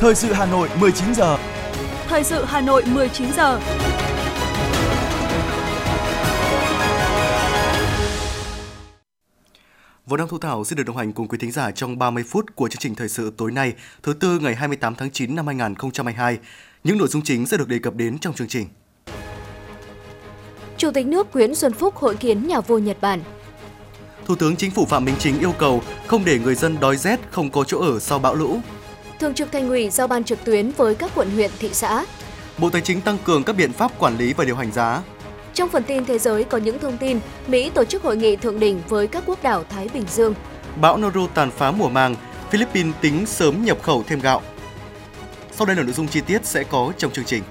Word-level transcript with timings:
Thời 0.00 0.14
sự 0.14 0.32
Hà 0.32 0.46
Nội 0.46 0.68
19 0.80 1.14
giờ. 1.14 1.38
Thời 2.08 2.24
sự 2.24 2.44
Hà 2.44 2.60
Nội 2.60 2.84
19 2.86 3.32
giờ. 3.32 3.60
Vũ 10.06 10.16
Đăng 10.16 10.28
Thu 10.28 10.38
Thảo 10.38 10.64
xin 10.64 10.76
được 10.76 10.82
đồng 10.86 10.96
hành 10.96 11.12
cùng 11.12 11.28
quý 11.28 11.38
thính 11.40 11.52
giả 11.52 11.70
trong 11.70 11.98
30 11.98 12.24
phút 12.28 12.56
của 12.56 12.68
chương 12.68 12.80
trình 12.80 12.94
thời 12.94 13.08
sự 13.08 13.32
tối 13.36 13.52
nay, 13.52 13.72
thứ 14.02 14.12
tư 14.12 14.38
ngày 14.38 14.54
28 14.54 14.94
tháng 14.94 15.10
9 15.10 15.36
năm 15.36 15.46
2022. 15.46 16.38
Những 16.84 16.98
nội 16.98 17.08
dung 17.08 17.22
chính 17.22 17.46
sẽ 17.46 17.56
được 17.56 17.68
đề 17.68 17.78
cập 17.78 17.94
đến 17.94 18.18
trong 18.18 18.34
chương 18.34 18.48
trình. 18.48 18.68
Chủ 20.76 20.90
tịch 20.90 21.06
nước 21.06 21.26
Nguyễn 21.34 21.54
Xuân 21.54 21.72
Phúc 21.72 21.96
hội 21.96 22.16
kiến 22.16 22.46
nhà 22.46 22.60
vua 22.60 22.78
Nhật 22.78 22.96
Bản. 23.00 23.20
Thủ 24.26 24.36
tướng 24.36 24.56
Chính 24.56 24.70
phủ 24.70 24.86
Phạm 24.86 25.04
Minh 25.04 25.14
Chính 25.18 25.38
yêu 25.38 25.52
cầu 25.58 25.82
không 26.06 26.24
để 26.24 26.38
người 26.38 26.54
dân 26.54 26.80
đói 26.80 26.96
rét, 26.96 27.20
không 27.30 27.50
có 27.50 27.64
chỗ 27.64 27.80
ở 27.80 27.98
sau 27.98 28.18
bão 28.18 28.34
lũ. 28.34 28.60
Thường 29.18 29.34
trực 29.34 29.52
Thành 29.52 29.68
ủy 29.68 29.90
giao 29.90 30.06
ban 30.06 30.24
trực 30.24 30.44
tuyến 30.44 30.70
với 30.70 30.94
các 30.94 31.10
quận 31.14 31.30
huyện, 31.30 31.50
thị 31.58 31.70
xã. 31.72 32.04
Bộ 32.58 32.70
Tài 32.70 32.82
chính 32.82 33.00
tăng 33.00 33.18
cường 33.24 33.44
các 33.44 33.56
biện 33.56 33.72
pháp 33.72 33.98
quản 33.98 34.18
lý 34.18 34.32
và 34.32 34.44
điều 34.44 34.56
hành 34.56 34.72
giá. 34.72 35.02
Trong 35.54 35.68
phần 35.68 35.82
tin 35.82 36.04
thế 36.04 36.18
giới 36.18 36.44
có 36.44 36.58
những 36.58 36.78
thông 36.78 36.98
tin, 36.98 37.20
Mỹ 37.46 37.70
tổ 37.70 37.84
chức 37.84 38.02
hội 38.02 38.16
nghị 38.16 38.36
thượng 38.36 38.60
đỉnh 38.60 38.82
với 38.88 39.06
các 39.06 39.22
quốc 39.26 39.42
đảo 39.42 39.64
Thái 39.70 39.88
Bình 39.94 40.04
Dương. 40.10 40.34
Bão 40.80 40.96
Noru 40.96 41.26
tàn 41.26 41.50
phá 41.50 41.70
mùa 41.70 41.88
màng, 41.88 42.14
Philippines 42.50 42.94
tính 43.00 43.26
sớm 43.26 43.64
nhập 43.64 43.82
khẩu 43.82 44.04
thêm 44.06 44.20
gạo. 44.20 44.42
Sau 45.52 45.66
đây 45.66 45.76
là 45.76 45.82
nội 45.82 45.92
dung 45.92 46.08
chi 46.08 46.20
tiết 46.20 46.46
sẽ 46.46 46.64
có 46.64 46.92
trong 46.98 47.10
chương 47.10 47.24
trình. 47.24 47.42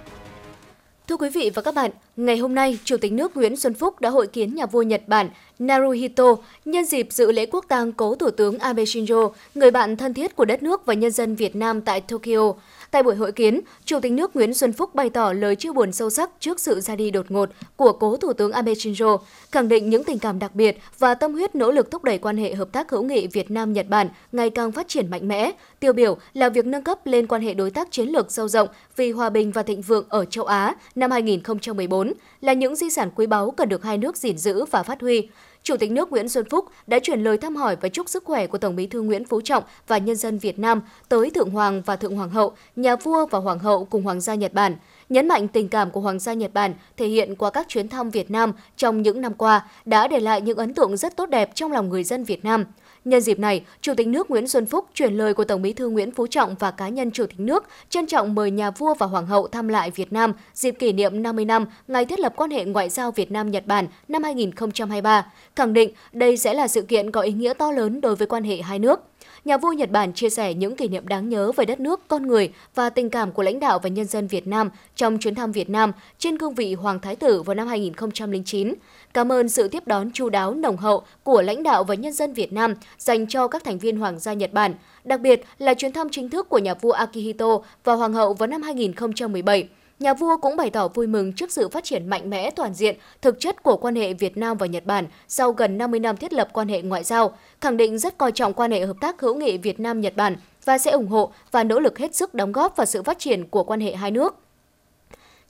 Thưa 1.08 1.18
quý 1.18 1.30
vị 1.30 1.52
và 1.54 1.62
các 1.62 1.76
bạn, 1.76 1.92
ngày 2.18 2.38
hôm 2.38 2.56
nay, 2.56 2.78
Chủ 2.84 2.98
tịch 2.98 3.12
nước 3.12 3.38
Nguyễn 3.38 3.56
Xuân 3.56 3.74
Phúc 3.74 4.02
đã 4.02 4.10
hội 4.10 4.28
kiến 4.28 4.56
nhà 4.56 4.66
vua 4.66 4.82
Nhật 4.82 5.02
Bản 5.08 5.30
Naruhito 5.60 6.36
nhân 6.66 6.86
dịp 6.86 7.08
dự 7.12 7.32
lễ 7.32 7.46
quốc 7.46 7.66
tang 7.68 7.92
cố 7.92 8.16
Thủ 8.16 8.32
tướng 8.32 8.60
Abe 8.60 8.84
Shinzo, 8.84 9.32
người 9.56 9.72
bạn 9.72 9.98
thân 9.98 10.14
thiết 10.14 10.36
của 10.36 10.46
đất 10.46 10.64
nước 10.64 10.86
và 10.86 10.94
nhân 10.94 11.12
dân 11.12 11.36
Việt 11.36 11.56
Nam 11.56 11.82
tại 11.82 12.02
Tokyo. 12.02 12.54
Tại 12.98 13.04
buổi 13.04 13.16
hội 13.16 13.32
kiến, 13.32 13.62
Chủ 13.86 14.00
tịch 14.00 14.12
nước 14.12 14.36
Nguyễn 14.36 14.54
Xuân 14.54 14.74
Phúc 14.74 14.96
bày 14.96 15.10
tỏ 15.10 15.34
lời 15.34 15.56
chia 15.56 15.72
buồn 15.72 15.92
sâu 15.92 16.10
sắc 16.10 16.30
trước 16.40 16.60
sự 16.60 16.80
ra 16.80 16.96
đi 16.96 17.12
đột 17.12 17.32
ngột 17.32 17.50
của 17.76 17.92
cố 17.92 18.18
Thủ 18.18 18.34
tướng 18.34 18.52
Abe 18.52 18.74
Shinzo, 18.74 19.18
khẳng 19.52 19.68
định 19.68 19.90
những 19.90 20.04
tình 20.04 20.20
cảm 20.20 20.40
đặc 20.40 20.56
biệt 20.56 20.78
và 21.00 21.14
tâm 21.14 21.34
huyết 21.34 21.56
nỗ 21.56 21.72
lực 21.72 21.92
thúc 21.92 22.04
đẩy 22.04 22.18
quan 22.18 22.38
hệ 22.38 22.54
hợp 22.54 22.72
tác 22.72 22.92
hữu 22.92 23.04
nghị 23.04 23.28
Việt 23.28 23.52
Nam 23.52 23.74
Nhật 23.74 23.88
Bản 23.90 24.10
ngày 24.32 24.50
càng 24.50 24.72
phát 24.72 24.88
triển 24.88 25.10
mạnh 25.10 25.28
mẽ. 25.28 25.52
Tiêu 25.80 25.94
biểu 25.94 26.18
là 26.34 26.50
việc 26.50 26.66
nâng 26.66 26.84
cấp 26.84 27.00
lên 27.06 27.28
quan 27.28 27.42
hệ 27.42 27.54
đối 27.54 27.72
tác 27.72 27.92
chiến 27.92 28.10
lược 28.10 28.32
sâu 28.32 28.48
rộng 28.48 28.68
vì 28.96 29.12
hòa 29.12 29.30
bình 29.30 29.52
và 29.52 29.64
thịnh 29.64 29.82
vượng 29.82 30.06
ở 30.10 30.26
châu 30.26 30.46
Á 30.46 30.76
năm 30.96 31.12
2014 31.12 32.14
là 32.42 32.54
những 32.54 32.76
di 32.76 32.90
sản 32.90 33.10
quý 33.16 33.26
báu 33.26 33.52
cần 33.52 33.70
được 33.70 33.84
hai 33.84 33.98
nước 33.98 34.18
gìn 34.18 34.38
giữ 34.38 34.66
và 34.66 34.84
phát 34.84 35.02
huy. 35.02 35.30
Chủ 35.64 35.78
tịch 35.78 35.92
nước 35.92 36.12
Nguyễn 36.12 36.30
Xuân 36.30 36.46
Phúc 36.50 36.66
đã 36.88 37.00
chuyển 37.00 37.24
lời 37.24 37.38
thăm 37.38 37.56
hỏi 37.56 37.78
và 37.82 37.90
chúc 37.90 38.10
sức 38.10 38.24
khỏe 38.24 38.48
của 38.48 38.58
Tổng 38.58 38.76
Bí 38.76 38.88
thư 38.88 39.02
Nguyễn 39.02 39.26
Phú 39.26 39.42
Trọng 39.42 39.64
và 39.88 39.98
nhân 39.98 40.16
dân 40.16 40.38
Việt 40.38 40.60
Nam 40.60 40.82
tới 41.10 41.30
Thượng 41.30 41.50
Hoàng 41.50 41.82
và 41.86 41.96
Thượng 41.96 42.16
Hoàng 42.16 42.30
hậu, 42.30 42.52
nhà 42.76 42.96
vua 42.96 43.26
và 43.26 43.40
Hoàng 43.40 43.60
hậu 43.60 43.86
cùng 43.86 44.04
Hoàng 44.04 44.22
gia 44.22 44.36
Nhật 44.36 44.54
Bản. 44.54 44.76
Nhấn 45.10 45.28
mạnh 45.28 45.48
tình 45.48 45.70
cảm 45.70 45.92
của 45.92 46.02
Hoàng 46.02 46.20
gia 46.20 46.34
Nhật 46.34 46.54
Bản 46.54 46.74
thể 46.98 47.08
hiện 47.08 47.36
qua 47.36 47.50
các 47.50 47.68
chuyến 47.68 47.90
thăm 47.90 48.10
Việt 48.10 48.32
Nam 48.32 48.54
trong 48.78 49.02
những 49.02 49.22
năm 49.22 49.34
qua 49.34 49.68
đã 49.86 50.08
để 50.08 50.20
lại 50.20 50.42
những 50.42 50.58
ấn 50.58 50.74
tượng 50.74 50.98
rất 50.98 51.16
tốt 51.16 51.30
đẹp 51.30 51.52
trong 51.56 51.72
lòng 51.72 51.90
người 51.90 52.04
dân 52.04 52.24
Việt 52.24 52.46
Nam. 52.46 52.66
Nhân 53.08 53.22
dịp 53.22 53.40
này, 53.40 53.64
Chủ 53.82 53.94
tịch 53.98 54.08
nước 54.08 54.30
Nguyễn 54.30 54.48
Xuân 54.48 54.66
Phúc 54.66 54.86
chuyển 54.94 55.14
lời 55.14 55.34
của 55.34 55.44
Tổng 55.44 55.62
Bí 55.62 55.74
thư 55.74 55.90
Nguyễn 55.90 56.12
Phú 56.12 56.28
Trọng 56.28 56.56
và 56.60 56.72
cá 56.72 56.90
nhân 56.90 57.12
Chủ 57.12 57.26
tịch 57.26 57.40
nước 57.40 57.64
trân 57.90 58.06
trọng 58.06 58.36
mời 58.36 58.52
nhà 58.52 58.72
vua 58.72 58.94
và 58.94 59.06
hoàng 59.06 59.26
hậu 59.26 59.48
thăm 59.48 59.68
lại 59.68 59.92
Việt 59.92 60.14
Nam 60.14 60.34
dịp 60.54 60.72
kỷ 60.72 60.92
niệm 60.92 61.24
50 61.24 61.46
năm 61.46 61.66
ngày 61.88 62.06
thiết 62.06 62.20
lập 62.20 62.34
quan 62.36 62.52
hệ 62.52 62.66
ngoại 62.66 62.90
giao 62.90 63.12
Việt 63.12 63.32
Nam 63.32 63.52
Nhật 63.52 63.68
Bản 63.68 63.88
năm 64.08 64.24
2023, 64.24 65.26
khẳng 65.56 65.74
định 65.74 65.92
đây 66.12 66.38
sẽ 66.38 66.54
là 66.54 66.68
sự 66.68 66.82
kiện 66.82 67.12
có 67.12 67.22
ý 67.22 67.32
nghĩa 67.32 67.54
to 67.54 67.72
lớn 67.72 68.02
đối 68.02 68.16
với 68.16 68.28
quan 68.28 68.44
hệ 68.44 68.62
hai 68.62 68.80
nước. 68.80 69.00
Nhà 69.48 69.58
vua 69.58 69.72
Nhật 69.72 69.92
Bản 69.92 70.14
chia 70.14 70.30
sẻ 70.30 70.54
những 70.54 70.76
kỷ 70.76 70.88
niệm 70.88 71.08
đáng 71.08 71.30
nhớ 71.30 71.52
về 71.52 71.66
đất 71.66 71.80
nước, 71.80 72.08
con 72.08 72.28
người 72.28 72.52
và 72.76 72.90
tình 72.90 73.10
cảm 73.10 73.32
của 73.32 73.44
lãnh 73.44 73.60
đạo 73.60 73.80
và 73.80 73.90
nhân 73.90 74.06
dân 74.06 74.28
Việt 74.28 74.48
Nam 74.48 74.70
trong 74.96 75.18
chuyến 75.18 75.36
thăm 75.36 75.52
Việt 75.52 75.70
Nam 75.70 75.92
trên 76.18 76.38
cương 76.38 76.54
vị 76.54 76.74
Hoàng 76.74 77.00
Thái 77.00 77.16
tử 77.16 77.42
vào 77.42 77.56
năm 77.56 77.68
2009. 77.68 78.74
Cảm 79.14 79.32
ơn 79.32 79.50
sự 79.50 79.68
tiếp 79.68 79.88
đón 79.88 80.12
chu 80.12 80.30
đáo 80.30 80.54
nồng 80.54 80.78
hậu 80.78 81.04
của 81.24 81.42
lãnh 81.42 81.64
đạo 81.64 81.84
và 81.84 81.96
nhân 81.96 82.14
dân 82.14 82.34
Việt 82.34 82.54
Nam 82.54 82.74
dành 82.98 83.28
cho 83.28 83.48
các 83.48 83.64
thành 83.64 83.78
viên 83.78 83.98
Hoàng 83.98 84.20
gia 84.20 84.34
Nhật 84.34 84.54
Bản, 84.54 84.74
đặc 85.04 85.22
biệt 85.22 85.42
là 85.58 85.74
chuyến 85.74 85.94
thăm 85.94 86.08
chính 86.12 86.30
thức 86.30 86.50
của 86.50 86.60
nhà 86.60 86.74
vua 86.74 86.92
Akihito 86.92 87.60
và 87.84 87.94
Hoàng 87.94 88.14
hậu 88.14 88.34
vào 88.34 88.48
năm 88.48 88.62
2017 88.62 89.68
nhà 90.00 90.14
vua 90.14 90.38
cũng 90.38 90.56
bày 90.56 90.70
tỏ 90.70 90.88
vui 90.88 91.08
mừng 91.08 91.34
trước 91.34 91.52
sự 91.52 91.70
phát 91.70 91.84
triển 91.84 92.10
mạnh 92.10 92.30
mẽ 92.30 92.52
toàn 92.52 92.74
diện, 92.74 92.96
thực 93.22 93.40
chất 93.40 93.64
của 93.64 93.78
quan 93.78 93.96
hệ 93.96 94.14
Việt 94.14 94.38
Nam 94.38 94.58
và 94.58 94.66
Nhật 94.66 94.86
Bản 94.86 95.08
sau 95.28 95.52
gần 95.52 95.78
50 95.78 96.00
năm 96.00 96.18
thiết 96.18 96.34
lập 96.34 96.50
quan 96.54 96.68
hệ 96.68 96.82
ngoại 96.82 97.04
giao, 97.04 97.38
khẳng 97.62 97.78
định 97.78 97.98
rất 97.98 98.18
coi 98.18 98.32
trọng 98.32 98.54
quan 98.54 98.72
hệ 98.72 98.86
hợp 98.86 98.98
tác 99.02 99.22
hữu 99.22 99.36
nghị 99.36 99.58
Việt 99.58 99.80
Nam-Nhật 99.80 100.16
Bản 100.16 100.36
và 100.66 100.78
sẽ 100.78 100.92
ủng 100.92 101.08
hộ 101.08 101.32
và 101.52 101.64
nỗ 101.64 101.80
lực 101.80 101.98
hết 101.98 102.16
sức 102.16 102.34
đóng 102.34 102.52
góp 102.52 102.76
vào 102.76 102.86
sự 102.86 103.04
phát 103.04 103.20
triển 103.20 103.48
của 103.48 103.64
quan 103.64 103.80
hệ 103.80 103.96
hai 103.96 104.12
nước. 104.12 104.47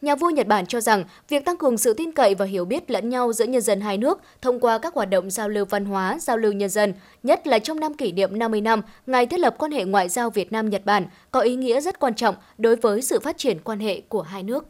Nhà 0.01 0.15
vua 0.15 0.29
Nhật 0.29 0.47
Bản 0.47 0.65
cho 0.65 0.81
rằng 0.81 1.03
việc 1.29 1.45
tăng 1.45 1.57
cường 1.57 1.77
sự 1.77 1.93
tin 1.93 2.11
cậy 2.11 2.35
và 2.35 2.45
hiểu 2.45 2.65
biết 2.65 2.91
lẫn 2.91 3.09
nhau 3.09 3.33
giữa 3.33 3.45
nhân 3.45 3.61
dân 3.61 3.81
hai 3.81 3.97
nước 3.97 4.21
thông 4.41 4.59
qua 4.59 4.77
các 4.77 4.93
hoạt 4.93 5.09
động 5.09 5.29
giao 5.29 5.49
lưu 5.49 5.65
văn 5.65 5.85
hóa, 5.85 6.17
giao 6.21 6.37
lưu 6.37 6.51
nhân 6.51 6.69
dân, 6.69 6.93
nhất 7.23 7.47
là 7.47 7.59
trong 7.59 7.79
năm 7.79 7.93
kỷ 7.93 8.11
niệm 8.11 8.39
50 8.39 8.61
năm 8.61 8.81
ngày 9.07 9.25
thiết 9.25 9.39
lập 9.39 9.55
quan 9.57 9.71
hệ 9.71 9.85
ngoại 9.85 10.09
giao 10.09 10.29
Việt 10.29 10.51
Nam-Nhật 10.51 10.85
Bản, 10.85 11.05
có 11.31 11.39
ý 11.39 11.55
nghĩa 11.55 11.81
rất 11.81 11.99
quan 11.99 12.15
trọng 12.15 12.35
đối 12.57 12.75
với 12.75 13.01
sự 13.01 13.19
phát 13.19 13.37
triển 13.37 13.59
quan 13.63 13.79
hệ 13.79 14.01
của 14.09 14.21
hai 14.21 14.43
nước. 14.43 14.65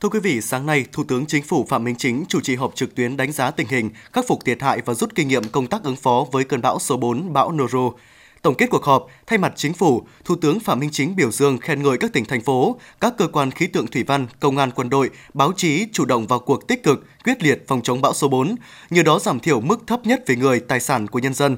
Thưa 0.00 0.08
quý 0.08 0.20
vị, 0.20 0.40
sáng 0.40 0.66
nay, 0.66 0.84
Thủ 0.92 1.04
tướng 1.08 1.26
Chính 1.26 1.42
phủ 1.42 1.66
Phạm 1.68 1.84
Minh 1.84 1.96
Chính 1.98 2.24
chủ 2.28 2.40
trì 2.40 2.56
họp 2.56 2.74
trực 2.74 2.94
tuyến 2.94 3.16
đánh 3.16 3.32
giá 3.32 3.50
tình 3.50 3.66
hình, 3.68 3.90
khắc 4.12 4.26
phục 4.28 4.44
thiệt 4.44 4.62
hại 4.62 4.80
và 4.84 4.94
rút 4.94 5.14
kinh 5.14 5.28
nghiệm 5.28 5.48
công 5.48 5.66
tác 5.66 5.84
ứng 5.84 5.96
phó 5.96 6.26
với 6.32 6.44
cơn 6.44 6.62
bão 6.62 6.78
số 6.78 6.96
4 6.96 7.32
bão 7.32 7.52
Noru. 7.52 7.92
Tổng 8.42 8.54
kết 8.54 8.66
cuộc 8.70 8.84
họp, 8.84 9.06
thay 9.26 9.38
mặt 9.38 9.52
chính 9.56 9.72
phủ, 9.72 10.06
Thủ 10.24 10.36
tướng 10.36 10.60
Phạm 10.60 10.80
Minh 10.80 10.90
Chính 10.92 11.16
biểu 11.16 11.30
dương 11.30 11.58
khen 11.58 11.82
ngợi 11.82 11.98
các 11.98 12.12
tỉnh 12.12 12.24
thành 12.24 12.40
phố, 12.40 12.80
các 13.00 13.14
cơ 13.18 13.26
quan 13.26 13.50
khí 13.50 13.66
tượng 13.66 13.86
thủy 13.86 14.02
văn, 14.02 14.26
công 14.40 14.58
an 14.58 14.70
quân 14.74 14.90
đội, 14.90 15.10
báo 15.34 15.52
chí 15.56 15.86
chủ 15.92 16.04
động 16.04 16.26
vào 16.26 16.38
cuộc 16.38 16.68
tích 16.68 16.82
cực, 16.82 17.06
quyết 17.24 17.42
liệt 17.42 17.64
phòng 17.68 17.82
chống 17.82 18.00
bão 18.00 18.14
số 18.14 18.28
4, 18.28 18.54
nhờ 18.90 19.02
đó 19.02 19.18
giảm 19.18 19.40
thiểu 19.40 19.60
mức 19.60 19.86
thấp 19.86 20.06
nhất 20.06 20.22
về 20.26 20.36
người, 20.36 20.60
tài 20.60 20.80
sản 20.80 21.06
của 21.06 21.18
nhân 21.18 21.34
dân. 21.34 21.56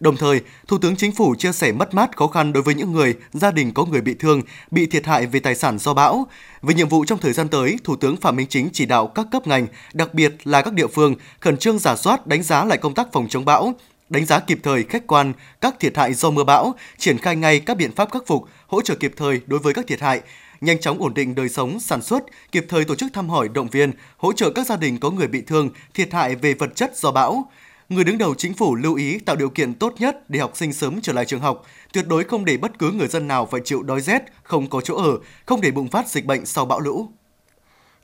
Đồng 0.00 0.16
thời, 0.16 0.40
Thủ 0.68 0.78
tướng 0.78 0.96
Chính 0.96 1.12
phủ 1.12 1.34
chia 1.34 1.52
sẻ 1.52 1.72
mất 1.72 1.94
mát 1.94 2.16
khó 2.16 2.26
khăn 2.26 2.52
đối 2.52 2.62
với 2.62 2.74
những 2.74 2.92
người, 2.92 3.14
gia 3.32 3.50
đình 3.50 3.72
có 3.74 3.84
người 3.84 4.00
bị 4.00 4.14
thương, 4.14 4.42
bị 4.70 4.86
thiệt 4.86 5.06
hại 5.06 5.26
về 5.26 5.40
tài 5.40 5.54
sản 5.54 5.78
do 5.78 5.94
bão. 5.94 6.26
Về 6.62 6.74
nhiệm 6.74 6.88
vụ 6.88 7.04
trong 7.04 7.18
thời 7.18 7.32
gian 7.32 7.48
tới, 7.48 7.76
Thủ 7.84 7.96
tướng 7.96 8.16
Phạm 8.16 8.36
Minh 8.36 8.46
Chính 8.50 8.68
chỉ 8.72 8.86
đạo 8.86 9.06
các 9.06 9.26
cấp 9.32 9.46
ngành, 9.46 9.66
đặc 9.92 10.14
biệt 10.14 10.36
là 10.44 10.62
các 10.62 10.72
địa 10.72 10.86
phương, 10.86 11.14
khẩn 11.40 11.56
trương 11.56 11.78
giả 11.78 11.96
soát, 11.96 12.26
đánh 12.26 12.42
giá 12.42 12.64
lại 12.64 12.78
công 12.78 12.94
tác 12.94 13.12
phòng 13.12 13.26
chống 13.28 13.44
bão, 13.44 13.74
đánh 14.12 14.24
giá 14.24 14.40
kịp 14.40 14.58
thời 14.62 14.84
khách 14.84 15.06
quan 15.06 15.32
các 15.60 15.80
thiệt 15.80 15.96
hại 15.96 16.14
do 16.14 16.30
mưa 16.30 16.44
bão, 16.44 16.74
triển 16.98 17.18
khai 17.18 17.36
ngay 17.36 17.60
các 17.60 17.76
biện 17.76 17.92
pháp 17.92 18.12
khắc 18.12 18.26
phục, 18.26 18.44
hỗ 18.66 18.82
trợ 18.82 18.94
kịp 18.94 19.12
thời 19.16 19.40
đối 19.46 19.60
với 19.60 19.74
các 19.74 19.86
thiệt 19.86 20.00
hại, 20.00 20.20
nhanh 20.60 20.80
chóng 20.80 20.98
ổn 20.98 21.14
định 21.14 21.34
đời 21.34 21.48
sống, 21.48 21.80
sản 21.80 22.02
xuất, 22.02 22.22
kịp 22.52 22.66
thời 22.68 22.84
tổ 22.84 22.94
chức 22.94 23.12
thăm 23.12 23.28
hỏi 23.28 23.48
động 23.48 23.68
viên, 23.68 23.92
hỗ 24.16 24.32
trợ 24.32 24.50
các 24.50 24.66
gia 24.66 24.76
đình 24.76 24.98
có 25.00 25.10
người 25.10 25.28
bị 25.28 25.40
thương, 25.40 25.70
thiệt 25.94 26.12
hại 26.12 26.36
về 26.36 26.54
vật 26.54 26.76
chất 26.76 26.96
do 26.96 27.10
bão. 27.10 27.50
Người 27.88 28.04
đứng 28.04 28.18
đầu 28.18 28.34
chính 28.34 28.54
phủ 28.54 28.74
lưu 28.74 28.94
ý 28.94 29.18
tạo 29.18 29.36
điều 29.36 29.50
kiện 29.50 29.74
tốt 29.74 29.94
nhất 29.98 30.30
để 30.30 30.40
học 30.40 30.52
sinh 30.54 30.72
sớm 30.72 31.00
trở 31.02 31.12
lại 31.12 31.24
trường 31.24 31.40
học, 31.40 31.66
tuyệt 31.92 32.06
đối 32.08 32.24
không 32.24 32.44
để 32.44 32.56
bất 32.56 32.78
cứ 32.78 32.90
người 32.90 33.08
dân 33.08 33.28
nào 33.28 33.46
phải 33.46 33.60
chịu 33.64 33.82
đói 33.82 34.00
rét, 34.00 34.22
không 34.42 34.70
có 34.70 34.80
chỗ 34.80 34.96
ở, 34.96 35.18
không 35.46 35.60
để 35.60 35.70
bùng 35.70 35.88
phát 35.88 36.08
dịch 36.08 36.24
bệnh 36.24 36.46
sau 36.46 36.64
bão 36.64 36.80
lũ. 36.80 37.08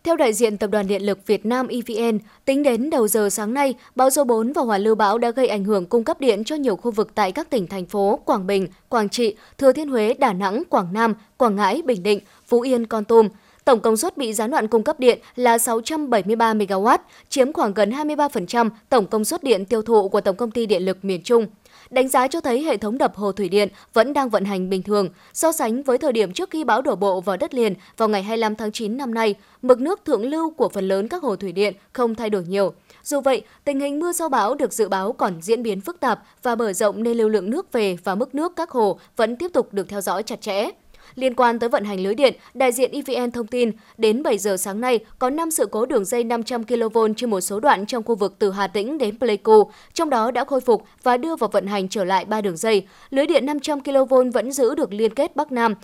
Theo 0.08 0.16
đại 0.16 0.32
diện 0.32 0.58
Tập 0.58 0.70
đoàn 0.70 0.86
Điện 0.86 1.02
lực 1.02 1.26
Việt 1.26 1.46
Nam 1.46 1.68
EVN, 1.68 2.18
tính 2.44 2.62
đến 2.62 2.90
đầu 2.90 3.08
giờ 3.08 3.30
sáng 3.30 3.54
nay, 3.54 3.74
bão 3.94 4.10
số 4.10 4.24
4 4.24 4.52
và 4.52 4.62
hoàn 4.62 4.82
lưu 4.82 4.94
bão 4.94 5.18
đã 5.18 5.30
gây 5.30 5.48
ảnh 5.48 5.64
hưởng 5.64 5.86
cung 5.86 6.04
cấp 6.04 6.20
điện 6.20 6.44
cho 6.44 6.56
nhiều 6.56 6.76
khu 6.76 6.90
vực 6.90 7.14
tại 7.14 7.32
các 7.32 7.50
tỉnh 7.50 7.66
thành 7.66 7.86
phố 7.86 8.20
Quảng 8.24 8.46
Bình, 8.46 8.68
Quảng 8.88 9.08
Trị, 9.08 9.36
Thừa 9.58 9.72
Thiên 9.72 9.88
Huế, 9.88 10.14
Đà 10.14 10.32
Nẵng, 10.32 10.62
Quảng 10.70 10.92
Nam, 10.92 11.14
Quảng 11.36 11.56
Ngãi, 11.56 11.82
Bình 11.82 12.02
Định, 12.02 12.20
Phú 12.46 12.60
Yên, 12.60 12.86
Con 12.86 13.04
Tum. 13.04 13.28
Tổng 13.64 13.80
công 13.80 13.96
suất 13.96 14.16
bị 14.16 14.32
gián 14.32 14.50
đoạn 14.50 14.68
cung 14.68 14.82
cấp 14.82 15.00
điện 15.00 15.18
là 15.36 15.58
673 15.58 16.54
MW, 16.54 16.98
chiếm 17.28 17.52
khoảng 17.52 17.74
gần 17.74 17.90
23% 17.90 18.70
tổng 18.88 19.06
công 19.06 19.24
suất 19.24 19.42
điện 19.42 19.64
tiêu 19.64 19.82
thụ 19.82 20.08
của 20.08 20.20
Tổng 20.20 20.36
công 20.36 20.50
ty 20.50 20.66
Điện 20.66 20.82
lực 20.82 21.04
miền 21.04 21.22
Trung. 21.22 21.46
Đánh 21.90 22.08
giá 22.08 22.28
cho 22.28 22.40
thấy 22.40 22.62
hệ 22.62 22.76
thống 22.76 22.98
đập 22.98 23.16
hồ 23.16 23.32
thủy 23.32 23.48
điện 23.48 23.68
vẫn 23.92 24.12
đang 24.12 24.28
vận 24.28 24.44
hành 24.44 24.70
bình 24.70 24.82
thường. 24.82 25.08
So 25.32 25.52
sánh 25.52 25.82
với 25.82 25.98
thời 25.98 26.12
điểm 26.12 26.32
trước 26.32 26.50
khi 26.50 26.64
bão 26.64 26.82
đổ 26.82 26.96
bộ 26.96 27.20
vào 27.20 27.36
đất 27.36 27.54
liền 27.54 27.74
vào 27.96 28.08
ngày 28.08 28.22
25 28.22 28.56
tháng 28.56 28.72
9 28.72 28.96
năm 28.96 29.14
nay, 29.14 29.34
mực 29.62 29.80
nước 29.80 30.04
thượng 30.04 30.26
lưu 30.26 30.50
của 30.50 30.68
phần 30.68 30.88
lớn 30.88 31.08
các 31.08 31.22
hồ 31.22 31.36
thủy 31.36 31.52
điện 31.52 31.74
không 31.92 32.14
thay 32.14 32.30
đổi 32.30 32.44
nhiều. 32.48 32.72
Dù 33.04 33.20
vậy, 33.20 33.42
tình 33.64 33.80
hình 33.80 34.00
mưa 34.00 34.12
sau 34.12 34.28
bão 34.28 34.54
được 34.54 34.72
dự 34.72 34.88
báo 34.88 35.12
còn 35.12 35.42
diễn 35.42 35.62
biến 35.62 35.80
phức 35.80 36.00
tạp 36.00 36.22
và 36.42 36.54
mở 36.54 36.72
rộng 36.72 37.02
nên 37.02 37.16
lưu 37.16 37.28
lượng 37.28 37.50
nước 37.50 37.72
về 37.72 37.96
và 38.04 38.14
mức 38.14 38.34
nước 38.34 38.52
các 38.56 38.70
hồ 38.70 38.98
vẫn 39.16 39.36
tiếp 39.36 39.48
tục 39.52 39.68
được 39.72 39.88
theo 39.88 40.00
dõi 40.00 40.22
chặt 40.22 40.40
chẽ. 40.40 40.70
Liên 41.14 41.34
quan 41.34 41.58
tới 41.58 41.68
vận 41.68 41.84
hành 41.84 42.00
lưới 42.00 42.14
điện, 42.14 42.34
đại 42.54 42.72
diện 42.72 42.90
EVN 42.92 43.30
thông 43.30 43.46
tin, 43.46 43.72
đến 43.98 44.22
7 44.22 44.38
giờ 44.38 44.56
sáng 44.56 44.80
nay 44.80 44.98
có 45.18 45.30
5 45.30 45.50
sự 45.50 45.66
cố 45.70 45.86
đường 45.86 46.04
dây 46.04 46.24
500 46.24 46.64
kV 46.64 46.98
trên 47.16 47.30
một 47.30 47.40
số 47.40 47.60
đoạn 47.60 47.86
trong 47.86 48.02
khu 48.02 48.14
vực 48.14 48.34
từ 48.38 48.50
Hà 48.50 48.66
Tĩnh 48.66 48.98
đến 48.98 49.18
Pleiku, 49.18 49.70
trong 49.94 50.10
đó 50.10 50.30
đã 50.30 50.44
khôi 50.44 50.60
phục 50.60 50.84
và 51.02 51.16
đưa 51.16 51.36
vào 51.36 51.48
vận 51.52 51.66
hành 51.66 51.88
trở 51.88 52.04
lại 52.04 52.24
3 52.24 52.40
đường 52.40 52.56
dây. 52.56 52.86
Lưới 53.10 53.26
điện 53.26 53.46
500 53.46 53.80
kV 53.80 54.14
vẫn 54.34 54.52
giữ 54.52 54.74
được 54.74 54.92
liên 54.92 55.14
kết 55.14 55.36
Bắc 55.36 55.52
Nam 55.52 55.74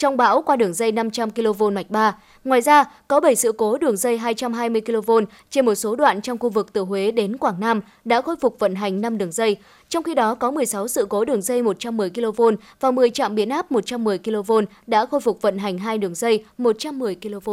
trong 0.00 0.16
bão 0.16 0.42
qua 0.42 0.56
đường 0.56 0.74
dây 0.74 0.92
500 0.92 1.30
kV 1.30 1.64
mạch 1.72 1.90
3. 1.90 2.16
Ngoài 2.44 2.60
ra, 2.60 2.84
có 3.08 3.20
7 3.20 3.36
sự 3.36 3.52
cố 3.52 3.78
đường 3.78 3.96
dây 3.96 4.18
220 4.18 4.80
kV 4.80 5.10
trên 5.50 5.66
một 5.66 5.74
số 5.74 5.96
đoạn 5.96 6.20
trong 6.20 6.38
khu 6.38 6.50
vực 6.50 6.72
từ 6.72 6.80
Huế 6.80 7.10
đến 7.10 7.36
Quảng 7.36 7.60
Nam 7.60 7.80
đã 8.04 8.20
khôi 8.20 8.36
phục 8.40 8.58
vận 8.58 8.74
hành 8.74 9.00
5 9.00 9.18
đường 9.18 9.32
dây. 9.32 9.56
Trong 9.88 10.02
khi 10.02 10.14
đó, 10.14 10.34
có 10.34 10.50
16 10.50 10.88
sự 10.88 11.06
cố 11.08 11.24
đường 11.24 11.42
dây 11.42 11.62
110 11.62 12.10
kV 12.10 12.42
và 12.80 12.90
10 12.90 13.10
trạm 13.10 13.34
biến 13.34 13.48
áp 13.48 13.72
110 13.72 14.18
kV 14.18 14.52
đã 14.86 15.06
khôi 15.06 15.20
phục 15.20 15.42
vận 15.42 15.58
hành 15.58 15.78
hai 15.78 15.98
đường 15.98 16.14
dây 16.14 16.44
110 16.58 17.14
kV. 17.14 17.50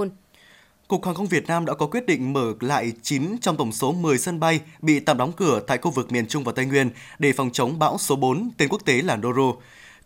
Cục 0.87 1.05
Hàng 1.05 1.15
không 1.15 1.27
Việt 1.27 1.47
Nam 1.47 1.65
đã 1.65 1.73
có 1.73 1.87
quyết 1.87 2.05
định 2.05 2.33
mở 2.33 2.53
lại 2.59 2.91
9 3.01 3.37
trong 3.41 3.57
tổng 3.57 3.71
số 3.71 3.91
10 3.91 4.17
sân 4.17 4.39
bay 4.39 4.59
bị 4.81 4.99
tạm 4.99 5.17
đóng 5.17 5.31
cửa 5.37 5.59
tại 5.67 5.77
khu 5.77 5.91
vực 5.91 6.11
miền 6.11 6.27
Trung 6.27 6.43
và 6.43 6.51
Tây 6.51 6.65
Nguyên 6.65 6.89
để 7.19 7.33
phòng 7.33 7.49
chống 7.53 7.79
bão 7.79 7.97
số 7.97 8.15
4, 8.15 8.49
tên 8.57 8.69
quốc 8.69 8.85
tế 8.85 9.01
là 9.01 9.15
Noru. 9.15 9.53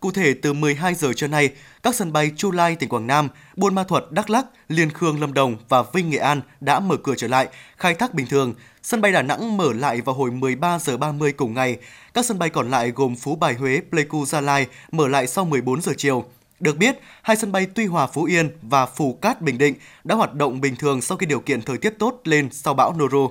Cụ 0.02 0.10
thể, 0.10 0.34
từ 0.34 0.52
12 0.52 0.94
giờ 0.94 1.12
trưa 1.12 1.26
nay, 1.26 1.50
các 1.82 1.94
sân 1.94 2.12
bay 2.12 2.30
Chu 2.36 2.50
Lai, 2.50 2.76
tỉnh 2.76 2.88
Quảng 2.88 3.06
Nam, 3.06 3.28
Buôn 3.56 3.74
Ma 3.74 3.84
thuật 3.84 4.04
Đắk 4.10 4.30
lắc 4.30 4.46
Liên 4.68 4.90
Khương, 4.90 5.20
Lâm 5.20 5.34
Đồng 5.34 5.56
và 5.68 5.82
Vinh, 5.92 6.10
Nghệ 6.10 6.18
An 6.18 6.40
đã 6.60 6.80
mở 6.80 6.96
cửa 6.96 7.14
trở 7.16 7.28
lại, 7.28 7.48
khai 7.76 7.94
thác 7.94 8.14
bình 8.14 8.26
thường. 8.26 8.54
Sân 8.82 9.00
bay 9.00 9.12
Đà 9.12 9.22
Nẵng 9.22 9.56
mở 9.56 9.72
lại 9.72 10.00
vào 10.00 10.14
hồi 10.14 10.30
13 10.30 10.78
giờ 10.78 10.96
30 10.96 11.32
cùng 11.32 11.54
ngày. 11.54 11.76
Các 12.14 12.26
sân 12.26 12.38
bay 12.38 12.50
còn 12.50 12.70
lại 12.70 12.90
gồm 12.90 13.16
Phú 13.16 13.36
Bài, 13.36 13.54
Huế, 13.54 13.80
Pleiku, 13.90 14.26
Gia 14.26 14.40
Lai 14.40 14.66
mở 14.92 15.08
lại 15.08 15.26
sau 15.26 15.44
14 15.44 15.82
giờ 15.82 15.92
chiều. 15.96 16.24
Được 16.60 16.76
biết, 16.76 16.98
hai 17.22 17.36
sân 17.36 17.52
bay 17.52 17.66
Tuy 17.74 17.86
Hòa 17.86 18.06
Phú 18.06 18.24
Yên 18.24 18.50
và 18.62 18.86
Phù 18.86 19.18
Cát 19.22 19.42
Bình 19.42 19.58
Định 19.58 19.74
đã 20.04 20.14
hoạt 20.14 20.34
động 20.34 20.60
bình 20.60 20.76
thường 20.76 21.00
sau 21.00 21.18
khi 21.18 21.26
điều 21.26 21.40
kiện 21.40 21.62
thời 21.62 21.78
tiết 21.78 21.90
tốt 21.98 22.20
lên 22.24 22.48
sau 22.52 22.74
bão 22.74 22.94
noru 22.98 23.30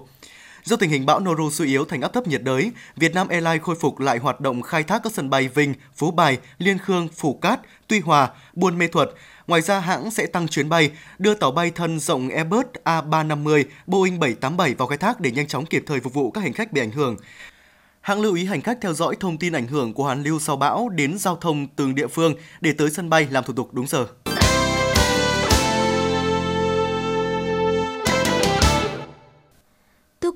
Do 0.64 0.76
tình 0.76 0.90
hình 0.90 1.06
bão 1.06 1.20
Noru 1.20 1.50
suy 1.50 1.68
yếu 1.68 1.86
thành 1.86 2.02
áp 2.02 2.14
thấp 2.14 2.28
nhiệt 2.28 2.44
đới, 2.44 2.72
Việt 2.96 3.14
Nam 3.14 3.28
Airlines 3.28 3.62
khôi 3.62 3.76
phục 3.76 4.00
lại 4.00 4.18
hoạt 4.18 4.42
động 4.42 4.62
khai 4.62 4.84
thác 4.84 5.04
các 5.04 5.14
sân 5.14 5.30
bay 5.30 5.48
Vinh, 5.48 5.74
Phú 5.96 6.12
Bài, 6.12 6.38
Liên 6.58 6.78
Khương, 6.78 7.08
Phù 7.08 7.34
Cát, 7.34 7.60
Tuy 7.88 8.00
Hòa, 8.00 8.30
Buôn 8.54 8.78
Mê 8.78 8.88
Thuột. 8.88 9.10
Ngoài 9.48 9.62
ra, 9.62 9.80
hãng 9.80 10.12
sẽ 10.12 10.26
tăng 10.26 10.48
chuyến 10.48 10.70
bay, 10.70 10.92
đưa 11.20 11.34
tàu 11.34 11.52
bay 11.52 11.72
thân 11.72 12.00
rộng 12.00 12.30
Airbus 12.30 12.66
A350, 12.84 13.64
Boeing 13.88 14.20
787 14.20 14.74
vào 14.74 14.88
khai 14.88 14.98
thác 14.98 15.20
để 15.20 15.32
nhanh 15.32 15.48
chóng 15.48 15.66
kịp 15.66 15.84
thời 15.88 16.00
phục 16.00 16.14
vụ 16.14 16.32
các 16.32 16.42
hành 16.42 16.54
khách 16.54 16.74
bị 16.74 16.82
ảnh 16.82 16.92
hưởng. 16.92 17.18
Hãng 18.02 18.22
lưu 18.22 18.36
ý 18.36 18.46
hành 18.46 18.62
khách 18.62 18.78
theo 18.82 18.94
dõi 18.94 19.16
thông 19.20 19.38
tin 19.38 19.54
ảnh 19.54 19.68
hưởng 19.68 19.94
của 19.94 20.04
hoàn 20.04 20.24
lưu 20.24 20.40
sau 20.40 20.56
bão 20.56 20.90
đến 20.90 21.18
giao 21.18 21.36
thông 21.36 21.68
từng 21.68 21.96
địa 21.96 22.08
phương 22.08 22.34
để 22.62 22.74
tới 22.74 22.90
sân 22.90 23.10
bay 23.10 23.28
làm 23.32 23.44
thủ 23.44 23.54
tục 23.54 23.74
đúng 23.74 23.88
giờ. 23.88 24.08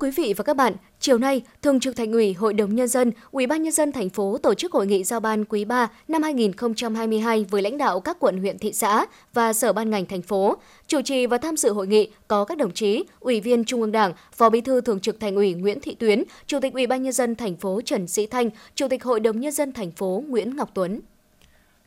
Quý 0.06 0.10
vị 0.10 0.34
và 0.36 0.44
các 0.44 0.56
bạn, 0.56 0.72
chiều 1.00 1.18
nay, 1.18 1.42
Thường 1.62 1.80
trực 1.80 1.96
Thành 1.96 2.12
ủy, 2.12 2.32
Hội 2.32 2.54
đồng 2.54 2.74
nhân 2.74 2.88
dân, 2.88 3.12
Ủy 3.30 3.46
ban 3.46 3.62
nhân 3.62 3.72
dân 3.72 3.92
thành 3.92 4.08
phố 4.08 4.38
tổ 4.38 4.54
chức 4.54 4.72
hội 4.72 4.86
nghị 4.86 5.04
giao 5.04 5.20
ban 5.20 5.44
quý 5.44 5.64
3 5.64 5.88
năm 6.08 6.22
2022 6.22 7.46
với 7.50 7.62
lãnh 7.62 7.78
đạo 7.78 8.00
các 8.00 8.16
quận 8.20 8.38
huyện 8.38 8.58
thị 8.58 8.72
xã 8.72 9.06
và 9.34 9.52
sở 9.52 9.72
ban 9.72 9.90
ngành 9.90 10.06
thành 10.06 10.22
phố. 10.22 10.56
Chủ 10.86 11.00
trì 11.02 11.26
và 11.26 11.38
tham 11.38 11.56
dự 11.56 11.72
hội 11.72 11.86
nghị 11.86 12.10
có 12.28 12.44
các 12.44 12.58
đồng 12.58 12.70
chí 12.70 13.04
Ủy 13.20 13.40
viên 13.40 13.64
Trung 13.64 13.80
ương 13.80 13.92
Đảng, 13.92 14.12
Phó 14.32 14.50
Bí 14.50 14.60
thư 14.60 14.80
Thường 14.80 15.00
trực 15.00 15.20
Thành 15.20 15.36
ủy 15.36 15.54
Nguyễn 15.54 15.80
Thị 15.80 15.94
Tuyến, 15.94 16.22
Chủ 16.46 16.60
tịch 16.60 16.72
Ủy 16.72 16.86
ban 16.86 17.02
nhân 17.02 17.12
dân 17.12 17.34
thành 17.34 17.56
phố 17.56 17.80
Trần 17.84 18.08
Sĩ 18.08 18.26
Thanh, 18.26 18.50
Chủ 18.74 18.88
tịch 18.88 19.04
Hội 19.04 19.20
đồng 19.20 19.40
nhân 19.40 19.52
dân 19.52 19.72
thành 19.72 19.90
phố 19.90 20.24
Nguyễn 20.28 20.56
Ngọc 20.56 20.70
Tuấn. 20.74 21.00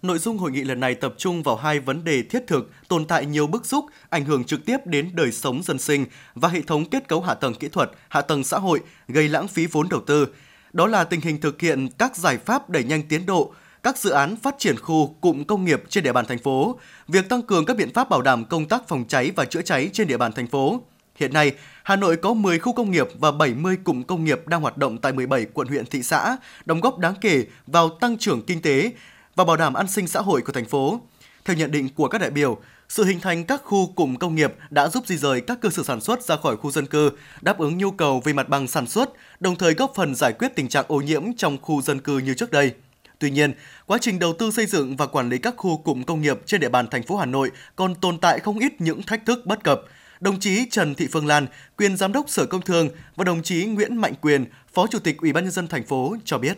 Nội 0.02 0.20
dung 0.20 0.38
hội 0.38 0.52
nghị 0.52 0.64
lần 0.64 0.80
này 0.80 0.96
tập 0.96 1.14
trung 1.18 1.44
vào 1.44 1.56
hai 1.56 1.80
vấn 1.80 2.04
đề 2.04 2.24
thiết 2.24 2.44
thực, 2.48 2.72
tồn 2.88 3.06
tại 3.06 3.26
nhiều 3.26 3.48
bức 3.48 3.66
xúc, 3.66 3.86
ảnh 4.10 4.26
hưởng 4.26 4.44
trực 4.44 4.66
tiếp 4.66 4.78
đến 4.86 5.10
đời 5.14 5.32
sống 5.32 5.64
dân 5.64 5.80
sinh 5.80 6.06
và 6.36 6.50
hệ 6.50 6.62
thống 6.62 6.86
kết 6.86 7.08
cấu 7.08 7.22
hạ 7.22 7.34
tầng 7.34 7.54
kỹ 7.54 7.68
thuật, 7.68 7.92
hạ 8.10 8.22
tầng 8.22 8.44
xã 8.44 8.58
hội, 8.58 8.80
gây 9.08 9.30
lãng 9.30 9.48
phí 9.48 9.66
vốn 9.66 9.90
đầu 9.90 10.02
tư. 10.06 10.28
Đó 10.74 10.88
là 10.88 11.04
tình 11.04 11.22
hình 11.22 11.42
thực 11.42 11.62
hiện 11.62 11.90
các 11.98 12.18
giải 12.18 12.38
pháp 12.38 12.70
đẩy 12.70 12.84
nhanh 12.84 13.04
tiến 13.10 13.26
độ, 13.26 13.54
các 13.84 13.98
dự 13.98 14.10
án 14.10 14.36
phát 14.36 14.56
triển 14.58 14.80
khu 14.80 15.16
cụm 15.22 15.44
công 15.44 15.66
nghiệp 15.66 15.84
trên 15.90 16.04
địa 16.04 16.14
bàn 16.14 16.26
thành 16.26 16.40
phố, 16.40 16.80
việc 17.08 17.30
tăng 17.30 17.42
cường 17.42 17.66
các 17.66 17.78
biện 17.78 17.94
pháp 17.94 18.10
bảo 18.10 18.22
đảm 18.22 18.46
công 18.46 18.68
tác 18.68 18.88
phòng 18.88 19.06
cháy 19.08 19.32
và 19.36 19.46
chữa 19.46 19.62
cháy 19.62 19.90
trên 19.94 20.08
địa 20.08 20.18
bàn 20.18 20.32
thành 20.32 20.48
phố. 20.48 20.82
Hiện 21.16 21.34
nay, 21.34 21.52
Hà 21.84 21.96
Nội 21.96 22.18
có 22.18 22.34
10 22.34 22.60
khu 22.60 22.74
công 22.74 22.92
nghiệp 22.92 23.08
và 23.20 23.32
70 23.32 23.78
cụm 23.84 24.04
công 24.04 24.24
nghiệp 24.24 24.48
đang 24.48 24.62
hoạt 24.62 24.78
động 24.78 24.98
tại 24.98 25.14
17 25.14 25.46
quận 25.54 25.68
huyện 25.68 25.86
thị 25.86 26.04
xã, 26.04 26.38
đóng 26.66 26.82
góp 26.82 26.98
đáng 26.98 27.14
kể 27.22 27.46
vào 27.68 27.90
tăng 27.90 28.18
trưởng 28.18 28.42
kinh 28.42 28.62
tế, 28.62 28.92
và 29.40 29.46
bảo 29.46 29.58
đảm 29.58 29.74
an 29.74 29.88
sinh 29.88 30.08
xã 30.08 30.22
hội 30.22 30.42
của 30.42 30.52
thành 30.52 30.66
phố. 30.66 31.02
Theo 31.46 31.58
nhận 31.58 31.72
định 31.72 31.90
của 31.96 32.08
các 32.08 32.18
đại 32.18 32.30
biểu, 32.30 32.58
sự 32.90 33.04
hình 33.04 33.20
thành 33.20 33.44
các 33.44 33.62
khu 33.64 33.94
cụm 33.96 34.16
công 34.16 34.36
nghiệp 34.36 34.54
đã 34.70 34.88
giúp 34.88 35.04
di 35.08 35.18
rời 35.18 35.42
các 35.42 35.62
cơ 35.62 35.70
sở 35.70 35.84
sản 35.84 36.02
xuất 36.02 36.24
ra 36.24 36.36
khỏi 36.36 36.58
khu 36.58 36.72
dân 36.72 36.86
cư, 36.86 37.12
đáp 37.42 37.58
ứng 37.58 37.78
nhu 37.78 37.92
cầu 37.92 38.22
về 38.26 38.34
mặt 38.34 38.50
bằng 38.50 38.68
sản 38.68 38.88
xuất, 38.88 39.10
đồng 39.40 39.56
thời 39.56 39.74
góp 39.74 39.92
phần 39.96 40.16
giải 40.16 40.34
quyết 40.34 40.56
tình 40.56 40.68
trạng 40.68 40.86
ô 40.88 41.02
nhiễm 41.02 41.24
trong 41.38 41.58
khu 41.62 41.82
dân 41.82 42.00
cư 42.00 42.18
như 42.18 42.34
trước 42.34 42.52
đây. 42.52 42.74
Tuy 43.20 43.32
nhiên, 43.32 43.54
quá 43.86 43.98
trình 44.02 44.20
đầu 44.20 44.34
tư 44.40 44.52
xây 44.52 44.66
dựng 44.66 44.96
và 44.98 45.08
quản 45.08 45.30
lý 45.30 45.38
các 45.38 45.54
khu 45.58 45.78
cụm 45.78 46.04
công 46.04 46.22
nghiệp 46.22 46.40
trên 46.46 46.62
địa 46.62 46.70
bàn 46.70 46.88
thành 46.92 47.04
phố 47.04 47.18
Hà 47.18 47.26
Nội 47.26 47.52
còn 47.76 47.96
tồn 47.96 48.18
tại 48.18 48.40
không 48.40 48.60
ít 48.60 48.82
những 48.82 49.04
thách 49.04 49.26
thức 49.26 49.46
bất 49.46 49.64
cập. 49.64 49.82
Đồng 50.20 50.40
chí 50.40 50.66
Trần 50.72 50.96
Thị 50.96 51.08
Phương 51.12 51.28
Lan, 51.28 51.48
quyền 51.78 51.98
giám 51.98 52.14
đốc 52.14 52.30
Sở 52.30 52.46
Công 52.46 52.62
Thương 52.62 52.90
và 53.16 53.24
đồng 53.24 53.44
chí 53.44 53.66
Nguyễn 53.66 53.96
Mạnh 53.96 54.14
Quyền, 54.22 54.46
Phó 54.74 54.88
Chủ 54.88 55.00
tịch 55.00 55.18
Ủy 55.18 55.34
ban 55.34 55.44
nhân 55.44 55.52
dân 55.54 55.68
thành 55.68 55.84
phố 55.84 56.16
cho 56.26 56.38
biết. 56.38 56.58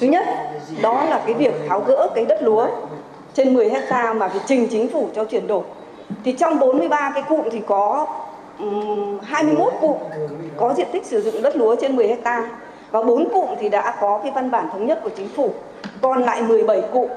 Thứ 0.00 0.06
nhất, 0.06 0.24
đó 0.82 1.04
là 1.10 1.22
cái 1.26 1.34
việc 1.34 1.52
tháo 1.68 1.80
gỡ 1.80 2.08
cái 2.14 2.24
đất 2.24 2.42
lúa 2.42 2.66
trên 3.34 3.54
10 3.54 3.70
hecta 3.70 4.12
mà 4.12 4.28
phải 4.28 4.40
trình 4.46 4.68
chính 4.70 4.88
phủ 4.88 5.08
cho 5.14 5.24
chuyển 5.24 5.46
đổi. 5.46 5.62
Thì 6.24 6.32
trong 6.32 6.58
43 6.58 7.10
cái 7.14 7.22
cụm 7.28 7.40
thì 7.52 7.60
có 7.66 8.06
um, 8.58 9.18
21 9.22 9.72
cụm 9.80 9.96
có 10.56 10.74
diện 10.76 10.86
tích 10.92 11.06
sử 11.06 11.20
dụng 11.20 11.42
đất 11.42 11.56
lúa 11.56 11.76
trên 11.76 11.96
10 11.96 12.08
hecta 12.08 12.50
và 12.90 13.02
4 13.02 13.28
cụm 13.32 13.48
thì 13.60 13.68
đã 13.68 13.96
có 14.00 14.20
cái 14.22 14.32
văn 14.34 14.50
bản 14.50 14.68
thống 14.72 14.86
nhất 14.86 15.00
của 15.02 15.10
chính 15.16 15.28
phủ. 15.28 15.50
Còn 16.00 16.22
lại 16.22 16.42
17 16.42 16.82
cụm 16.92 17.08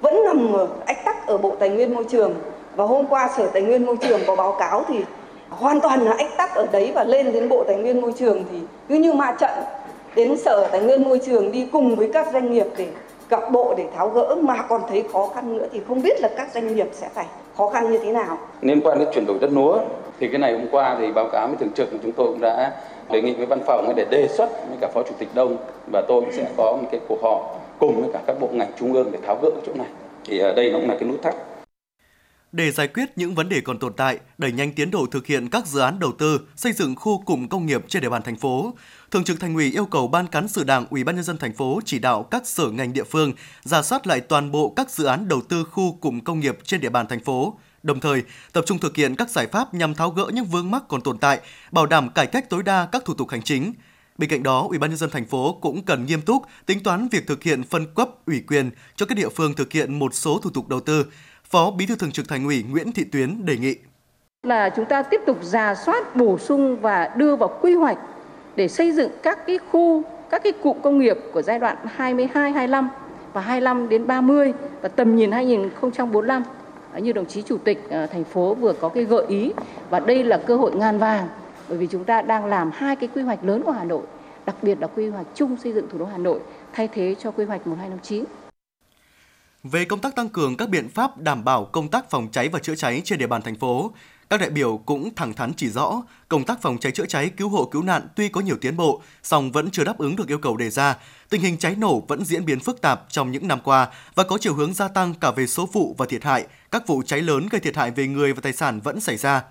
vẫn 0.00 0.24
nằm 0.24 0.52
ở 0.52 0.68
ách 0.86 1.04
tắc 1.04 1.26
ở 1.26 1.38
Bộ 1.38 1.52
Tài 1.58 1.68
nguyên 1.68 1.94
Môi 1.94 2.04
trường 2.04 2.34
và 2.76 2.84
hôm 2.84 3.06
qua 3.06 3.30
Sở 3.36 3.46
Tài 3.46 3.62
nguyên 3.62 3.86
Môi 3.86 3.96
trường 3.96 4.20
có 4.26 4.36
báo 4.36 4.56
cáo 4.58 4.84
thì 4.88 5.04
hoàn 5.50 5.80
toàn 5.80 6.00
là 6.00 6.14
ách 6.18 6.36
tắc 6.36 6.54
ở 6.54 6.66
đấy 6.72 6.92
và 6.94 7.04
lên 7.04 7.32
đến 7.32 7.48
Bộ 7.48 7.64
Tài 7.64 7.76
nguyên 7.76 8.00
Môi 8.00 8.12
trường 8.12 8.44
thì 8.50 8.60
cứ 8.88 8.94
như 8.94 9.12
ma 9.12 9.36
trận 9.38 9.50
đến 10.16 10.36
Sở 10.38 10.68
Tài 10.72 10.80
nguyên 10.80 11.02
Môi 11.02 11.20
trường 11.26 11.52
đi 11.52 11.66
cùng 11.72 11.96
với 11.96 12.10
các 12.12 12.26
doanh 12.32 12.52
nghiệp 12.52 12.66
để 12.76 12.88
gặp 13.28 13.40
bộ 13.52 13.74
để 13.78 13.84
tháo 13.96 14.08
gỡ. 14.10 14.36
Mà 14.42 14.62
còn 14.68 14.82
thấy 14.88 15.04
khó 15.12 15.30
khăn 15.34 15.58
nữa 15.58 15.66
thì 15.72 15.80
không 15.88 16.02
biết 16.02 16.20
là 16.20 16.30
các 16.36 16.48
doanh 16.54 16.76
nghiệp 16.76 16.86
sẽ 16.92 17.08
phải 17.14 17.26
khó 17.56 17.70
khăn 17.70 17.90
như 17.92 17.98
thế 17.98 18.12
nào. 18.12 18.38
Liên 18.60 18.80
quan 18.80 18.98
đến 18.98 19.08
chuyển 19.14 19.26
đổi 19.26 19.38
đất 19.40 19.50
lúa 19.52 19.78
thì 20.20 20.28
cái 20.28 20.38
này 20.38 20.52
hôm 20.52 20.66
qua 20.70 20.96
thì 21.00 21.12
báo 21.12 21.28
cáo 21.32 21.48
với 21.48 21.56
thường 21.56 21.72
trực 21.74 21.88
chúng 22.02 22.12
tôi 22.12 22.26
cũng 22.26 22.40
đã 22.40 22.72
đề 23.10 23.22
nghị 23.22 23.34
với 23.34 23.46
văn 23.46 23.60
phòng 23.66 23.92
để 23.96 24.06
đề 24.10 24.28
xuất 24.28 24.50
với 24.68 24.78
cả 24.80 24.88
phó 24.94 25.02
chủ 25.02 25.14
tịch 25.18 25.28
đông. 25.34 25.56
Và 25.92 26.02
tôi 26.08 26.20
cũng 26.20 26.32
sẽ 26.32 26.48
có 26.56 26.78
một 26.82 26.88
cái 26.90 27.00
cuộc 27.08 27.22
họp 27.22 27.60
cùng 27.78 28.02
với 28.02 28.10
cả 28.12 28.20
các 28.26 28.40
bộ 28.40 28.48
ngành 28.52 28.72
trung 28.78 28.92
ương 28.92 29.12
để 29.12 29.18
tháo 29.26 29.38
gỡ 29.42 29.50
chỗ 29.66 29.72
này. 29.74 29.88
Thì 30.24 30.38
ở 30.38 30.52
đây 30.52 30.70
nó 30.72 30.78
cũng 30.78 30.88
là 30.88 30.96
cái 31.00 31.08
nút 31.08 31.22
thắt. 31.22 31.34
Để 32.52 32.70
giải 32.70 32.88
quyết 32.88 33.04
những 33.16 33.34
vấn 33.34 33.48
đề 33.48 33.60
còn 33.64 33.78
tồn 33.78 33.92
tại, 33.92 34.18
đẩy 34.38 34.52
nhanh 34.52 34.72
tiến 34.76 34.90
độ 34.90 35.06
thực 35.10 35.26
hiện 35.26 35.48
các 35.50 35.66
dự 35.66 35.80
án 35.80 35.98
đầu 35.98 36.10
tư, 36.18 36.40
xây 36.56 36.72
dựng 36.72 36.94
khu 36.96 37.22
cụm 37.26 37.48
công 37.48 37.66
nghiệp 37.66 37.84
trên 37.88 38.02
địa 38.02 38.08
bàn 38.08 38.22
thành 38.22 38.36
phố, 38.36 38.72
Thường 39.16 39.24
trực 39.24 39.40
Thành 39.40 39.54
ủy 39.54 39.70
yêu 39.70 39.86
cầu 39.86 40.08
Ban 40.08 40.26
cán 40.26 40.48
sự 40.48 40.64
Đảng, 40.64 40.86
Ủy 40.90 41.04
ban 41.04 41.14
nhân 41.14 41.24
dân 41.24 41.38
thành 41.38 41.52
phố 41.52 41.80
chỉ 41.84 41.98
đạo 41.98 42.22
các 42.22 42.46
sở 42.46 42.70
ngành 42.70 42.92
địa 42.92 43.04
phương 43.04 43.32
giả 43.62 43.82
soát 43.82 44.06
lại 44.06 44.20
toàn 44.20 44.50
bộ 44.50 44.72
các 44.76 44.90
dự 44.90 45.04
án 45.04 45.28
đầu 45.28 45.40
tư 45.48 45.64
khu 45.64 45.98
cụm 46.00 46.20
công 46.20 46.40
nghiệp 46.40 46.58
trên 46.64 46.80
địa 46.80 46.88
bàn 46.88 47.06
thành 47.06 47.20
phố, 47.20 47.58
đồng 47.82 48.00
thời 48.00 48.22
tập 48.52 48.64
trung 48.66 48.78
thực 48.78 48.96
hiện 48.96 49.16
các 49.16 49.30
giải 49.30 49.46
pháp 49.46 49.74
nhằm 49.74 49.94
tháo 49.94 50.10
gỡ 50.10 50.26
những 50.32 50.44
vướng 50.44 50.70
mắc 50.70 50.82
còn 50.88 51.00
tồn 51.00 51.18
tại, 51.18 51.40
bảo 51.72 51.86
đảm 51.86 52.10
cải 52.10 52.26
cách 52.26 52.50
tối 52.50 52.62
đa 52.62 52.88
các 52.92 53.04
thủ 53.04 53.14
tục 53.14 53.28
hành 53.30 53.42
chính. 53.42 53.72
Bên 54.18 54.30
cạnh 54.30 54.42
đó, 54.42 54.66
Ủy 54.68 54.78
ban 54.78 54.90
nhân 54.90 54.98
dân 54.98 55.10
thành 55.10 55.26
phố 55.26 55.58
cũng 55.60 55.84
cần 55.84 56.06
nghiêm 56.06 56.22
túc 56.22 56.42
tính 56.66 56.82
toán 56.82 57.08
việc 57.08 57.26
thực 57.26 57.42
hiện 57.42 57.62
phân 57.62 57.86
cấp 57.94 58.08
ủy 58.26 58.42
quyền 58.46 58.70
cho 58.96 59.06
các 59.06 59.18
địa 59.18 59.28
phương 59.28 59.54
thực 59.54 59.72
hiện 59.72 59.98
một 59.98 60.14
số 60.14 60.38
thủ 60.38 60.50
tục 60.50 60.68
đầu 60.68 60.80
tư, 60.80 61.06
Phó 61.50 61.70
Bí 61.70 61.86
thư 61.86 61.96
Thường 61.96 62.12
trực 62.12 62.28
Thành 62.28 62.44
ủy 62.44 62.62
Nguyễn 62.62 62.92
Thị 62.92 63.04
Tuyến 63.12 63.44
đề 63.44 63.56
nghị. 63.56 63.76
Là 64.42 64.70
chúng 64.76 64.86
ta 64.88 65.02
tiếp 65.02 65.20
tục 65.26 65.38
ra 65.42 65.74
soát 65.86 66.16
bổ 66.16 66.38
sung 66.38 66.80
và 66.80 67.10
đưa 67.16 67.36
vào 67.36 67.58
quy 67.62 67.74
hoạch 67.74 67.98
để 68.56 68.68
xây 68.68 68.92
dựng 68.92 69.10
các 69.22 69.46
cái 69.46 69.58
khu 69.58 70.02
các 70.30 70.42
cái 70.42 70.52
cụm 70.52 70.76
công 70.82 70.98
nghiệp 70.98 71.18
của 71.32 71.42
giai 71.42 71.58
đoạn 71.58 71.76
22 71.94 72.52
25 72.52 72.88
và 73.32 73.40
25 73.40 73.88
đến 73.88 74.06
30 74.06 74.52
và 74.80 74.88
tầm 74.88 75.16
nhìn 75.16 75.32
2045 75.32 76.42
như 76.98 77.12
đồng 77.12 77.26
chí 77.26 77.42
chủ 77.42 77.58
tịch 77.58 77.78
ờ, 77.90 78.06
thành 78.06 78.24
phố 78.24 78.54
vừa 78.54 78.72
có 78.72 78.88
cái 78.88 79.04
gợi 79.04 79.26
ý 79.28 79.52
và 79.90 80.00
đây 80.00 80.24
là 80.24 80.38
cơ 80.46 80.56
hội 80.56 80.76
ngàn 80.76 80.98
vàng 80.98 81.28
bởi 81.68 81.78
vì 81.78 81.86
chúng 81.86 82.04
ta 82.04 82.22
đang 82.22 82.46
làm 82.46 82.70
hai 82.74 82.96
cái 82.96 83.08
quy 83.14 83.22
hoạch 83.22 83.44
lớn 83.44 83.62
của 83.62 83.72
Hà 83.72 83.84
Nội 83.84 84.02
đặc 84.46 84.56
biệt 84.62 84.80
là 84.80 84.86
quy 84.86 85.08
hoạch 85.08 85.26
chung 85.34 85.56
xây 85.56 85.72
dựng 85.72 85.88
thủ 85.92 85.98
đô 85.98 86.04
Hà 86.04 86.18
Nội 86.18 86.40
thay 86.72 86.88
thế 86.88 87.14
cho 87.18 87.30
quy 87.30 87.44
hoạch 87.44 87.66
1259 87.66 88.24
về 89.72 89.84
công 89.84 90.00
tác 90.00 90.16
tăng 90.16 90.28
cường 90.28 90.56
các 90.56 90.68
biện 90.68 90.88
pháp 90.88 91.18
đảm 91.18 91.44
bảo 91.44 91.64
công 91.64 91.88
tác 91.88 92.10
phòng 92.10 92.28
cháy 92.32 92.48
và 92.48 92.58
chữa 92.58 92.74
cháy 92.74 93.02
trên 93.04 93.18
địa 93.18 93.26
bàn 93.26 93.42
thành 93.42 93.54
phố, 93.54 93.90
các 94.30 94.40
đại 94.40 94.50
biểu 94.50 94.76
cũng 94.86 95.14
thẳng 95.14 95.34
thắn 95.34 95.52
chỉ 95.56 95.68
rõ, 95.68 96.02
công 96.28 96.44
tác 96.44 96.62
phòng 96.62 96.78
cháy 96.78 96.92
chữa 96.92 97.06
cháy 97.06 97.30
cứu 97.36 97.48
hộ 97.48 97.64
cứu 97.64 97.82
nạn 97.82 98.08
tuy 98.16 98.28
có 98.28 98.40
nhiều 98.40 98.56
tiến 98.60 98.76
bộ, 98.76 99.02
song 99.22 99.52
vẫn 99.52 99.70
chưa 99.70 99.84
đáp 99.84 99.98
ứng 99.98 100.16
được 100.16 100.28
yêu 100.28 100.38
cầu 100.38 100.56
đề 100.56 100.70
ra. 100.70 100.96
Tình 101.30 101.40
hình 101.40 101.58
cháy 101.58 101.74
nổ 101.78 102.00
vẫn 102.00 102.24
diễn 102.24 102.44
biến 102.44 102.60
phức 102.60 102.80
tạp 102.80 103.02
trong 103.08 103.32
những 103.32 103.48
năm 103.48 103.60
qua 103.64 103.88
và 104.14 104.24
có 104.24 104.38
chiều 104.40 104.54
hướng 104.54 104.74
gia 104.74 104.88
tăng 104.88 105.14
cả 105.14 105.30
về 105.30 105.46
số 105.46 105.68
vụ 105.72 105.94
và 105.98 106.06
thiệt 106.06 106.24
hại. 106.24 106.46
Các 106.70 106.86
vụ 106.86 107.02
cháy 107.06 107.20
lớn 107.20 107.48
gây 107.50 107.60
thiệt 107.60 107.76
hại 107.76 107.90
về 107.90 108.06
người 108.06 108.32
và 108.32 108.40
tài 108.40 108.52
sản 108.52 108.80
vẫn 108.80 109.00
xảy 109.00 109.16
ra. 109.16 109.42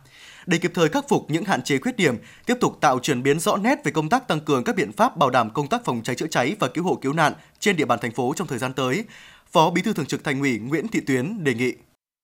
Để 0.45 0.57
kịp 0.57 0.71
thời 0.75 0.89
khắc 0.89 1.09
phục 1.09 1.25
những 1.29 1.45
hạn 1.45 1.61
chế 1.61 1.77
khuyết 1.77 1.97
điểm, 1.97 2.15
tiếp 2.45 2.57
tục 2.61 2.77
tạo 2.81 2.99
chuyển 2.99 3.23
biến 3.23 3.39
rõ 3.39 3.57
nét 3.57 3.83
về 3.83 3.91
công 3.91 4.09
tác 4.09 4.27
tăng 4.27 4.39
cường 4.39 4.63
các 4.63 4.75
biện 4.75 4.91
pháp 4.91 5.17
bảo 5.17 5.29
đảm 5.29 5.49
công 5.49 5.67
tác 5.67 5.85
phòng 5.85 6.01
cháy 6.03 6.15
chữa 6.15 6.27
cháy 6.27 6.55
và 6.59 6.67
cứu 6.67 6.83
hộ 6.83 6.95
cứu 6.95 7.13
nạn 7.13 7.33
trên 7.59 7.77
địa 7.77 7.85
bàn 7.85 7.99
thành 8.01 8.11
phố 8.11 8.33
trong 8.35 8.47
thời 8.47 8.59
gian 8.59 8.73
tới, 8.73 9.03
Phó 9.51 9.69
Bí 9.69 9.81
thư 9.81 9.93
Thường 9.93 10.05
trực 10.05 10.23
Thành 10.23 10.39
ủy 10.39 10.57
Nguyễn 10.57 10.87
Thị 10.87 10.99
Tuyến 10.99 11.43
đề 11.43 11.53
nghị 11.53 11.73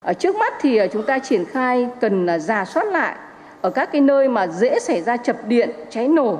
ở 0.05 0.13
trước 0.13 0.35
mắt 0.35 0.53
thì 0.61 0.77
ờ, 0.77 0.87
chúng 0.87 1.03
ta 1.03 1.19
triển 1.19 1.45
khai 1.45 1.87
cần 1.99 2.25
ờ, 2.27 2.33
là 2.33 2.39
giả 2.39 2.65
soát 2.65 2.87
lại 2.87 3.15
ở 3.61 3.69
các 3.69 3.91
cái 3.91 4.01
nơi 4.01 4.27
mà 4.27 4.47
dễ 4.47 4.79
xảy 4.79 5.01
ra 5.01 5.17
chập 5.17 5.35
điện, 5.47 5.69
cháy 5.89 6.07
nổ. 6.07 6.37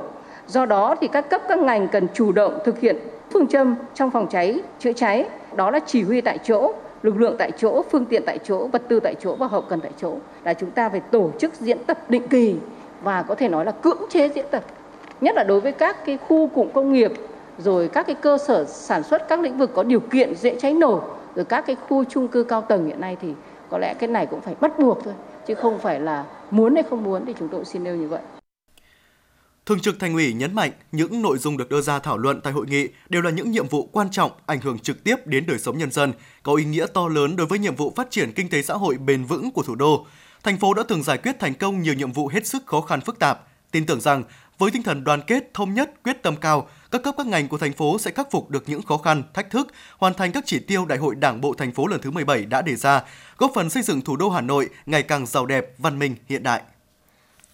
Do 0.48 0.66
đó 0.66 0.96
thì 1.02 1.08
các 1.08 1.30
cấp 1.30 1.42
các 1.48 1.60
ngành 1.60 1.88
cần 1.88 2.08
chủ 2.14 2.32
động 2.32 2.60
thực 2.66 2.80
hiện 2.80 2.98
phương 3.34 3.48
châm 3.48 3.76
trong 3.94 4.12
phòng 4.12 4.28
cháy, 4.30 4.60
chữa 4.80 4.94
cháy, 4.94 5.26
đó 5.56 5.72
là 5.72 5.80
chỉ 5.86 6.04
huy 6.04 6.22
tại 6.22 6.38
chỗ, 6.44 6.74
lực 7.04 7.18
lượng 7.18 7.36
tại 7.40 7.52
chỗ, 7.58 7.84
phương 7.92 8.06
tiện 8.06 8.24
tại 8.26 8.40
chỗ, 8.44 8.68
vật 8.68 8.82
tư 8.88 9.00
tại 9.00 9.16
chỗ 9.20 9.36
và 9.36 9.48
hậu 9.48 9.62
cần 9.62 9.82
tại 9.82 9.92
chỗ. 10.02 10.16
Là 10.44 10.54
chúng 10.54 10.72
ta 10.72 10.90
phải 10.90 11.00
tổ 11.00 11.32
chức 11.40 11.54
diễn 11.56 11.78
tập 11.84 11.98
định 12.10 12.28
kỳ 12.28 12.56
và 13.04 13.22
có 13.22 13.36
thể 13.36 13.50
nói 13.50 13.66
là 13.66 13.72
cưỡng 13.72 14.02
chế 14.10 14.30
diễn 14.30 14.46
tập. 14.52 14.64
Nhất 15.22 15.36
là 15.36 15.44
đối 15.44 15.60
với 15.60 15.72
các 15.72 16.06
cái 16.06 16.18
khu 16.18 16.48
cụm 16.48 16.70
công 16.74 16.94
nghiệp 16.94 17.12
rồi 17.58 17.88
các 17.88 18.06
cái 18.08 18.16
cơ 18.16 18.38
sở 18.38 18.66
sản 18.66 19.04
xuất 19.04 19.28
các 19.28 19.40
lĩnh 19.40 19.58
vực 19.58 19.72
có 19.76 19.84
điều 19.84 20.00
kiện 20.00 20.36
dễ 20.36 20.56
cháy 20.60 20.74
nổ 20.74 21.02
rồi 21.36 21.46
các 21.46 21.66
cái 21.68 21.76
khu 21.76 22.04
chung 22.04 22.28
cư 22.28 22.44
cao 22.44 22.62
tầng 22.62 22.88
hiện 22.88 23.02
nay 23.02 23.18
thì 23.22 23.34
có 23.72 23.78
lẽ 23.78 23.94
cái 23.94 24.10
này 24.10 24.26
cũng 24.26 24.42
phải 24.42 24.56
bắt 24.62 24.72
buộc 24.80 25.00
thôi 25.04 25.14
chứ 25.48 25.56
không 25.56 25.80
phải 25.80 26.00
là 26.00 26.26
muốn 26.52 26.76
hay 26.76 26.84
không 26.90 27.04
muốn 27.04 27.26
thì 27.28 27.34
chúng 27.40 27.50
tôi 27.52 27.66
xin 27.66 27.84
nêu 27.84 27.96
như 27.96 28.08
vậy. 28.08 28.22
Thường 29.66 29.80
trực 29.80 30.00
Thành 30.00 30.14
ủy 30.14 30.34
nhấn 30.34 30.56
mạnh 30.56 30.72
những 30.92 31.22
nội 31.22 31.38
dung 31.38 31.58
được 31.58 31.70
đưa 31.70 31.82
ra 31.82 32.00
thảo 32.00 32.18
luận 32.18 32.42
tại 32.42 32.54
hội 32.54 32.66
nghị 32.68 32.88
đều 33.10 33.22
là 33.22 33.30
những 33.30 33.52
nhiệm 33.52 33.68
vụ 33.68 33.90
quan 33.92 34.12
trọng 34.12 34.32
ảnh 34.46 34.60
hưởng 34.62 34.80
trực 34.80 35.04
tiếp 35.04 35.16
đến 35.26 35.46
đời 35.48 35.60
sống 35.60 35.78
nhân 35.78 35.92
dân, 35.92 36.14
có 36.44 36.54
ý 36.56 36.66
nghĩa 36.66 36.86
to 36.94 37.08
lớn 37.08 37.36
đối 37.36 37.48
với 37.48 37.60
nhiệm 37.60 37.76
vụ 37.76 37.94
phát 37.96 38.12
triển 38.12 38.32
kinh 38.32 38.50
tế 38.50 38.62
xã 38.62 38.74
hội 38.74 38.98
bền 38.98 39.26
vững 39.26 39.52
của 39.52 39.64
thủ 39.64 39.76
đô. 39.76 40.06
Thành 40.44 40.58
phố 40.58 40.74
đã 40.74 40.84
từng 40.88 41.04
giải 41.04 41.18
quyết 41.18 41.40
thành 41.40 41.54
công 41.54 41.82
nhiều 41.82 41.94
nhiệm 41.94 42.12
vụ 42.12 42.28
hết 42.28 42.48
sức 42.48 42.66
khó 42.66 42.82
khăn 42.82 43.02
phức 43.02 43.20
tạp. 43.20 43.48
Tin 43.72 43.86
tưởng 43.86 44.02
rằng 44.02 44.24
với 44.58 44.72
tinh 44.72 44.84
thần 44.84 45.04
đoàn 45.04 45.22
kết, 45.28 45.54
thống 45.54 45.74
nhất, 45.74 46.04
quyết 46.04 46.24
tâm 46.24 46.36
cao, 46.36 46.70
các 46.92 47.04
cấp 47.04 47.16
các 47.18 47.28
ngành 47.28 47.48
của 47.48 47.58
thành 47.58 47.74
phố 47.74 48.00
sẽ 48.00 48.12
khắc 48.12 48.32
phục 48.32 48.50
được 48.50 48.64
những 48.68 48.82
khó 48.82 48.98
khăn, 48.98 49.24
thách 49.34 49.50
thức, 49.50 49.68
hoàn 49.98 50.14
thành 50.14 50.32
các 50.32 50.44
chỉ 50.48 50.60
tiêu 50.60 50.86
Đại 50.86 50.98
hội 50.98 51.16
Đảng 51.16 51.42
bộ 51.42 51.54
thành 51.54 51.72
phố 51.72 51.88
lần 51.88 52.02
thứ 52.02 52.12
17 52.12 52.46
đã 52.46 52.62
đề 52.62 52.76
ra, 52.76 53.04
góp 53.38 53.52
phần 53.56 53.70
xây 53.70 53.84
dựng 53.84 54.02
thủ 54.02 54.16
đô 54.16 54.30
Hà 54.30 54.42
Nội 54.42 54.70
ngày 54.86 55.04
càng 55.04 55.26
giàu 55.26 55.46
đẹp, 55.46 55.74
văn 55.78 56.00
minh, 56.00 56.16
hiện 56.28 56.44
đại. 56.44 56.62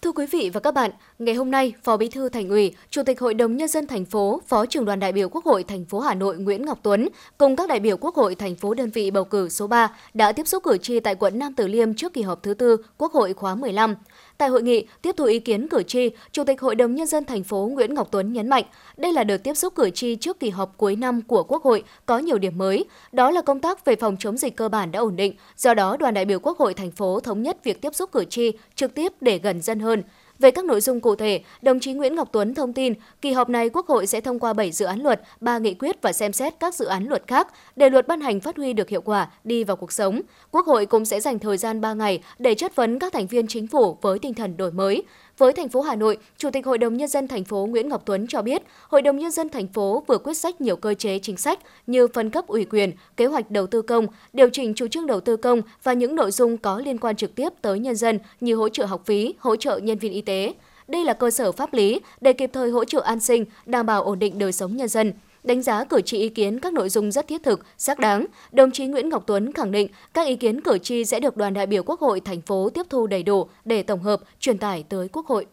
Thưa 0.02 0.12
quý 0.12 0.26
vị 0.26 0.50
và 0.54 0.60
các 0.60 0.74
bạn, 0.74 0.90
ngày 1.18 1.34
hôm 1.34 1.50
nay, 1.50 1.72
Phó 1.82 1.96
Bí 1.96 2.08
thư 2.08 2.28
Thành 2.28 2.48
ủy, 2.48 2.74
Chủ 2.90 3.02
tịch 3.02 3.20
Hội 3.20 3.34
đồng 3.34 3.56
nhân 3.56 3.68
dân 3.68 3.86
thành 3.86 4.04
phố, 4.04 4.40
Phó 4.46 4.66
trưởng 4.66 4.84
đoàn 4.84 5.00
đại 5.00 5.12
biểu 5.12 5.28
Quốc 5.28 5.44
hội 5.44 5.64
thành 5.64 5.84
phố 5.84 6.00
Hà 6.00 6.14
Nội 6.14 6.36
Nguyễn 6.36 6.64
Ngọc 6.66 6.78
Tuấn 6.82 7.08
cùng 7.38 7.56
các 7.56 7.68
đại 7.68 7.80
biểu 7.80 7.96
Quốc 7.96 8.14
hội 8.14 8.34
thành 8.34 8.56
phố 8.56 8.74
đơn 8.74 8.90
vị 8.90 9.10
bầu 9.10 9.24
cử 9.24 9.48
số 9.48 9.66
3 9.66 9.90
đã 10.14 10.32
tiếp 10.32 10.48
xúc 10.48 10.62
cử 10.62 10.78
tri 10.78 11.00
tại 11.00 11.14
quận 11.14 11.38
Nam 11.38 11.54
Từ 11.56 11.66
Liêm 11.68 11.94
trước 11.94 12.12
kỳ 12.12 12.22
họp 12.22 12.42
thứ 12.42 12.54
tư 12.54 12.76
Quốc 12.98 13.12
hội 13.12 13.34
khóa 13.34 13.54
15. 13.54 13.94
Tại 14.38 14.48
hội 14.48 14.62
nghị, 14.62 14.86
tiếp 15.02 15.14
thu 15.16 15.24
ý 15.24 15.38
kiến 15.38 15.68
cử 15.68 15.82
tri, 15.82 16.10
Chủ 16.32 16.44
tịch 16.44 16.60
Hội 16.60 16.74
đồng 16.74 16.94
Nhân 16.94 17.06
dân 17.06 17.24
thành 17.24 17.44
phố 17.44 17.70
Nguyễn 17.72 17.94
Ngọc 17.94 18.08
Tuấn 18.10 18.32
nhấn 18.32 18.48
mạnh, 18.48 18.64
đây 18.96 19.12
là 19.12 19.24
đợt 19.24 19.38
tiếp 19.38 19.54
xúc 19.54 19.74
cử 19.74 19.90
tri 19.90 20.16
trước 20.16 20.40
kỳ 20.40 20.50
họp 20.50 20.76
cuối 20.76 20.96
năm 20.96 21.22
của 21.22 21.42
Quốc 21.42 21.62
hội 21.62 21.84
có 22.06 22.18
nhiều 22.18 22.38
điểm 22.38 22.58
mới. 22.58 22.84
Đó 23.12 23.30
là 23.30 23.42
công 23.42 23.60
tác 23.60 23.84
về 23.84 23.96
phòng 23.96 24.16
chống 24.18 24.36
dịch 24.36 24.56
cơ 24.56 24.68
bản 24.68 24.92
đã 24.92 25.00
ổn 25.00 25.16
định, 25.16 25.34
do 25.56 25.74
đó 25.74 25.96
đoàn 25.96 26.14
đại 26.14 26.24
biểu 26.24 26.38
Quốc 26.38 26.58
hội 26.58 26.74
thành 26.74 26.90
phố 26.90 27.20
thống 27.20 27.42
nhất 27.42 27.64
việc 27.64 27.82
tiếp 27.82 27.94
xúc 27.94 28.12
cử 28.12 28.24
tri 28.24 28.52
trực 28.74 28.94
tiếp 28.94 29.12
để 29.20 29.38
gần 29.38 29.62
dân 29.62 29.80
hơn. 29.80 30.02
Về 30.38 30.50
các 30.50 30.64
nội 30.64 30.80
dung 30.80 31.00
cụ 31.00 31.14
thể, 31.14 31.40
đồng 31.62 31.80
chí 31.80 31.92
Nguyễn 31.92 32.14
Ngọc 32.14 32.28
Tuấn 32.32 32.54
thông 32.54 32.72
tin, 32.72 32.94
kỳ 33.22 33.32
họp 33.32 33.48
này 33.48 33.68
Quốc 33.68 33.86
hội 33.86 34.06
sẽ 34.06 34.20
thông 34.20 34.38
qua 34.38 34.52
7 34.52 34.72
dự 34.72 34.86
án 34.86 35.00
luật, 35.00 35.22
3 35.40 35.58
nghị 35.58 35.74
quyết 35.74 36.02
và 36.02 36.12
xem 36.12 36.32
xét 36.32 36.54
các 36.60 36.74
dự 36.74 36.84
án 36.84 37.08
luật 37.08 37.22
khác 37.26 37.48
để 37.76 37.90
luật 37.90 38.08
ban 38.08 38.20
hành 38.20 38.40
phát 38.40 38.56
huy 38.56 38.72
được 38.72 38.88
hiệu 38.88 39.00
quả, 39.00 39.30
đi 39.44 39.64
vào 39.64 39.76
cuộc 39.76 39.92
sống. 39.92 40.20
Quốc 40.50 40.66
hội 40.66 40.86
cũng 40.86 41.04
sẽ 41.04 41.20
dành 41.20 41.38
thời 41.38 41.56
gian 41.56 41.80
3 41.80 41.94
ngày 41.94 42.22
để 42.38 42.54
chất 42.54 42.76
vấn 42.76 42.98
các 42.98 43.12
thành 43.12 43.26
viên 43.26 43.46
chính 43.46 43.66
phủ 43.66 43.98
với 44.02 44.18
tinh 44.18 44.34
thần 44.34 44.56
đổi 44.56 44.72
mới. 44.72 45.02
Với 45.38 45.52
thành 45.52 45.68
phố 45.68 45.80
Hà 45.80 45.96
Nội, 45.96 46.18
Chủ 46.38 46.50
tịch 46.50 46.66
Hội 46.66 46.78
đồng 46.78 46.96
nhân 46.96 47.08
dân 47.08 47.28
thành 47.28 47.44
phố 47.44 47.66
Nguyễn 47.66 47.88
Ngọc 47.88 48.02
Tuấn 48.06 48.26
cho 48.26 48.42
biết, 48.42 48.62
Hội 48.88 49.02
đồng 49.02 49.18
nhân 49.18 49.30
dân 49.30 49.48
thành 49.48 49.66
phố 49.66 50.04
vừa 50.06 50.18
quyết 50.18 50.34
sách 50.34 50.60
nhiều 50.60 50.76
cơ 50.76 50.94
chế 50.94 51.18
chính 51.18 51.36
sách 51.36 51.58
như 51.86 52.08
phân 52.08 52.30
cấp 52.30 52.46
ủy 52.46 52.64
quyền, 52.64 52.92
kế 53.16 53.26
hoạch 53.26 53.50
đầu 53.50 53.66
tư 53.66 53.82
công, 53.82 54.06
điều 54.32 54.48
chỉnh 54.52 54.74
chủ 54.74 54.88
trương 54.88 55.06
đầu 55.06 55.20
tư 55.20 55.36
công 55.36 55.62
và 55.82 55.92
những 55.92 56.16
nội 56.16 56.30
dung 56.30 56.56
có 56.56 56.78
liên 56.78 56.98
quan 56.98 57.16
trực 57.16 57.34
tiếp 57.34 57.48
tới 57.62 57.78
nhân 57.78 57.96
dân 57.96 58.18
như 58.40 58.56
hỗ 58.56 58.68
trợ 58.68 58.84
học 58.84 59.02
phí, 59.04 59.34
hỗ 59.38 59.56
trợ 59.56 59.78
nhân 59.78 59.98
viên 59.98 60.12
y 60.12 60.20
tế. 60.20 60.54
Đây 60.88 61.04
là 61.04 61.12
cơ 61.12 61.30
sở 61.30 61.52
pháp 61.52 61.74
lý 61.74 62.00
để 62.20 62.32
kịp 62.32 62.50
thời 62.52 62.70
hỗ 62.70 62.84
trợ 62.84 63.00
an 63.00 63.20
sinh, 63.20 63.44
đảm 63.66 63.86
bảo 63.86 64.02
ổn 64.02 64.18
định 64.18 64.38
đời 64.38 64.52
sống 64.52 64.76
nhân 64.76 64.88
dân. 64.88 65.12
Đánh 65.48 65.62
giá 65.62 65.84
cử 65.84 66.00
tri 66.00 66.18
ý 66.18 66.28
kiến 66.28 66.58
các 66.60 66.72
nội 66.72 66.88
dung 66.88 67.12
rất 67.12 67.28
thiết 67.28 67.42
thực, 67.42 67.66
xác 67.78 67.98
đáng, 67.98 68.26
đồng 68.52 68.70
chí 68.70 68.86
Nguyễn 68.86 69.08
Ngọc 69.08 69.24
Tuấn 69.26 69.52
khẳng 69.52 69.70
định 69.70 69.88
các 70.14 70.26
ý 70.26 70.36
kiến 70.36 70.60
cử 70.60 70.78
tri 70.78 71.04
sẽ 71.04 71.20
được 71.20 71.36
đoàn 71.36 71.54
đại 71.54 71.66
biểu 71.66 71.82
Quốc 71.82 72.00
hội 72.00 72.20
thành 72.20 72.40
phố 72.40 72.70
tiếp 72.70 72.86
thu 72.90 73.06
đầy 73.06 73.22
đủ 73.22 73.48
để 73.64 73.82
tổng 73.82 74.02
hợp, 74.02 74.20
truyền 74.40 74.58
tải 74.58 74.84
tới 74.88 75.08
Quốc 75.08 75.26
hội. 75.26 75.46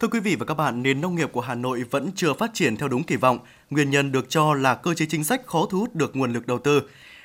Thưa 0.00 0.08
quý 0.08 0.20
vị 0.20 0.36
và 0.36 0.46
các 0.46 0.54
bạn, 0.54 0.82
nền 0.82 1.00
nông 1.00 1.14
nghiệp 1.14 1.30
của 1.32 1.40
Hà 1.40 1.54
Nội 1.54 1.84
vẫn 1.90 2.10
chưa 2.16 2.34
phát 2.34 2.50
triển 2.54 2.76
theo 2.76 2.88
đúng 2.88 3.04
kỳ 3.04 3.16
vọng. 3.16 3.38
Nguyên 3.70 3.90
nhân 3.90 4.12
được 4.12 4.30
cho 4.30 4.54
là 4.54 4.74
cơ 4.74 4.94
chế 4.94 5.06
chính 5.08 5.24
sách 5.24 5.46
khó 5.46 5.66
thu 5.70 5.78
hút 5.78 5.94
được 5.94 6.16
nguồn 6.16 6.32
lực 6.32 6.46
đầu 6.46 6.58
tư. 6.58 6.82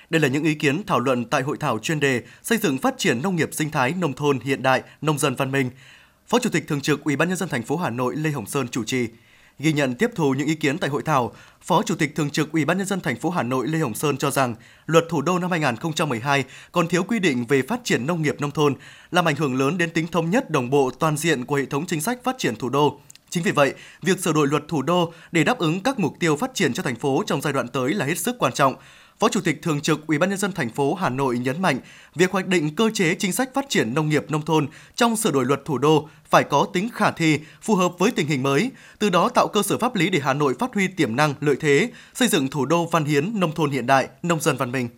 Đây 0.10 0.22
là 0.22 0.28
những 0.28 0.44
ý 0.44 0.54
kiến 0.54 0.84
thảo 0.84 1.00
luận 1.00 1.26
tại 1.26 1.42
hội 1.42 1.58
thảo 1.60 1.80
chuyên 1.80 2.00
đề 2.00 2.24
xây 2.44 2.58
dựng 2.58 2.78
phát 2.78 2.98
triển 2.98 3.22
nông 3.22 3.36
nghiệp 3.36 3.50
sinh 3.52 3.72
thái 3.72 3.94
nông 4.00 4.14
thôn 4.14 4.40
hiện 4.40 4.64
đại, 4.64 4.84
nông 5.02 5.20
dân 5.20 5.36
văn 5.36 5.52
minh. 5.52 5.70
Phó 6.28 6.40
Chủ 6.40 6.50
tịch 6.50 6.68
thường 6.68 6.82
trực 6.82 7.04
Ủy 7.04 7.16
ban 7.16 7.28
nhân 7.28 7.38
dân 7.38 7.50
thành 7.50 7.64
phố 7.64 7.78
Hà 7.78 7.90
Nội 7.90 8.16
Lê 8.16 8.30
Hồng 8.30 8.46
Sơn 8.46 8.68
chủ 8.68 8.84
trì. 8.84 9.08
Ghi 9.60 9.74
nhận 9.74 9.96
tiếp 9.96 10.12
thu 10.16 10.34
những 10.34 10.48
ý 10.48 10.56
kiến 10.56 10.78
tại 10.78 10.90
hội 10.90 11.04
thảo, 11.04 11.34
Phó 11.62 11.84
Chủ 11.84 11.96
tịch 11.96 12.16
thường 12.16 12.30
trực 12.30 12.52
Ủy 12.52 12.66
ban 12.66 12.78
nhân 12.78 12.88
dân 12.88 13.02
thành 13.02 13.20
phố 13.20 13.30
Hà 13.30 13.44
Nội 13.44 13.68
Lê 13.68 13.80
Hồng 13.80 13.96
Sơn 13.96 14.18
cho 14.18 14.32
rằng, 14.32 14.56
Luật 14.86 15.06
Thủ 15.10 15.22
đô 15.22 15.40
năm 15.40 15.52
2012 15.52 16.44
còn 16.72 16.88
thiếu 16.88 17.04
quy 17.04 17.20
định 17.20 17.46
về 17.46 17.62
phát 17.62 17.80
triển 17.84 18.06
nông 18.06 18.22
nghiệp 18.22 18.36
nông 18.40 18.52
thôn, 18.52 18.76
làm 19.12 19.28
ảnh 19.28 19.36
hưởng 19.36 19.56
lớn 19.56 19.78
đến 19.78 19.90
tính 19.90 20.08
thống 20.08 20.30
nhất 20.30 20.50
đồng 20.50 20.70
bộ 20.70 20.92
toàn 21.00 21.18
diện 21.18 21.46
của 21.46 21.56
hệ 21.56 21.66
thống 21.66 21.86
chính 21.86 22.02
sách 22.02 22.24
phát 22.24 22.36
triển 22.38 22.56
thủ 22.56 22.70
đô. 22.70 23.00
Chính 23.30 23.44
vì 23.44 23.52
vậy, 23.52 23.74
việc 24.02 24.20
sửa 24.20 24.34
đổi 24.34 24.48
luật 24.48 24.64
thủ 24.68 24.82
đô 24.82 25.14
để 25.32 25.44
đáp 25.44 25.58
ứng 25.58 25.84
các 25.84 26.00
mục 26.00 26.14
tiêu 26.20 26.36
phát 26.36 26.52
triển 26.54 26.74
cho 26.74 26.84
thành 26.84 26.96
phố 26.96 27.24
trong 27.28 27.42
giai 27.42 27.54
đoạn 27.54 27.68
tới 27.68 27.94
là 27.94 28.06
hết 28.06 28.18
sức 28.18 28.36
quan 28.40 28.54
trọng. 28.54 28.76
Phó 29.20 29.30
Chủ 29.30 29.42
tịch 29.42 29.62
thường 29.62 29.82
trực 29.82 30.08
Ủy 30.08 30.18
ban 30.18 30.30
nhân 30.30 30.38
dân 30.38 30.52
thành 30.52 30.70
phố 30.70 30.94
Hà 30.94 31.10
Nội 31.10 31.38
nhấn 31.38 31.62
mạnh, 31.62 31.80
việc 32.16 32.32
hoạch 32.32 32.48
định 32.48 32.76
cơ 32.76 32.90
chế 32.94 33.16
chính 33.16 33.32
sách 33.32 33.54
phát 33.54 33.66
triển 33.70 33.94
nông 33.94 34.10
nghiệp 34.10 34.32
nông 34.32 34.42
thôn 34.42 34.68
trong 34.96 35.16
sửa 35.16 35.32
đổi 35.32 35.46
luật 35.46 35.66
thủ 35.66 35.78
đô 35.78 36.10
phải 36.30 36.44
có 36.44 36.68
tính 36.74 36.90
khả 36.94 37.12
thi, 37.12 37.40
phù 37.62 37.76
hợp 37.76 37.92
với 38.00 38.12
tình 38.12 38.28
hình 38.28 38.44
mới, 38.44 38.72
từ 39.00 39.10
đó 39.10 39.30
tạo 39.30 39.48
cơ 39.48 39.64
sở 39.64 39.78
pháp 39.78 39.96
lý 39.96 40.10
để 40.10 40.20
Hà 40.20 40.34
Nội 40.34 40.54
phát 40.60 40.74
huy 40.74 40.88
tiềm 40.88 41.16
năng, 41.16 41.34
lợi 41.40 41.56
thế, 41.60 41.90
xây 42.14 42.28
dựng 42.28 42.48
thủ 42.48 42.66
đô 42.66 42.86
văn 42.86 43.06
hiến, 43.06 43.40
nông 43.40 43.52
thôn 43.52 43.72
hiện 43.72 43.88
đại, 43.88 44.08
nông 44.24 44.42
dân 44.42 44.58
văn 44.58 44.72
minh. 44.72 44.90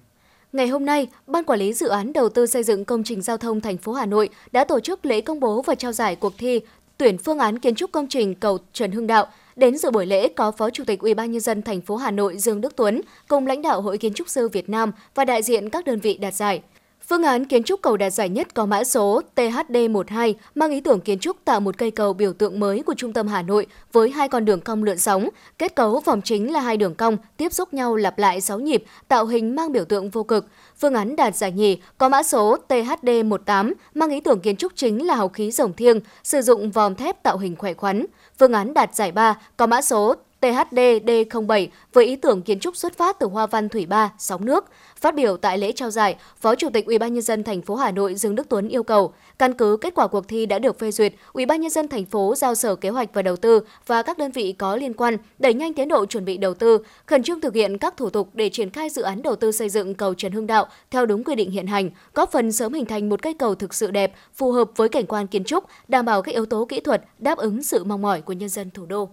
Ngày 0.54 0.68
hôm 0.68 0.86
nay, 0.86 1.08
Ban 1.28 1.44
Quản 1.44 1.60
lý 1.60 1.74
Dự 1.74 1.88
án 1.88 2.14
Đầu 2.14 2.30
tư 2.30 2.46
xây 2.46 2.64
dựng 2.64 2.86
công 2.86 3.04
trình 3.04 3.22
giao 3.22 3.38
thông 3.38 3.62
thành 3.62 3.78
phố 3.78 3.94
Hà 3.94 4.06
Nội 4.06 4.30
đã 4.52 4.64
tổ 4.64 4.80
chức 4.80 5.06
lễ 5.06 5.22
công 5.22 5.40
bố 5.40 5.62
và 5.62 5.76
trao 5.76 5.92
giải 5.92 6.16
cuộc 6.16 6.34
thi 6.38 6.60
tuyển 6.98 7.18
phương 7.18 7.40
án 7.40 7.60
kiến 7.60 7.76
trúc 7.76 7.92
công 7.92 8.08
trình 8.08 8.36
cầu 8.36 8.58
Trần 8.74 8.92
Hưng 8.92 9.08
Đạo. 9.08 9.28
Đến 9.58 9.78
dự 9.78 9.92
buổi 9.92 10.06
lễ 10.06 10.28
có 10.28 10.52
Phó 10.52 10.70
Chủ 10.70 10.84
tịch 10.84 11.00
Ủy 11.00 11.14
ban 11.14 11.32
nhân 11.32 11.42
dân 11.42 11.62
thành 11.62 11.82
phố 11.82 11.96
Hà 11.96 12.12
Nội 12.12 12.38
Dương 12.38 12.62
Đức 12.62 12.76
Tuấn 12.76 13.02
cùng 13.28 13.48
lãnh 13.48 13.62
đạo 13.62 13.82
Hội 13.82 13.98
Kiến 13.98 14.14
trúc 14.14 14.30
sư 14.30 14.50
Việt 14.50 14.70
Nam 14.70 14.92
và 15.16 15.26
đại 15.26 15.44
diện 15.44 15.70
các 15.70 15.86
đơn 15.86 16.00
vị 16.00 16.18
đạt 16.18 16.34
giải. 16.34 16.62
Phương 17.10 17.24
án 17.24 17.46
kiến 17.46 17.64
trúc 17.64 17.82
cầu 17.82 17.98
đạt 17.98 18.14
giải 18.14 18.30
nhất 18.30 18.54
có 18.54 18.66
mã 18.66 18.84
số 18.84 19.22
THD12 19.36 20.34
mang 20.56 20.72
ý 20.72 20.82
tưởng 20.82 21.02
kiến 21.02 21.20
trúc 21.20 21.46
tạo 21.46 21.60
một 21.60 21.78
cây 21.78 21.92
cầu 21.92 22.14
biểu 22.14 22.34
tượng 22.34 22.60
mới 22.60 22.84
của 22.84 22.94
trung 22.98 23.14
tâm 23.14 23.28
Hà 23.28 23.42
Nội 23.42 23.68
với 23.94 24.10
hai 24.10 24.30
con 24.30 24.46
đường 24.46 24.62
cong 24.62 24.84
lượn 24.84 24.98
sóng. 24.98 25.30
Kết 25.58 25.76
cấu 25.76 26.00
vòng 26.00 26.22
chính 26.22 26.54
là 26.54 26.60
hai 26.60 26.78
đường 26.78 26.96
cong 26.96 27.18
tiếp 27.38 27.54
xúc 27.54 27.74
nhau 27.74 27.96
lặp 27.96 28.18
lại 28.20 28.42
6 28.42 28.60
nhịp, 28.60 28.84
tạo 29.08 29.26
hình 29.26 29.56
mang 29.56 29.72
biểu 29.72 29.86
tượng 29.86 30.10
vô 30.10 30.24
cực. 30.24 30.46
Phương 30.80 30.94
án 30.94 31.16
đạt 31.16 31.36
giải 31.36 31.52
nhì 31.52 31.78
có 31.98 32.10
mã 32.10 32.24
số 32.24 32.58
THD18 32.68 33.74
mang 33.94 34.10
ý 34.10 34.20
tưởng 34.20 34.40
kiến 34.40 34.56
trúc 34.56 34.72
chính 34.76 35.08
là 35.08 35.16
hào 35.16 35.30
khí 35.30 35.52
rồng 35.52 35.74
thiêng, 35.74 36.00
sử 36.24 36.42
dụng 36.42 36.72
vòm 36.72 36.96
thép 36.96 37.24
tạo 37.24 37.38
hình 37.38 37.56
khỏe 37.56 37.74
khoắn. 37.74 38.06
Phương 38.40 38.54
án 38.54 38.74
đạt 38.74 38.96
giải 38.96 39.12
ba 39.12 39.36
có 39.58 39.68
mã 39.68 39.82
số 39.82 40.16
THD 40.42 40.80
D07 41.06 41.68
với 41.94 42.06
ý 42.06 42.16
tưởng 42.16 42.42
kiến 42.42 42.60
trúc 42.60 42.78
xuất 42.78 42.98
phát 42.98 43.20
từ 43.20 43.28
hoa 43.28 43.48
văn 43.48 43.70
thủy 43.70 43.86
ba, 43.86 44.14
sóng 44.18 44.46
nước. 44.46 44.66
Phát 44.96 45.16
biểu 45.16 45.38
tại 45.38 45.58
lễ 45.58 45.72
trao 45.72 45.92
giải, 45.92 46.16
Phó 46.40 46.56
Chủ 46.56 46.70
tịch 46.70 46.86
UBND 46.96 47.32
thành 47.46 47.62
phố 47.62 47.76
Hà 47.76 47.92
Nội 47.92 48.16
Dương 48.16 48.36
Đức 48.36 48.50
Tuấn 48.50 48.68
yêu 48.68 48.84
cầu, 48.84 49.14
căn 49.40 49.54
cứ 49.54 49.78
kết 49.82 49.96
quả 49.96 50.08
cuộc 50.08 50.28
thi 50.28 50.46
đã 50.46 50.60
được 50.60 50.80
phê 50.80 50.92
duyệt, 50.92 51.14
UBND 51.42 51.78
thành 51.90 52.06
phố 52.06 52.36
giao 52.36 52.56
Sở 52.56 52.76
Kế 52.76 52.90
hoạch 52.90 53.14
và 53.14 53.22
Đầu 53.22 53.36
tư 53.36 53.60
và 53.88 54.04
các 54.04 54.18
đơn 54.18 54.32
vị 54.32 54.56
có 54.58 54.76
liên 54.76 54.94
quan 54.94 55.18
đẩy 55.40 55.54
nhanh 55.54 55.74
tiến 55.74 55.88
độ 55.88 56.06
chuẩn 56.06 56.26
bị 56.26 56.38
đầu 56.38 56.54
tư, 56.54 56.78
khẩn 57.06 57.24
trương 57.24 57.42
thực 57.42 57.56
hiện 57.56 57.78
các 57.78 57.98
thủ 57.98 58.10
tục 58.10 58.30
để 58.34 58.50
triển 58.50 58.70
khai 58.70 58.90
dự 58.90 59.02
án 59.02 59.22
đầu 59.22 59.36
tư 59.36 59.52
xây 59.52 59.70
dựng 59.70 59.96
cầu 59.96 60.14
Trần 60.14 60.32
Hưng 60.32 60.48
Đạo 60.48 60.68
theo 60.92 61.06
đúng 61.06 61.24
quy 61.24 61.36
định 61.36 61.52
hiện 61.52 61.68
hành, 61.68 61.90
góp 62.14 62.32
phần 62.32 62.52
sớm 62.52 62.74
hình 62.74 62.86
thành 62.86 63.10
một 63.10 63.22
cây 63.22 63.34
cầu 63.34 63.56
thực 63.56 63.74
sự 63.74 63.92
đẹp, 63.92 64.14
phù 64.34 64.52
hợp 64.52 64.70
với 64.76 64.90
cảnh 64.90 65.06
quan 65.06 65.28
kiến 65.28 65.44
trúc, 65.44 65.64
đảm 65.88 66.06
bảo 66.06 66.22
các 66.22 66.36
yếu 66.36 66.46
tố 66.46 66.66
kỹ 66.66 66.80
thuật 66.80 67.04
đáp 67.20 67.38
ứng 67.38 67.64
sự 67.64 67.84
mong 67.84 68.02
mỏi 68.02 68.22
của 68.22 68.34
nhân 68.34 68.50
dân 68.50 68.70
thủ 68.70 68.86
đô. 68.86 69.10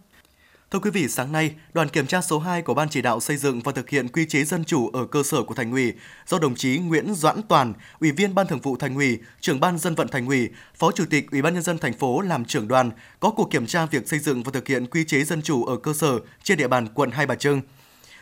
Thưa 0.71 0.79
quý 0.79 0.91
vị, 0.91 1.09
sáng 1.09 1.33
nay, 1.33 1.55
đoàn 1.73 1.89
kiểm 1.89 2.07
tra 2.07 2.21
số 2.21 2.39
2 2.39 2.63
của 2.63 2.75
Ban 2.75 2.89
chỉ 2.89 3.03
đạo 3.03 3.21
xây 3.21 3.37
dựng 3.37 3.61
và 3.61 3.73
thực 3.73 3.91
hiện 3.91 4.09
quy 4.09 4.27
chế 4.27 4.45
dân 4.45 4.65
chủ 4.65 4.89
ở 4.89 5.07
cơ 5.07 5.23
sở 5.23 5.43
của 5.43 5.55
Thành 5.55 5.73
ủy 5.73 5.93
do 6.27 6.39
đồng 6.39 6.55
chí 6.55 6.79
Nguyễn 6.79 7.15
Doãn 7.15 7.43
Toàn, 7.49 7.73
Ủy 8.01 8.13
viên 8.13 8.35
Ban 8.35 8.47
Thường 8.47 8.61
vụ 8.61 8.77
Thành 8.77 8.95
ủy, 8.95 9.19
trưởng 9.41 9.61
Ban 9.61 9.79
Dân 9.79 9.95
vận 9.95 10.09
Thành 10.09 10.27
ủy, 10.27 10.49
Phó 10.75 10.93
Chủ 10.93 11.05
tịch 11.11 11.31
Ủy 11.31 11.43
ban 11.43 11.55
nhân 11.55 11.63
dân 11.63 11.79
thành 11.79 11.93
phố 11.93 12.21
làm 12.21 12.45
trưởng 12.45 12.69
đoàn 12.69 12.91
có 13.21 13.31
cuộc 13.31 13.51
kiểm 13.51 13.67
tra 13.67 13.87
việc 13.87 14.09
xây 14.09 14.19
dựng 14.19 14.43
và 14.43 14.53
thực 14.53 14.69
hiện 14.69 14.87
quy 14.87 15.05
chế 15.05 15.25
dân 15.25 15.43
chủ 15.43 15.65
ở 15.65 15.77
cơ 15.77 15.93
sở 15.93 16.19
trên 16.43 16.59
địa 16.59 16.69
bàn 16.69 16.89
quận 16.95 17.11
Hai 17.11 17.27
Bà 17.27 17.35
Trưng. 17.35 17.61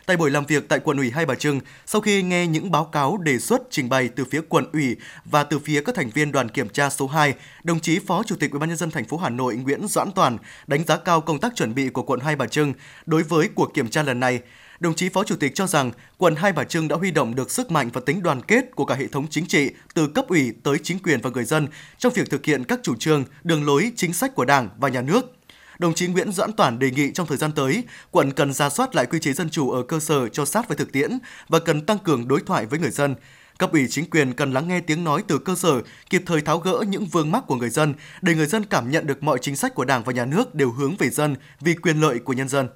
Tại 0.05 0.17
buổi 0.17 0.31
làm 0.31 0.45
việc 0.45 0.69
tại 0.69 0.79
quận 0.79 0.97
ủy 0.97 1.11
Hai 1.11 1.25
Bà 1.25 1.35
Trưng, 1.35 1.59
sau 1.85 2.01
khi 2.01 2.21
nghe 2.21 2.47
những 2.47 2.71
báo 2.71 2.85
cáo 2.85 3.17
đề 3.17 3.39
xuất 3.39 3.61
trình 3.69 3.89
bày 3.89 4.09
từ 4.15 4.25
phía 4.25 4.41
quận 4.49 4.65
ủy 4.73 4.95
và 5.25 5.43
từ 5.43 5.59
phía 5.59 5.81
các 5.81 5.95
thành 5.95 6.09
viên 6.09 6.31
đoàn 6.31 6.49
kiểm 6.49 6.69
tra 6.69 6.89
số 6.89 7.07
2, 7.07 7.33
đồng 7.63 7.79
chí 7.79 7.99
Phó 7.99 8.23
Chủ 8.23 8.35
tịch 8.35 8.55
ubnd 8.55 8.83
thành 8.93 9.05
phố 9.05 9.17
Hà 9.17 9.29
Nội 9.29 9.55
Nguyễn 9.55 9.87
Doãn 9.87 10.11
Toàn 10.11 10.37
đánh 10.67 10.83
giá 10.85 10.97
cao 10.97 11.21
công 11.21 11.39
tác 11.39 11.55
chuẩn 11.55 11.75
bị 11.75 11.89
của 11.89 12.03
quận 12.03 12.19
Hai 12.19 12.35
Bà 12.35 12.47
Trưng 12.47 12.73
đối 13.05 13.23
với 13.23 13.49
cuộc 13.55 13.73
kiểm 13.73 13.89
tra 13.89 14.03
lần 14.03 14.19
này. 14.19 14.39
Đồng 14.79 14.95
chí 14.95 15.09
Phó 15.09 15.23
Chủ 15.23 15.35
tịch 15.35 15.55
cho 15.55 15.67
rằng 15.67 15.91
quận 16.17 16.35
Hai 16.35 16.53
Bà 16.53 16.63
Trưng 16.63 16.87
đã 16.87 16.95
huy 16.95 17.11
động 17.11 17.35
được 17.35 17.51
sức 17.51 17.71
mạnh 17.71 17.89
và 17.93 18.01
tính 18.05 18.23
đoàn 18.23 18.41
kết 18.41 18.75
của 18.75 18.85
cả 18.85 18.95
hệ 18.95 19.07
thống 19.07 19.27
chính 19.29 19.45
trị 19.45 19.69
từ 19.93 20.07
cấp 20.07 20.25
ủy 20.27 20.53
tới 20.63 20.77
chính 20.83 20.99
quyền 20.99 21.21
và 21.21 21.29
người 21.29 21.45
dân 21.45 21.67
trong 21.97 22.13
việc 22.13 22.29
thực 22.29 22.45
hiện 22.45 22.63
các 22.63 22.79
chủ 22.83 22.95
trương, 22.95 23.25
đường 23.43 23.65
lối, 23.65 23.91
chính 23.95 24.13
sách 24.13 24.35
của 24.35 24.45
Đảng 24.45 24.69
và 24.77 24.89
nhà 24.89 25.01
nước 25.01 25.42
đồng 25.79 25.93
chí 25.93 26.07
Nguyễn 26.07 26.31
Doãn 26.31 26.53
Toản 26.53 26.79
đề 26.79 26.91
nghị 26.91 27.11
trong 27.11 27.27
thời 27.27 27.37
gian 27.37 27.51
tới, 27.51 27.83
quận 28.11 28.31
cần 28.31 28.53
ra 28.53 28.69
soát 28.69 28.95
lại 28.95 29.05
quy 29.05 29.19
chế 29.19 29.33
dân 29.33 29.49
chủ 29.49 29.71
ở 29.71 29.83
cơ 29.83 29.99
sở 29.99 30.29
cho 30.29 30.45
sát 30.45 30.67
với 30.67 30.77
thực 30.77 30.91
tiễn 30.91 31.11
và 31.49 31.59
cần 31.59 31.85
tăng 31.85 31.97
cường 31.97 32.27
đối 32.27 32.41
thoại 32.41 32.65
với 32.65 32.79
người 32.79 32.91
dân. 32.91 33.15
Cấp 33.57 33.71
ủy 33.71 33.87
chính 33.89 34.09
quyền 34.09 34.33
cần 34.33 34.53
lắng 34.53 34.67
nghe 34.67 34.79
tiếng 34.79 35.03
nói 35.03 35.23
từ 35.27 35.39
cơ 35.39 35.55
sở, 35.55 35.81
kịp 36.09 36.23
thời 36.25 36.41
tháo 36.41 36.59
gỡ 36.59 36.83
những 36.87 37.05
vương 37.05 37.31
mắc 37.31 37.43
của 37.47 37.55
người 37.55 37.69
dân 37.69 37.93
để 38.21 38.35
người 38.35 38.45
dân 38.45 38.65
cảm 38.65 38.91
nhận 38.91 39.07
được 39.07 39.23
mọi 39.23 39.39
chính 39.41 39.55
sách 39.55 39.75
của 39.75 39.85
Đảng 39.85 40.03
và 40.03 40.13
Nhà 40.13 40.25
nước 40.25 40.55
đều 40.55 40.71
hướng 40.71 40.95
về 40.95 41.09
dân 41.09 41.35
vì 41.59 41.75
quyền 41.75 42.01
lợi 42.01 42.19
của 42.19 42.33
nhân 42.33 42.49
dân. 42.49 42.67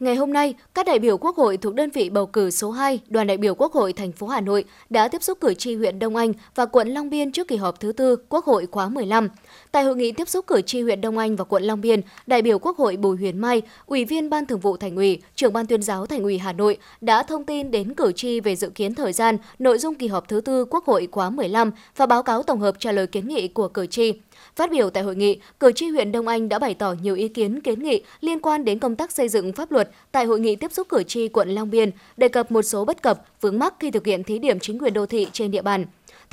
Ngày 0.00 0.16
hôm 0.16 0.32
nay, 0.32 0.54
các 0.74 0.86
đại 0.86 0.98
biểu 0.98 1.18
Quốc 1.18 1.36
hội 1.36 1.56
thuộc 1.56 1.74
đơn 1.74 1.90
vị 1.90 2.10
bầu 2.10 2.26
cử 2.26 2.50
số 2.50 2.70
2, 2.70 3.00
đoàn 3.08 3.26
đại 3.26 3.36
biểu 3.36 3.54
Quốc 3.54 3.72
hội 3.72 3.92
thành 3.92 4.12
phố 4.12 4.26
Hà 4.26 4.40
Nội 4.40 4.64
đã 4.90 5.08
tiếp 5.08 5.22
xúc 5.22 5.38
cử 5.40 5.54
tri 5.54 5.74
huyện 5.74 5.98
Đông 5.98 6.16
Anh 6.16 6.32
và 6.54 6.66
quận 6.66 6.88
Long 6.88 7.10
Biên 7.10 7.32
trước 7.32 7.48
kỳ 7.48 7.56
họp 7.56 7.80
thứ 7.80 7.92
tư 7.92 8.16
Quốc 8.28 8.44
hội 8.44 8.66
khóa 8.70 8.88
15. 8.88 9.28
Tại 9.74 9.84
hội 9.84 9.96
nghị 9.96 10.12
tiếp 10.12 10.28
xúc 10.28 10.46
cử 10.46 10.62
tri 10.62 10.80
huyện 10.80 11.00
Đông 11.00 11.18
Anh 11.18 11.36
và 11.36 11.44
quận 11.44 11.62
Long 11.62 11.80
Biên, 11.80 12.00
đại 12.26 12.42
biểu 12.42 12.58
Quốc 12.58 12.76
hội 12.76 12.96
Bùi 12.96 13.16
Huyền 13.16 13.38
Mai, 13.38 13.62
Ủy 13.86 14.04
viên 14.04 14.30
Ban 14.30 14.46
Thường 14.46 14.60
vụ 14.60 14.76
Thành 14.76 14.96
ủy, 14.96 15.22
trưởng 15.34 15.52
Ban 15.52 15.66
Tuyên 15.66 15.82
giáo 15.82 16.06
Thành 16.06 16.22
ủy 16.22 16.38
Hà 16.38 16.52
Nội 16.52 16.78
đã 17.00 17.22
thông 17.22 17.44
tin 17.44 17.70
đến 17.70 17.94
cử 17.94 18.12
tri 18.12 18.40
về 18.40 18.56
dự 18.56 18.68
kiến 18.68 18.94
thời 18.94 19.12
gian, 19.12 19.36
nội 19.58 19.78
dung 19.78 19.94
kỳ 19.94 20.06
họp 20.06 20.28
thứ 20.28 20.40
tư 20.40 20.64
Quốc 20.64 20.84
hội 20.84 21.08
khóa 21.12 21.30
15 21.30 21.70
và 21.96 22.06
báo 22.06 22.22
cáo 22.22 22.42
tổng 22.42 22.60
hợp 22.60 22.74
trả 22.78 22.92
lời 22.92 23.06
kiến 23.06 23.28
nghị 23.28 23.48
của 23.48 23.68
cử 23.68 23.86
tri. 23.86 24.12
Phát 24.56 24.70
biểu 24.70 24.90
tại 24.90 25.02
hội 25.02 25.16
nghị, 25.16 25.40
cử 25.60 25.72
tri 25.72 25.88
huyện 25.88 26.12
Đông 26.12 26.28
Anh 26.28 26.48
đã 26.48 26.58
bày 26.58 26.74
tỏ 26.74 26.94
nhiều 27.02 27.14
ý 27.14 27.28
kiến 27.28 27.60
kiến 27.60 27.82
nghị 27.82 28.02
liên 28.20 28.40
quan 28.40 28.64
đến 28.64 28.78
công 28.78 28.96
tác 28.96 29.12
xây 29.12 29.28
dựng 29.28 29.52
pháp 29.52 29.72
luật 29.72 29.90
tại 30.12 30.24
hội 30.24 30.40
nghị 30.40 30.56
tiếp 30.56 30.72
xúc 30.72 30.88
cử 30.88 31.02
tri 31.02 31.28
quận 31.28 31.48
Long 31.48 31.70
Biên, 31.70 31.90
đề 32.16 32.28
cập 32.28 32.52
một 32.52 32.62
số 32.62 32.84
bất 32.84 33.02
cập, 33.02 33.22
vướng 33.40 33.58
mắc 33.58 33.74
khi 33.80 33.90
thực 33.90 34.06
hiện 34.06 34.24
thí 34.24 34.38
điểm 34.38 34.60
chính 34.60 34.78
quyền 34.78 34.92
đô 34.92 35.06
thị 35.06 35.26
trên 35.32 35.50
địa 35.50 35.62
bàn. 35.62 35.84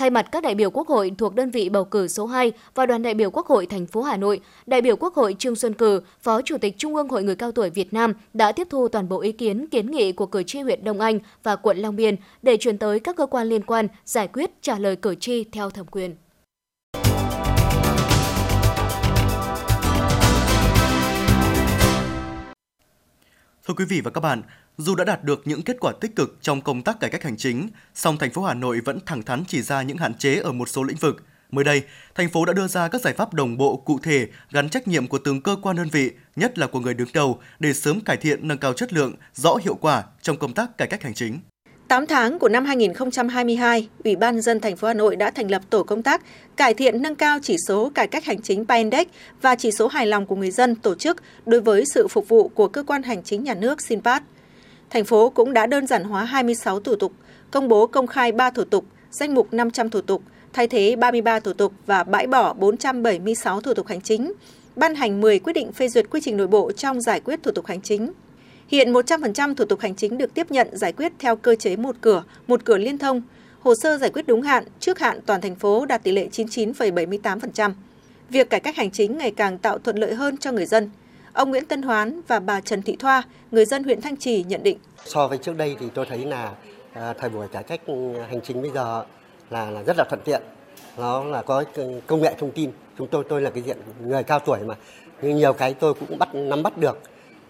Thay 0.02 0.10
mặt 0.10 0.26
các 0.32 0.44
đại 0.44 0.56
biểu 0.56 0.70
Quốc 0.72 0.88
hội 0.88 1.12
thuộc 1.18 1.36
đơn 1.36 1.52
vị 1.52 1.70
bầu 1.70 1.86
cử 1.86 2.08
số 2.08 2.26
2 2.26 2.52
và 2.76 2.86
đoàn 2.86 3.02
đại 3.02 3.14
biểu 3.14 3.32
Quốc 3.32 3.48
hội 3.48 3.66
thành 3.66 3.86
phố 3.86 4.02
Hà 4.02 4.18
Nội, 4.18 4.42
đại 4.66 4.82
biểu 4.82 4.96
Quốc 4.96 5.14
hội 5.14 5.36
Trương 5.40 5.56
Xuân 5.56 5.74
Cử, 5.74 6.02
Phó 6.22 6.42
Chủ 6.42 6.58
tịch 6.58 6.78
Trung 6.78 6.96
ương 6.96 7.10
Hội 7.10 7.24
người 7.24 7.36
cao 7.36 7.52
tuổi 7.52 7.70
Việt 7.70 7.94
Nam 7.94 8.14
đã 8.34 8.52
tiếp 8.52 8.68
thu 8.70 8.88
toàn 8.88 9.10
bộ 9.10 9.22
ý 9.22 9.32
kiến 9.32 9.68
kiến 9.68 9.92
nghị 9.92 10.12
của 10.12 10.26
cử 10.26 10.44
tri 10.44 10.60
huyện 10.60 10.84
Đông 10.84 11.00
Anh 11.00 11.20
và 11.44 11.56
quận 11.56 11.78
Long 11.78 11.96
Biên 11.96 12.16
để 12.42 12.58
chuyển 12.58 12.78
tới 12.78 13.00
các 13.00 13.16
cơ 13.16 13.26
quan 13.26 13.48
liên 13.48 13.64
quan 13.64 13.88
giải 14.06 14.28
quyết 14.28 14.62
trả 14.62 14.80
lời 14.80 14.96
cử 14.96 15.16
tri 15.16 15.44
theo 15.44 15.70
thẩm 15.70 15.86
quyền. 15.86 16.16
Thưa 23.68 23.74
quý 23.78 23.86
vị 23.86 24.02
và 24.02 24.12
các 24.12 24.22
bạn, 24.22 24.42
dù 24.78 24.96
đã 24.96 25.04
đạt 25.04 25.24
được 25.24 25.42
những 25.46 25.62
kết 25.62 25.78
quả 25.80 25.94
tích 26.02 26.16
cực 26.16 26.38
trong 26.42 26.62
công 26.62 26.82
tác 26.82 27.00
cải 27.00 27.10
cách 27.10 27.24
hành 27.24 27.38
chính, 27.38 27.70
song 27.96 28.18
thành 28.18 28.32
phố 28.32 28.44
Hà 28.44 28.54
Nội 28.54 28.80
vẫn 28.86 29.00
thẳng 29.06 29.24
thắn 29.24 29.44
chỉ 29.48 29.62
ra 29.62 29.82
những 29.82 29.98
hạn 29.98 30.14
chế 30.14 30.36
ở 30.36 30.52
một 30.52 30.70
số 30.70 30.84
lĩnh 30.84 30.98
vực. 30.98 31.24
Mới 31.52 31.64
đây, 31.64 31.84
thành 32.16 32.30
phố 32.30 32.46
đã 32.46 32.54
đưa 32.54 32.68
ra 32.68 32.88
các 32.88 33.02
giải 33.02 33.14
pháp 33.14 33.34
đồng 33.34 33.58
bộ 33.58 33.78
cụ 33.78 34.00
thể 34.04 34.28
gắn 34.52 34.70
trách 34.70 34.88
nhiệm 34.88 35.08
của 35.08 35.18
từng 35.18 35.42
cơ 35.42 35.56
quan 35.62 35.76
đơn 35.76 35.88
vị, 35.92 36.12
nhất 36.36 36.58
là 36.58 36.68
của 36.68 36.80
người 36.80 36.94
đứng 36.94 37.08
đầu 37.14 37.40
để 37.60 37.74
sớm 37.74 38.02
cải 38.02 38.18
thiện 38.18 38.48
nâng 38.48 38.58
cao 38.58 38.74
chất 38.74 38.94
lượng, 38.94 39.14
rõ 39.34 39.56
hiệu 39.64 39.76
quả 39.76 40.04
trong 40.22 40.38
công 40.38 40.54
tác 40.54 40.78
cải 40.78 40.88
cách 40.88 41.04
hành 41.04 41.14
chính. 41.14 41.40
8 41.88 42.08
tháng 42.08 42.40
của 42.40 42.50
năm 42.50 42.66
2022, 42.66 43.90
Ủy 44.04 44.16
ban 44.16 44.42
dân 44.42 44.60
thành 44.60 44.78
phố 44.78 44.88
Hà 44.88 44.94
Nội 44.94 45.16
đã 45.16 45.32
thành 45.32 45.52
lập 45.52 45.62
tổ 45.70 45.84
công 45.84 46.04
tác 46.04 46.22
cải 46.58 46.74
thiện 46.74 47.02
nâng 47.02 47.16
cao 47.16 47.40
chỉ 47.44 47.56
số 47.68 47.92
cải 47.96 48.08
cách 48.08 48.26
hành 48.26 48.42
chính 48.42 48.66
PAINDEX 48.66 49.08
và 49.42 49.56
chỉ 49.56 49.72
số 49.72 49.88
hài 49.88 50.08
lòng 50.08 50.26
của 50.26 50.36
người 50.36 50.52
dân 50.52 50.76
tổ 50.76 50.96
chức 50.96 51.24
đối 51.46 51.62
với 51.62 51.84
sự 51.94 52.08
phục 52.08 52.28
vụ 52.28 52.48
của 52.48 52.68
cơ 52.68 52.84
quan 52.84 53.04
hành 53.04 53.24
chính 53.24 53.44
nhà 53.44 53.54
nước 53.54 53.82
SINPAT. 53.82 54.24
Thành 54.92 55.06
phố 55.06 55.30
cũng 55.30 55.54
đã 55.54 55.66
đơn 55.66 55.88
giản 55.88 56.04
hóa 56.04 56.26
26 56.26 56.80
thủ 56.80 56.96
tục, 56.96 57.12
công 57.52 57.68
bố 57.68 57.88
công 57.88 58.08
khai 58.08 58.32
3 58.32 58.50
thủ 58.50 58.64
tục, 58.64 58.86
danh 59.12 59.34
mục 59.34 59.54
500 59.54 59.90
thủ 59.90 60.02
tục, 60.02 60.24
thay 60.54 60.68
thế 60.68 60.96
33 60.96 61.40
thủ 61.40 61.54
tục 61.54 61.74
và 61.86 62.04
bãi 62.04 62.28
bỏ 62.28 62.54
476 62.54 63.62
thủ 63.62 63.74
tục 63.74 63.88
hành 63.88 64.02
chính, 64.02 64.34
ban 64.76 64.96
hành 64.96 65.22
10 65.22 65.40
quyết 65.40 65.54
định 65.54 65.72
phê 65.72 65.88
duyệt 65.88 66.06
quy 66.10 66.22
trình 66.24 66.38
nội 66.38 66.48
bộ 66.48 66.72
trong 66.72 67.02
giải 67.02 67.20
quyết 67.20 67.44
thủ 67.44 67.52
tục 67.52 67.66
hành 67.66 67.82
chính. 67.82 68.12
Hiện 68.68 68.94
100% 68.94 69.56
thủ 69.56 69.66
tục 69.66 69.80
hành 69.80 69.96
chính 69.96 70.18
được 70.18 70.34
tiếp 70.34 70.52
nhận 70.52 70.68
giải 70.78 70.92
quyết 70.92 71.12
theo 71.20 71.36
cơ 71.36 71.56
chế 71.56 71.76
một 71.76 71.96
cửa, 72.02 72.24
một 72.48 72.66
cửa 72.66 72.78
liên 72.78 72.98
thông. 72.98 73.22
Hồ 73.60 73.76
sơ 73.76 73.98
giải 73.98 74.10
quyết 74.10 74.28
đúng 74.28 74.42
hạn, 74.42 74.64
trước 74.80 75.00
hạn 75.00 75.20
toàn 75.26 75.42
thành 75.42 75.56
phố 75.56 75.86
đạt 75.86 76.04
tỷ 76.04 76.12
lệ 76.12 76.28
99,78%. 76.32 77.72
Việc 78.30 78.50
cải 78.50 78.60
cách 78.60 78.76
hành 78.76 78.92
chính 78.92 79.18
ngày 79.18 79.32
càng 79.32 79.58
tạo 79.58 79.80
thuận 79.80 79.98
lợi 79.98 80.14
hơn 80.14 80.38
cho 80.38 80.52
người 80.52 80.66
dân. 80.66 80.90
Ông 81.34 81.50
Nguyễn 81.50 81.66
Tân 81.66 81.82
Hoán 81.82 82.22
và 82.28 82.40
bà 82.40 82.62
Trần 82.62 82.82
Thị 82.82 82.96
Thoa, 83.00 83.24
người 83.52 83.66
dân 83.66 83.84
huyện 83.84 84.02
Thanh 84.02 84.18
Trì 84.18 84.44
nhận 84.44 84.64
định. 84.64 84.78
So 85.06 85.28
với 85.28 85.38
trước 85.38 85.58
đây 85.58 85.76
thì 85.80 85.86
tôi 85.94 86.06
thấy 86.06 86.26
là 86.26 86.52
à, 86.94 87.14
thời 87.14 87.30
buổi 87.30 87.48
cải 87.48 87.64
cách 87.64 87.82
hành 88.30 88.42
chính 88.44 88.62
bây 88.62 88.72
giờ 88.72 89.04
là, 89.50 89.72
là 89.72 89.84
rất 89.84 89.98
là 89.98 90.04
thuận 90.04 90.22
tiện. 90.26 90.42
Nó 90.98 91.24
là 91.24 91.42
có 91.42 91.64
công 92.08 92.22
nghệ 92.22 92.36
thông 92.40 92.52
tin. 92.52 92.72
Chúng 92.98 93.08
tôi 93.08 93.24
tôi 93.30 93.42
là 93.42 93.50
cái 93.50 93.64
diện 93.64 93.78
người 94.06 94.24
cao 94.24 94.40
tuổi 94.40 94.60
mà 94.60 94.76
nhưng 95.22 95.36
nhiều 95.36 95.54
cái 95.54 95.74
tôi 95.74 95.94
cũng 95.94 96.20
bắt 96.20 96.36
nắm 96.36 96.64
bắt 96.64 96.78
được 96.78 97.00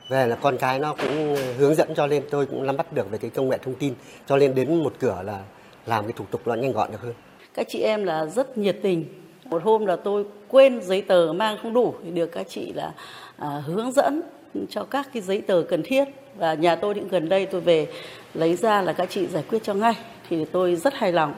về 0.10 0.28
là 0.28 0.36
con 0.36 0.58
cái 0.58 0.80
nó 0.80 0.96
cũng 0.96 1.36
hướng 1.58 1.76
dẫn 1.76 1.96
cho 1.96 2.08
nên 2.08 2.24
tôi 2.30 2.46
cũng 2.46 2.65
nắm 2.65 2.78
bắt 2.78 2.94
được 2.94 3.12
về 3.12 3.17
cái 3.17 3.30
công 3.30 3.50
nghệ 3.50 3.58
thông 3.58 3.76
tin 3.76 3.94
cho 4.28 4.38
nên 4.38 4.56
đến 4.56 4.84
một 4.84 4.94
cửa 5.00 5.22
là 5.26 5.44
làm 5.86 6.04
cái 6.04 6.13
thủ 6.13 6.26
tục 6.32 6.41
nó 6.46 6.54
nhanh 6.54 6.72
gọn 6.72 6.91
được 6.91 7.02
hơn. 7.02 7.13
Các 7.54 7.67
chị 7.70 7.80
em 7.80 8.04
là 8.04 8.26
rất 8.26 8.58
nhiệt 8.58 8.78
tình. 8.84 9.06
Một 9.46 9.63
hôm 9.63 9.86
là 9.86 9.96
tôi 9.96 10.26
quên 10.48 10.82
giấy 10.82 11.02
tờ 11.02 11.34
mang 11.34 11.58
không 11.62 11.74
đủ 11.74 11.94
thì 12.04 12.12
được 12.12 12.28
các 12.28 12.46
chị 12.50 12.74
là 12.74 12.94
à, 13.41 13.63
hướng 13.65 13.91
dẫn 13.91 14.21
cho 14.69 14.84
các 14.84 15.10
cái 15.13 15.21
giấy 15.21 15.41
tờ 15.41 15.63
cần 15.69 15.84
thiết 15.84 16.04
và 16.38 16.54
nhà 16.54 16.75
tôi 16.75 16.93
định 16.93 17.08
gần 17.08 17.30
đây 17.30 17.45
tôi 17.45 17.62
về 17.62 17.88
lấy 18.34 18.56
ra 18.56 18.82
là 18.82 18.93
các 18.93 19.10
chị 19.10 19.27
giải 19.27 19.43
quyết 19.49 19.63
cho 19.63 19.73
ngay 19.73 19.93
thì 20.30 20.45
tôi 20.45 20.75
rất 20.75 20.93
hài 20.93 21.12
lòng. 21.12 21.34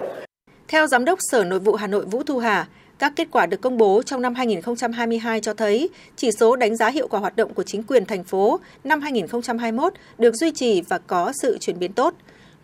Theo 0.67 0.87
Giám 0.87 1.05
đốc 1.05 1.19
Sở 1.31 1.43
Nội 1.43 1.59
vụ 1.59 1.75
Hà 1.75 1.87
Nội 1.87 2.05
Vũ 2.05 2.23
Thu 2.23 2.37
Hà, 2.37 2.67
các 2.99 3.13
kết 3.15 3.27
quả 3.31 3.45
được 3.45 3.61
công 3.61 3.77
bố 3.77 4.01
trong 4.05 4.21
năm 4.21 4.35
2022 4.35 5.41
cho 5.41 5.53
thấy 5.53 5.89
chỉ 6.15 6.31
số 6.31 6.55
đánh 6.55 6.75
giá 6.75 6.89
hiệu 6.89 7.07
quả 7.07 7.19
hoạt 7.19 7.35
động 7.35 7.53
của 7.53 7.63
chính 7.63 7.83
quyền 7.83 8.05
thành 8.05 8.23
phố 8.23 8.59
năm 8.83 9.01
2021 9.01 9.93
được 10.17 10.35
duy 10.35 10.51
trì 10.51 10.81
và 10.81 10.97
có 10.97 11.33
sự 11.41 11.57
chuyển 11.57 11.79
biến 11.79 11.93
tốt. 11.93 12.13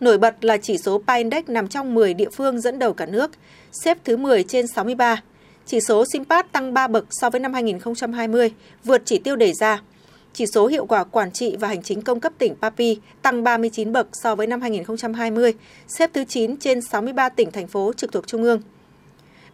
Nổi 0.00 0.18
bật 0.18 0.44
là 0.44 0.56
chỉ 0.56 0.78
số 0.78 1.02
PA 1.06 1.14
Index 1.14 1.44
nằm 1.48 1.68
trong 1.68 1.94
10 1.94 2.14
địa 2.14 2.30
phương 2.30 2.60
dẫn 2.60 2.78
đầu 2.78 2.92
cả 2.92 3.06
nước, 3.06 3.30
xếp 3.72 3.98
thứ 4.04 4.16
10 4.16 4.42
trên 4.42 4.66
63. 4.66 5.22
Chỉ 5.70 5.80
số 5.80 6.04
Simpat 6.12 6.52
tăng 6.52 6.74
3 6.74 6.88
bậc 6.88 7.04
so 7.10 7.30
với 7.30 7.40
năm 7.40 7.52
2020, 7.52 8.52
vượt 8.84 9.02
chỉ 9.04 9.18
tiêu 9.18 9.36
đề 9.36 9.52
ra. 9.52 9.82
Chỉ 10.32 10.44
số 10.54 10.66
hiệu 10.66 10.86
quả 10.86 11.04
quản 11.04 11.32
trị 11.32 11.56
và 11.60 11.68
hành 11.68 11.82
chính 11.82 12.02
công 12.02 12.20
cấp 12.20 12.32
tỉnh 12.38 12.54
Papi 12.54 12.98
tăng 13.22 13.44
39 13.44 13.92
bậc 13.92 14.08
so 14.12 14.34
với 14.34 14.46
năm 14.46 14.60
2020, 14.60 15.54
xếp 15.88 16.10
thứ 16.12 16.24
9 16.24 16.56
trên 16.56 16.80
63 16.80 17.28
tỉnh 17.28 17.50
thành 17.50 17.66
phố 17.66 17.92
trực 17.96 18.12
thuộc 18.12 18.26
trung 18.26 18.42
ương. 18.42 18.60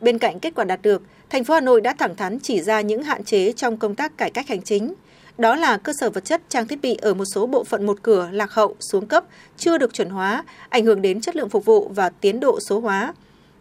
Bên 0.01 0.19
cạnh 0.19 0.41
kết 0.41 0.55
quả 0.55 0.65
đạt 0.65 0.83
được, 0.83 1.03
thành 1.31 1.45
phố 1.45 1.55
Hà 1.55 1.61
Nội 1.61 1.81
đã 1.81 1.95
thẳng 1.99 2.17
thắn 2.17 2.39
chỉ 2.41 2.61
ra 2.61 2.81
những 2.81 3.03
hạn 3.03 3.25
chế 3.25 3.53
trong 3.53 3.77
công 3.77 3.95
tác 3.95 4.19
cải 4.19 4.31
cách 4.31 4.49
hành 4.49 4.63
chính. 4.63 4.95
Đó 5.39 5.57
là 5.57 5.77
cơ 5.77 5.93
sở 6.01 6.11
vật 6.11 6.25
chất 6.25 6.43
trang 6.49 6.67
thiết 6.67 6.81
bị 6.83 6.97
ở 7.03 7.15
một 7.15 7.25
số 7.35 7.47
bộ 7.47 7.65
phận 7.65 7.87
một 7.87 7.99
cửa 8.03 8.29
lạc 8.33 8.53
hậu 8.53 8.77
xuống 8.81 9.07
cấp, 9.07 9.25
chưa 9.57 9.79
được 9.79 9.95
chuẩn 9.95 10.11
hóa, 10.11 10.45
ảnh 10.69 10.85
hưởng 10.85 11.03
đến 11.03 11.21
chất 11.21 11.37
lượng 11.37 11.49
phục 11.49 11.65
vụ 11.65 11.91
và 11.95 12.11
tiến 12.11 12.41
độ 12.41 12.59
số 12.61 12.81
hóa. 12.81 13.15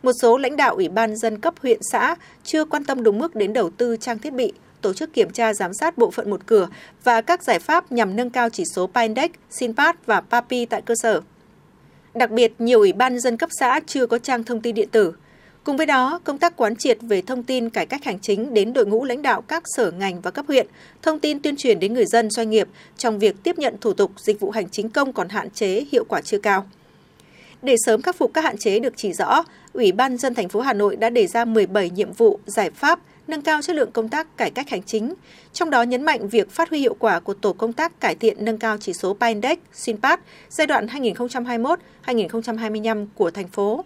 Một 0.06 0.12
số 0.22 0.38
lãnh 0.38 0.56
đạo 0.56 0.76
Ủy 0.76 0.90
ban 0.90 1.16
dân 1.16 1.40
cấp 1.40 1.54
huyện 1.62 1.80
xã 1.92 2.16
chưa 2.44 2.66
quan 2.66 2.84
tâm 2.84 3.04
đúng 3.04 3.20
mức 3.20 3.36
đến 3.36 3.54
đầu 3.54 3.70
tư 3.70 3.98
trang 3.98 4.20
thiết 4.20 4.34
bị, 4.34 4.54
tổ 4.82 4.94
chức 4.94 5.14
kiểm 5.14 5.30
tra 5.30 5.54
giám 5.54 5.74
sát 5.74 5.98
bộ 5.98 6.12
phận 6.12 6.30
một 6.30 6.42
cửa 6.46 6.68
và 7.04 7.22
các 7.22 7.44
giải 7.44 7.60
pháp 7.60 7.92
nhằm 7.92 8.16
nâng 8.16 8.30
cao 8.30 8.50
chỉ 8.50 8.64
số 8.76 8.88
PINDEX, 8.88 9.32
SINPAT 9.50 10.06
và 10.06 10.22
PAPI 10.22 10.66
tại 10.66 10.82
cơ 10.82 10.94
sở. 10.96 11.22
Đặc 12.14 12.32
biệt, 12.32 12.54
nhiều 12.60 12.80
ủy 12.80 12.94
ban 12.94 13.20
dân 13.20 13.38
cấp 13.38 13.50
xã 13.60 13.80
chưa 13.88 14.06
có 14.06 14.18
trang 14.18 14.44
thông 14.44 14.62
tin 14.62 14.76
điện 14.76 14.90
tử, 14.92 15.14
Cùng 15.64 15.78
với 15.78 15.86
đó, 15.86 16.20
công 16.24 16.38
tác 16.38 16.58
quán 16.58 16.76
triệt 16.76 16.98
về 17.02 17.22
thông 17.22 17.44
tin 17.44 17.70
cải 17.70 17.86
cách 17.86 18.04
hành 18.04 18.20
chính 18.20 18.54
đến 18.54 18.74
đội 18.74 18.86
ngũ 18.86 19.06
lãnh 19.06 19.22
đạo 19.22 19.42
các 19.42 19.64
sở 19.66 19.92
ngành 19.92 20.22
và 20.22 20.32
cấp 20.32 20.46
huyện, 20.48 20.68
thông 21.02 21.20
tin 21.20 21.40
tuyên 21.40 21.56
truyền 21.56 21.80
đến 21.80 21.94
người 21.94 22.06
dân 22.06 22.30
doanh 22.30 22.50
nghiệp 22.50 22.68
trong 22.98 23.20
việc 23.20 23.36
tiếp 23.44 23.60
nhận 23.60 23.76
thủ 23.82 23.94
tục 23.94 24.12
dịch 24.18 24.40
vụ 24.40 24.52
hành 24.52 24.70
chính 24.70 24.90
công 24.90 25.14
còn 25.14 25.30
hạn 25.30 25.50
chế, 25.50 25.86
hiệu 25.92 26.06
quả 26.10 26.22
chưa 26.22 26.40
cao. 26.40 26.66
Để 27.62 27.76
sớm 27.86 28.02
khắc 28.02 28.16
phục 28.16 28.32
các 28.34 28.44
hạn 28.44 28.58
chế 28.58 28.80
được 28.80 28.94
chỉ 28.98 29.14
rõ, 29.14 29.44
Ủy 29.76 29.92
ban 29.92 30.18
dân 30.18 30.34
thành 30.34 30.50
phố 30.50 30.62
Hà 30.62 30.74
Nội 30.74 30.96
đã 30.96 31.10
đề 31.10 31.28
ra 31.28 31.46
17 31.46 31.90
nhiệm 31.90 32.14
vụ, 32.14 32.40
giải 32.46 32.70
pháp 32.70 33.00
nâng 33.28 33.42
cao 33.42 33.62
chất 33.62 33.76
lượng 33.76 33.92
công 33.92 34.10
tác 34.10 34.38
cải 34.38 34.52
cách 34.52 34.70
hành 34.70 34.84
chính, 34.84 35.14
trong 35.54 35.70
đó 35.70 35.84
nhấn 35.84 36.04
mạnh 36.04 36.30
việc 36.30 36.52
phát 36.52 36.70
huy 36.70 36.80
hiệu 36.80 36.96
quả 37.00 37.20
của 37.20 37.34
tổ 37.34 37.54
công 37.54 37.74
tác 37.74 38.00
cải 38.00 38.16
thiện 38.16 38.46
nâng 38.46 38.58
cao 38.58 38.78
chỉ 38.78 38.94
số 38.94 39.14
PINDEX, 39.14 39.58
SINPAT 39.74 40.20
giai 40.50 40.68
đoạn 40.68 40.88
2021-2025 42.06 43.08
của 43.16 43.32
thành 43.32 43.48
phố 43.48 43.84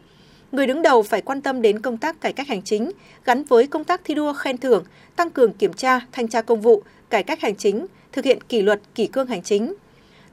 người 0.51 0.67
đứng 0.67 0.81
đầu 0.81 1.03
phải 1.03 1.21
quan 1.21 1.41
tâm 1.41 1.61
đến 1.61 1.79
công 1.79 1.97
tác 1.97 2.21
cải 2.21 2.33
cách 2.33 2.47
hành 2.47 2.61
chính 2.61 2.91
gắn 3.25 3.43
với 3.43 3.67
công 3.67 3.83
tác 3.83 4.01
thi 4.03 4.15
đua 4.15 4.33
khen 4.33 4.57
thưởng, 4.57 4.83
tăng 5.15 5.29
cường 5.29 5.53
kiểm 5.53 5.73
tra, 5.73 5.99
thanh 6.11 6.27
tra 6.27 6.41
công 6.41 6.61
vụ, 6.61 6.83
cải 7.09 7.23
cách 7.23 7.41
hành 7.41 7.55
chính, 7.55 7.85
thực 8.11 8.25
hiện 8.25 8.39
kỷ 8.49 8.61
luật, 8.61 8.81
kỷ 8.95 9.07
cương 9.07 9.27
hành 9.27 9.43
chính. 9.43 9.73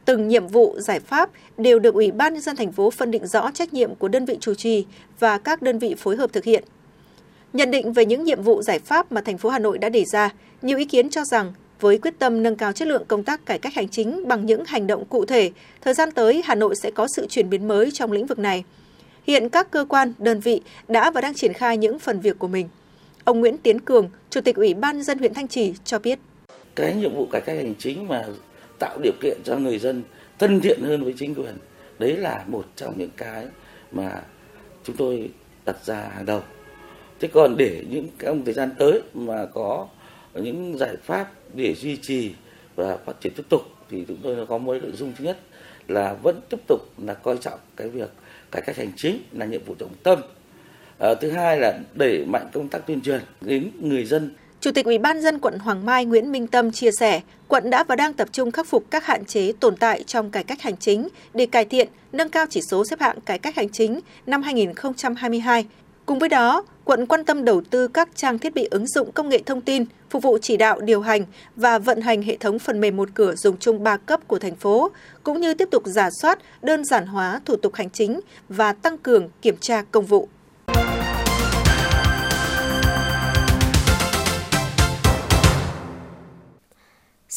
Từng 0.07 0.29
nhiệm 0.29 0.47
vụ, 0.47 0.77
giải 0.79 1.01
pháp 1.01 1.31
đều 1.59 1.79
được 1.79 1.95
Ủy 1.95 2.11
ban 2.11 2.33
nhân 2.33 2.42
dân 2.42 2.57
thành 2.57 2.73
phố 2.73 2.90
phân 2.90 3.11
định 3.11 3.27
rõ 3.27 3.51
trách 3.55 3.75
nhiệm 3.75 3.95
của 3.95 4.09
đơn 4.09 4.25
vị 4.25 4.37
chủ 4.40 4.55
trì 4.55 4.85
và 5.19 5.38
các 5.38 5.62
đơn 5.62 5.79
vị 5.79 5.95
phối 5.99 6.16
hợp 6.16 6.33
thực 6.33 6.45
hiện. 6.45 6.64
Nhận 7.53 7.71
định 7.71 7.92
về 7.92 8.07
những 8.07 8.25
nhiệm 8.25 8.42
vụ 8.42 8.62
giải 8.62 8.79
pháp 8.79 9.12
mà 9.12 9.21
thành 9.21 9.38
phố 9.38 9.49
Hà 9.49 9.59
Nội 9.59 9.79
đã 9.79 9.88
đề 9.88 10.05
ra, 10.05 10.31
nhiều 10.62 10.79
ý 10.79 10.85
kiến 10.85 11.11
cho 11.11 11.25
rằng 11.25 11.53
với 11.81 11.99
quyết 11.99 12.19
tâm 12.19 12.42
nâng 12.42 12.57
cao 12.57 12.73
chất 12.73 12.88
lượng 12.88 13.05
công 13.09 13.25
tác 13.25 13.47
cải 13.47 13.59
cách 13.59 13.75
hành 13.75 13.88
chính 13.88 14.29
bằng 14.29 14.47
những 14.47 14.64
hành 14.66 14.87
động 14.87 15.05
cụ 15.05 15.25
thể, 15.25 15.51
thời 15.81 15.95
gian 15.95 16.11
tới 16.11 16.42
Hà 16.45 16.55
Nội 16.55 16.75
sẽ 16.77 16.90
có 16.90 17.09
sự 17.16 17.27
chuyển 17.27 17.51
biến 17.51 17.69
mới 17.69 17.90
trong 17.90 18.12
lĩnh 18.12 18.27
vực 18.27 18.38
này. 18.38 18.64
Hiện 19.27 19.49
các 19.49 19.71
cơ 19.71 19.85
quan, 19.88 20.12
đơn 20.19 20.40
vị 20.40 20.61
đã 20.88 21.11
và 21.11 21.21
đang 21.21 21.35
triển 21.35 21.53
khai 21.53 21.77
những 21.77 21.99
phần 21.99 22.21
việc 22.21 22.38
của 22.38 22.49
mình. 22.49 22.69
Ông 23.25 23.40
Nguyễn 23.40 23.59
Tiến 23.59 23.81
Cường, 23.81 24.11
Chủ 24.31 24.40
tịch 24.40 24.57
Ủy 24.57 24.75
ban 24.75 25.03
dân 25.03 25.19
huyện 25.19 25.35
Thanh 25.35 25.49
Trì 25.49 25.75
cho 25.85 25.99
biết. 25.99 26.19
Cái 26.75 26.95
nhiệm 26.95 27.14
vụ 27.14 27.27
cải 27.27 27.40
cách 27.40 27.57
hành 27.57 27.75
chính 27.79 28.09
mà 28.09 28.25
tạo 28.79 28.99
điều 29.03 29.12
kiện 29.21 29.39
cho 29.45 29.57
người 29.57 29.79
dân 29.79 30.03
thân 30.39 30.61
thiện 30.61 30.81
hơn 30.83 31.05
với 31.05 31.15
chính 31.19 31.35
quyền, 31.35 31.55
đấy 31.99 32.17
là 32.17 32.45
một 32.47 32.67
trong 32.77 32.99
những 32.99 33.11
cái 33.17 33.47
mà 33.93 34.23
chúng 34.85 34.97
tôi 34.97 35.31
đặt 35.65 35.85
ra 35.85 36.11
hàng 36.15 36.27
đầu. 36.27 36.43
Thế 37.21 37.29
còn 37.33 37.57
để 37.57 37.85
những 37.91 38.09
trong 38.19 38.45
thời 38.45 38.55
gian 38.55 38.71
tới 38.79 39.03
mà 39.15 39.47
có 39.55 39.89
những 40.35 40.79
giải 40.79 40.97
pháp 41.03 41.31
để 41.55 41.75
duy 41.75 41.97
trì 41.97 42.33
và 42.75 42.97
phát 42.97 43.21
triển 43.21 43.33
tiếp 43.37 43.43
tục 43.49 43.62
thì 43.91 44.05
chúng 44.09 44.19
tôi 44.23 44.47
có 44.47 44.59
mấy 44.59 44.81
nội 44.81 44.93
dung 44.93 45.12
thứ 45.19 45.25
nhất 45.25 45.39
là 45.89 46.15
vẫn 46.23 46.41
tiếp 46.51 46.61
tục 46.69 46.81
là 46.99 47.15
coi 47.15 47.37
trọng 47.37 47.59
cái 47.77 47.89
việc 47.89 48.11
cải 48.51 48.62
cách 48.62 48.77
hành 48.77 48.93
chính 48.97 49.23
là 49.33 49.47
nhiệm 49.47 49.65
vụ 49.65 49.75
trọng 49.79 49.95
tâm. 50.03 50.21
À, 50.99 51.15
thứ 51.21 51.31
hai 51.31 51.61
là 51.61 51.79
đẩy 51.95 52.25
mạnh 52.25 52.49
công 52.53 52.69
tác 52.69 52.87
tuyên 52.87 53.01
truyền 53.01 53.21
đến 53.41 53.71
người 53.81 54.05
dân. 54.05 54.35
Chủ 54.67 54.73
tịch 54.73 54.87
Ủy 54.87 54.99
ban 54.99 55.23
dân 55.23 55.39
quận 55.39 55.59
Hoàng 55.59 55.87
Mai 55.87 56.05
Nguyễn 56.05 56.33
Minh 56.33 56.47
Tâm 56.47 56.73
chia 56.73 56.91
sẻ, 56.91 57.21
quận 57.49 57.71
đã 57.71 57.85
và 57.85 57.97
đang 57.97 58.13
tập 58.13 58.29
trung 58.33 58.51
khắc 58.51 58.67
phục 58.67 58.85
các 58.91 59.07
hạn 59.07 59.25
chế 59.25 59.53
tồn 59.61 59.77
tại 59.77 60.03
trong 60.03 60.31
cải 60.31 60.45
cách 60.45 60.63
hành 60.63 60.77
chính 60.77 61.09
để 61.35 61.47
cải 61.47 61.65
thiện, 61.65 61.89
nâng 62.13 62.29
cao 62.29 62.47
chỉ 62.51 62.61
số 62.71 62.85
xếp 62.85 63.01
hạng 63.01 63.21
cải 63.21 63.39
cách 63.39 63.57
hành 63.57 63.69
chính 63.69 64.01
năm 64.27 64.43
2022. 64.43 65.67
Cùng 66.07 66.19
với 66.19 66.29
đó, 66.29 66.65
quận 66.85 67.07
quan 67.07 67.25
tâm 67.25 67.45
đầu 67.45 67.63
tư 67.71 67.89
các 67.89 68.09
trang 68.15 68.39
thiết 68.39 68.55
bị 68.55 68.69
ứng 68.71 68.87
dụng 68.87 69.13
công 69.13 69.29
nghệ 69.29 69.43
thông 69.47 69.61
tin, 69.61 69.85
phục 70.11 70.23
vụ 70.23 70.39
chỉ 70.43 70.57
đạo 70.57 70.81
điều 70.81 71.01
hành 71.01 71.25
và 71.57 71.79
vận 71.79 72.01
hành 72.01 72.23
hệ 72.23 72.37
thống 72.37 72.59
phần 72.59 72.81
mềm 72.81 72.97
một 72.97 73.09
cửa 73.15 73.35
dùng 73.35 73.57
chung 73.59 73.83
ba 73.83 73.97
cấp 73.97 74.21
của 74.29 74.39
thành 74.39 74.57
phố, 74.57 74.91
cũng 75.23 75.41
như 75.41 75.55
tiếp 75.55 75.69
tục 75.71 75.83
giả 75.87 76.09
soát, 76.23 76.39
đơn 76.63 76.85
giản 76.85 77.07
hóa 77.07 77.41
thủ 77.45 77.57
tục 77.57 77.75
hành 77.75 77.91
chính 77.91 78.21
và 78.49 78.73
tăng 78.73 78.99
cường 78.99 79.29
kiểm 79.43 79.57
tra 79.61 79.83
công 79.91 80.07
vụ. 80.07 80.29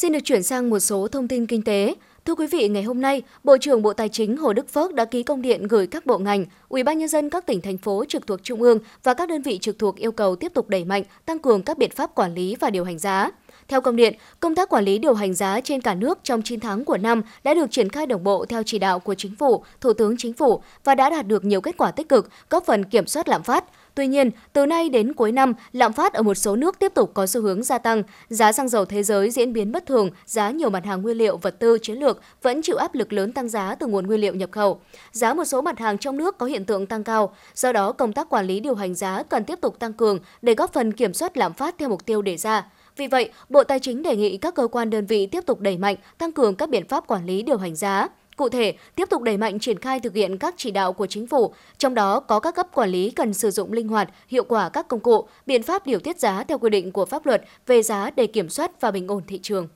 Xin 0.00 0.12
được 0.12 0.20
chuyển 0.24 0.42
sang 0.42 0.70
một 0.70 0.78
số 0.78 1.08
thông 1.08 1.28
tin 1.28 1.46
kinh 1.46 1.62
tế. 1.62 1.94
Thưa 2.24 2.34
quý 2.34 2.46
vị, 2.46 2.68
ngày 2.68 2.82
hôm 2.82 3.00
nay, 3.00 3.22
Bộ 3.44 3.56
trưởng 3.60 3.82
Bộ 3.82 3.92
Tài 3.92 4.08
chính 4.08 4.36
Hồ 4.36 4.52
Đức 4.52 4.68
Phước 4.68 4.94
đã 4.94 5.04
ký 5.04 5.22
công 5.22 5.42
điện 5.42 5.68
gửi 5.68 5.86
các 5.86 6.06
bộ 6.06 6.18
ngành, 6.18 6.46
Ủy 6.68 6.82
ban 6.82 6.98
nhân 6.98 7.08
dân 7.08 7.30
các 7.30 7.46
tỉnh 7.46 7.60
thành 7.60 7.78
phố 7.78 8.04
trực 8.08 8.26
thuộc 8.26 8.40
trung 8.42 8.62
ương 8.62 8.78
và 9.02 9.14
các 9.14 9.28
đơn 9.28 9.42
vị 9.42 9.58
trực 9.58 9.78
thuộc 9.78 9.96
yêu 9.96 10.12
cầu 10.12 10.36
tiếp 10.36 10.52
tục 10.54 10.68
đẩy 10.68 10.84
mạnh, 10.84 11.02
tăng 11.26 11.38
cường 11.38 11.62
các 11.62 11.78
biện 11.78 11.90
pháp 11.90 12.14
quản 12.14 12.34
lý 12.34 12.56
và 12.60 12.70
điều 12.70 12.84
hành 12.84 12.98
giá. 12.98 13.30
Theo 13.68 13.80
công 13.80 13.96
điện, 13.96 14.14
công 14.40 14.54
tác 14.54 14.68
quản 14.68 14.84
lý 14.84 14.98
điều 14.98 15.14
hành 15.14 15.34
giá 15.34 15.60
trên 15.60 15.80
cả 15.80 15.94
nước 15.94 16.18
trong 16.22 16.42
9 16.42 16.60
tháng 16.60 16.84
của 16.84 16.96
năm 16.98 17.22
đã 17.44 17.54
được 17.54 17.70
triển 17.70 17.88
khai 17.88 18.06
đồng 18.06 18.24
bộ 18.24 18.44
theo 18.44 18.62
chỉ 18.62 18.78
đạo 18.78 18.98
của 18.98 19.14
Chính 19.14 19.34
phủ, 19.36 19.64
Thủ 19.80 19.92
tướng 19.92 20.16
Chính 20.18 20.32
phủ 20.32 20.62
và 20.84 20.94
đã 20.94 21.10
đạt 21.10 21.26
được 21.26 21.44
nhiều 21.44 21.60
kết 21.60 21.76
quả 21.78 21.90
tích 21.90 22.08
cực, 22.08 22.28
góp 22.50 22.66
phần 22.66 22.84
kiểm 22.84 23.06
soát 23.06 23.28
lạm 23.28 23.42
phát, 23.42 23.64
Tuy 24.00 24.06
nhiên, 24.06 24.30
từ 24.52 24.66
nay 24.66 24.88
đến 24.88 25.12
cuối 25.12 25.32
năm, 25.32 25.54
lạm 25.72 25.92
phát 25.92 26.12
ở 26.12 26.22
một 26.22 26.34
số 26.34 26.56
nước 26.56 26.78
tiếp 26.78 26.92
tục 26.94 27.10
có 27.14 27.26
xu 27.26 27.40
hướng 27.40 27.62
gia 27.62 27.78
tăng. 27.78 28.02
Giá 28.28 28.52
xăng 28.52 28.68
dầu 28.68 28.84
thế 28.84 29.02
giới 29.02 29.30
diễn 29.30 29.52
biến 29.52 29.72
bất 29.72 29.86
thường, 29.86 30.10
giá 30.26 30.50
nhiều 30.50 30.70
mặt 30.70 30.84
hàng 30.84 31.02
nguyên 31.02 31.16
liệu 31.16 31.36
vật 31.36 31.58
tư 31.58 31.78
chiến 31.82 31.98
lược 31.98 32.20
vẫn 32.42 32.62
chịu 32.62 32.76
áp 32.76 32.94
lực 32.94 33.12
lớn 33.12 33.32
tăng 33.32 33.48
giá 33.48 33.74
từ 33.74 33.86
nguồn 33.86 34.06
nguyên 34.06 34.20
liệu 34.20 34.34
nhập 34.34 34.50
khẩu. 34.52 34.80
Giá 35.12 35.34
một 35.34 35.44
số 35.44 35.60
mặt 35.60 35.78
hàng 35.78 35.98
trong 35.98 36.16
nước 36.16 36.38
có 36.38 36.46
hiện 36.46 36.64
tượng 36.64 36.86
tăng 36.86 37.04
cao. 37.04 37.34
Do 37.54 37.72
đó, 37.72 37.92
công 37.92 38.12
tác 38.12 38.28
quản 38.28 38.46
lý 38.46 38.60
điều 38.60 38.74
hành 38.74 38.94
giá 38.94 39.22
cần 39.22 39.44
tiếp 39.44 39.58
tục 39.60 39.78
tăng 39.78 39.92
cường 39.92 40.18
để 40.42 40.54
góp 40.54 40.72
phần 40.72 40.92
kiểm 40.92 41.14
soát 41.14 41.36
lạm 41.36 41.52
phát 41.52 41.74
theo 41.78 41.88
mục 41.88 42.06
tiêu 42.06 42.22
đề 42.22 42.36
ra. 42.36 42.66
Vì 42.96 43.06
vậy, 43.06 43.30
Bộ 43.48 43.64
Tài 43.64 43.80
chính 43.80 44.02
đề 44.02 44.16
nghị 44.16 44.36
các 44.36 44.54
cơ 44.54 44.66
quan 44.66 44.90
đơn 44.90 45.06
vị 45.06 45.26
tiếp 45.26 45.46
tục 45.46 45.60
đẩy 45.60 45.78
mạnh, 45.78 45.96
tăng 46.18 46.32
cường 46.32 46.54
các 46.54 46.68
biện 46.68 46.88
pháp 46.88 47.06
quản 47.06 47.26
lý 47.26 47.42
điều 47.42 47.56
hành 47.56 47.76
giá, 47.76 48.08
Cụ 48.40 48.48
thể, 48.48 48.74
tiếp 48.94 49.08
tục 49.10 49.22
đẩy 49.22 49.36
mạnh 49.36 49.58
triển 49.58 49.78
khai 49.78 50.00
thực 50.00 50.14
hiện 50.14 50.38
các 50.38 50.54
chỉ 50.56 50.70
đạo 50.70 50.92
của 50.92 51.06
chính 51.06 51.26
phủ, 51.26 51.54
trong 51.78 51.94
đó 51.94 52.20
có 52.20 52.40
các 52.40 52.54
cấp 52.54 52.66
quản 52.74 52.90
lý 52.90 53.10
cần 53.10 53.34
sử 53.34 53.50
dụng 53.50 53.72
linh 53.72 53.88
hoạt, 53.88 54.10
hiệu 54.28 54.44
quả 54.44 54.68
các 54.68 54.88
công 54.88 55.00
cụ, 55.00 55.28
biện 55.46 55.62
pháp 55.62 55.86
điều 55.86 55.98
tiết 55.98 56.18
giá 56.18 56.44
theo 56.44 56.58
quy 56.58 56.70
định 56.70 56.92
của 56.92 57.06
pháp 57.06 57.26
luật 57.26 57.44
về 57.66 57.82
giá 57.82 58.10
để 58.16 58.26
kiểm 58.26 58.48
soát 58.48 58.80
và 58.80 58.90
bình 58.90 59.08
ổn 59.08 59.22
thị 59.26 59.40
trường. 59.42 59.68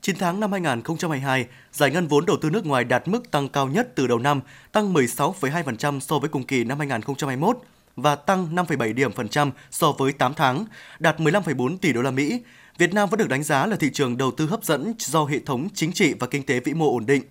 9 0.00 0.16
tháng 0.18 0.40
năm 0.40 0.52
2022, 0.52 1.46
giải 1.72 1.90
ngân 1.90 2.06
vốn 2.06 2.26
đầu 2.26 2.36
tư 2.42 2.50
nước 2.50 2.66
ngoài 2.66 2.84
đạt 2.84 3.08
mức 3.08 3.30
tăng 3.30 3.48
cao 3.48 3.68
nhất 3.68 3.88
từ 3.94 4.06
đầu 4.06 4.18
năm, 4.18 4.40
tăng 4.72 4.94
16,2% 4.94 6.00
so 6.00 6.18
với 6.18 6.28
cùng 6.28 6.46
kỳ 6.46 6.64
năm 6.64 6.78
2021 6.78 7.58
và 7.96 8.16
tăng 8.16 8.54
5,7 8.54 8.94
điểm 8.94 9.12
phần 9.12 9.28
trăm 9.28 9.50
so 9.70 9.92
với 9.92 10.12
8 10.12 10.34
tháng, 10.34 10.64
đạt 10.98 11.20
15,4 11.20 11.78
tỷ 11.78 11.92
đô 11.92 12.02
la 12.02 12.10
Mỹ. 12.10 12.40
Việt 12.78 12.94
Nam 12.94 13.08
vẫn 13.08 13.18
được 13.18 13.28
đánh 13.28 13.42
giá 13.42 13.66
là 13.66 13.76
thị 13.76 13.90
trường 13.92 14.16
đầu 14.16 14.30
tư 14.30 14.46
hấp 14.46 14.64
dẫn 14.64 14.94
do 14.98 15.24
hệ 15.24 15.38
thống 15.38 15.68
chính 15.74 15.92
trị 15.92 16.14
và 16.20 16.26
kinh 16.26 16.42
tế 16.42 16.60
vĩ 16.60 16.74
mô 16.74 16.92
ổn 16.92 17.06
định. 17.06 17.22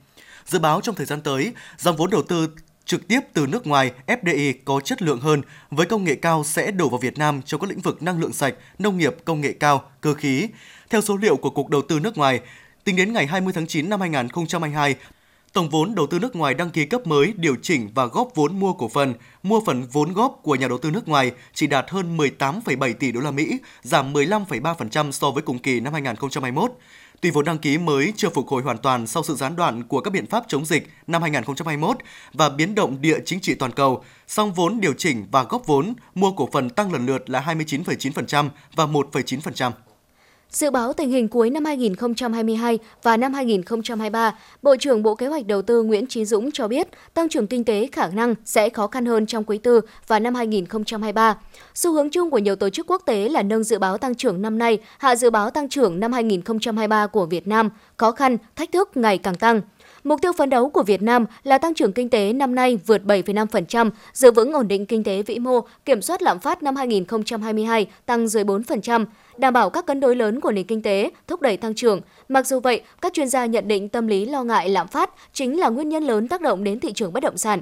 Dự 0.45 0.59
báo 0.59 0.81
trong 0.81 0.95
thời 0.95 1.05
gian 1.05 1.21
tới, 1.21 1.53
dòng 1.77 1.95
vốn 1.95 2.09
đầu 2.09 2.21
tư 2.21 2.49
trực 2.85 3.07
tiếp 3.07 3.19
từ 3.33 3.47
nước 3.47 3.67
ngoài 3.67 3.91
FDI 4.07 4.53
có 4.65 4.79
chất 4.79 5.01
lượng 5.01 5.19
hơn 5.19 5.41
với 5.71 5.85
công 5.85 6.03
nghệ 6.03 6.15
cao 6.15 6.43
sẽ 6.43 6.71
đổ 6.71 6.89
vào 6.89 6.99
Việt 6.99 7.17
Nam 7.17 7.41
trong 7.45 7.61
các 7.61 7.69
lĩnh 7.69 7.79
vực 7.79 8.03
năng 8.03 8.19
lượng 8.19 8.33
sạch, 8.33 8.53
nông 8.79 8.97
nghiệp 8.97 9.15
công 9.25 9.41
nghệ 9.41 9.53
cao, 9.59 9.83
cơ 10.01 10.13
khí. 10.13 10.47
Theo 10.89 11.01
số 11.01 11.17
liệu 11.17 11.37
của 11.37 11.49
Cục 11.49 11.69
Đầu 11.69 11.81
tư 11.81 11.99
nước 11.99 12.17
ngoài, 12.17 12.39
tính 12.83 12.95
đến 12.95 13.13
ngày 13.13 13.27
20 13.27 13.53
tháng 13.53 13.67
9 13.67 13.89
năm 13.89 14.01
2022, 14.01 14.95
tổng 15.53 15.69
vốn 15.69 15.95
đầu 15.95 16.07
tư 16.07 16.19
nước 16.19 16.35
ngoài 16.35 16.53
đăng 16.53 16.69
ký 16.69 16.85
cấp 16.85 17.07
mới, 17.07 17.33
điều 17.37 17.55
chỉnh 17.61 17.89
và 17.95 18.05
góp 18.05 18.27
vốn 18.35 18.59
mua 18.59 18.73
cổ 18.73 18.89
phần, 18.89 19.13
mua 19.43 19.61
phần 19.65 19.83
vốn 19.91 20.13
góp 20.13 20.39
của 20.43 20.55
nhà 20.55 20.67
đầu 20.67 20.77
tư 20.77 20.91
nước 20.91 21.07
ngoài 21.07 21.31
chỉ 21.53 21.67
đạt 21.67 21.85
hơn 21.89 22.17
18,7 22.17 22.93
tỷ 22.93 23.11
đô 23.11 23.19
la 23.19 23.31
Mỹ, 23.31 23.57
giảm 23.81 24.13
15,3% 24.13 25.11
so 25.11 25.31
với 25.31 25.43
cùng 25.43 25.59
kỳ 25.59 25.79
năm 25.79 25.93
2021. 25.93 26.71
Tuy 27.23 27.31
vốn 27.31 27.45
đăng 27.45 27.57
ký 27.57 27.77
mới 27.77 28.13
chưa 28.15 28.29
phục 28.29 28.47
hồi 28.47 28.63
hoàn 28.63 28.77
toàn 28.77 29.07
sau 29.07 29.23
sự 29.23 29.35
gián 29.35 29.55
đoạn 29.55 29.83
của 29.83 30.01
các 30.01 30.11
biện 30.11 30.25
pháp 30.25 30.43
chống 30.47 30.65
dịch 30.65 30.87
năm 31.07 31.21
2021 31.21 31.97
và 32.33 32.49
biến 32.49 32.75
động 32.75 33.01
địa 33.01 33.19
chính 33.25 33.39
trị 33.39 33.55
toàn 33.55 33.71
cầu, 33.71 34.03
song 34.27 34.53
vốn 34.53 34.81
điều 34.81 34.93
chỉnh 34.97 35.25
và 35.31 35.43
góp 35.43 35.67
vốn 35.67 35.93
mua 36.15 36.31
cổ 36.31 36.49
phần 36.51 36.69
tăng 36.69 36.93
lần 36.93 37.05
lượt 37.05 37.29
là 37.29 37.41
29,9% 37.41 38.49
và 38.75 38.85
1,9%. 38.85 39.71
Dự 40.53 40.69
báo 40.69 40.93
tình 40.93 41.09
hình 41.09 41.27
cuối 41.27 41.49
năm 41.49 41.65
2022 41.65 42.79
và 43.03 43.17
năm 43.17 43.33
2023, 43.33 44.35
Bộ 44.61 44.75
trưởng 44.75 45.03
Bộ 45.03 45.15
Kế 45.15 45.27
hoạch 45.27 45.47
Đầu 45.47 45.61
tư 45.61 45.83
Nguyễn 45.83 46.07
Chí 46.07 46.25
Dũng 46.25 46.51
cho 46.51 46.67
biết 46.67 46.87
tăng 47.13 47.29
trưởng 47.29 47.47
kinh 47.47 47.63
tế 47.63 47.87
khả 47.91 48.07
năng 48.07 48.35
sẽ 48.45 48.69
khó 48.69 48.87
khăn 48.87 49.05
hơn 49.05 49.25
trong 49.25 49.43
quý 49.43 49.57
tư 49.57 49.81
và 50.07 50.19
năm 50.19 50.35
2023. 50.35 51.37
Xu 51.73 51.93
hướng 51.93 52.09
chung 52.09 52.29
của 52.29 52.37
nhiều 52.37 52.55
tổ 52.55 52.69
chức 52.69 52.87
quốc 52.89 53.01
tế 53.05 53.29
là 53.29 53.43
nâng 53.43 53.63
dự 53.63 53.79
báo 53.79 53.97
tăng 53.97 54.15
trưởng 54.15 54.41
năm 54.41 54.57
nay, 54.57 54.77
hạ 54.97 55.15
dự 55.15 55.29
báo 55.29 55.49
tăng 55.49 55.69
trưởng 55.69 55.99
năm 55.99 56.13
2023 56.13 57.07
của 57.07 57.25
Việt 57.25 57.47
Nam, 57.47 57.69
khó 57.97 58.11
khăn, 58.11 58.37
thách 58.55 58.71
thức 58.71 58.97
ngày 58.97 59.17
càng 59.17 59.35
tăng. 59.35 59.61
Mục 60.03 60.21
tiêu 60.21 60.31
phấn 60.33 60.49
đấu 60.49 60.69
của 60.69 60.83
Việt 60.83 61.01
Nam 61.01 61.25
là 61.43 61.57
tăng 61.57 61.73
trưởng 61.73 61.93
kinh 61.93 62.09
tế 62.09 62.33
năm 62.33 62.55
nay 62.55 62.77
vượt 62.85 63.01
7,5%, 63.05 63.89
giữ 64.13 64.31
vững 64.31 64.53
ổn 64.53 64.67
định 64.67 64.85
kinh 64.85 65.03
tế 65.03 65.21
vĩ 65.21 65.39
mô, 65.39 65.61
kiểm 65.85 66.01
soát 66.01 66.21
lạm 66.21 66.39
phát 66.39 66.63
năm 66.63 66.75
2022 66.75 67.87
tăng 68.05 68.27
dưới 68.27 68.43
4%, 68.43 69.05
đảm 69.37 69.53
bảo 69.53 69.69
các 69.69 69.85
cân 69.85 69.99
đối 69.99 70.15
lớn 70.15 70.39
của 70.39 70.51
nền 70.51 70.65
kinh 70.65 70.81
tế, 70.81 71.11
thúc 71.27 71.41
đẩy 71.41 71.57
tăng 71.57 71.75
trưởng. 71.75 72.01
Mặc 72.29 72.47
dù 72.47 72.59
vậy, 72.59 72.81
các 73.01 73.13
chuyên 73.13 73.29
gia 73.29 73.45
nhận 73.45 73.67
định 73.67 73.89
tâm 73.89 74.07
lý 74.07 74.25
lo 74.25 74.43
ngại 74.43 74.69
lạm 74.69 74.87
phát 74.87 75.09
chính 75.33 75.59
là 75.59 75.69
nguyên 75.69 75.89
nhân 75.89 76.03
lớn 76.03 76.27
tác 76.27 76.41
động 76.41 76.63
đến 76.63 76.79
thị 76.79 76.93
trường 76.93 77.13
bất 77.13 77.23
động 77.23 77.37
sản. 77.37 77.61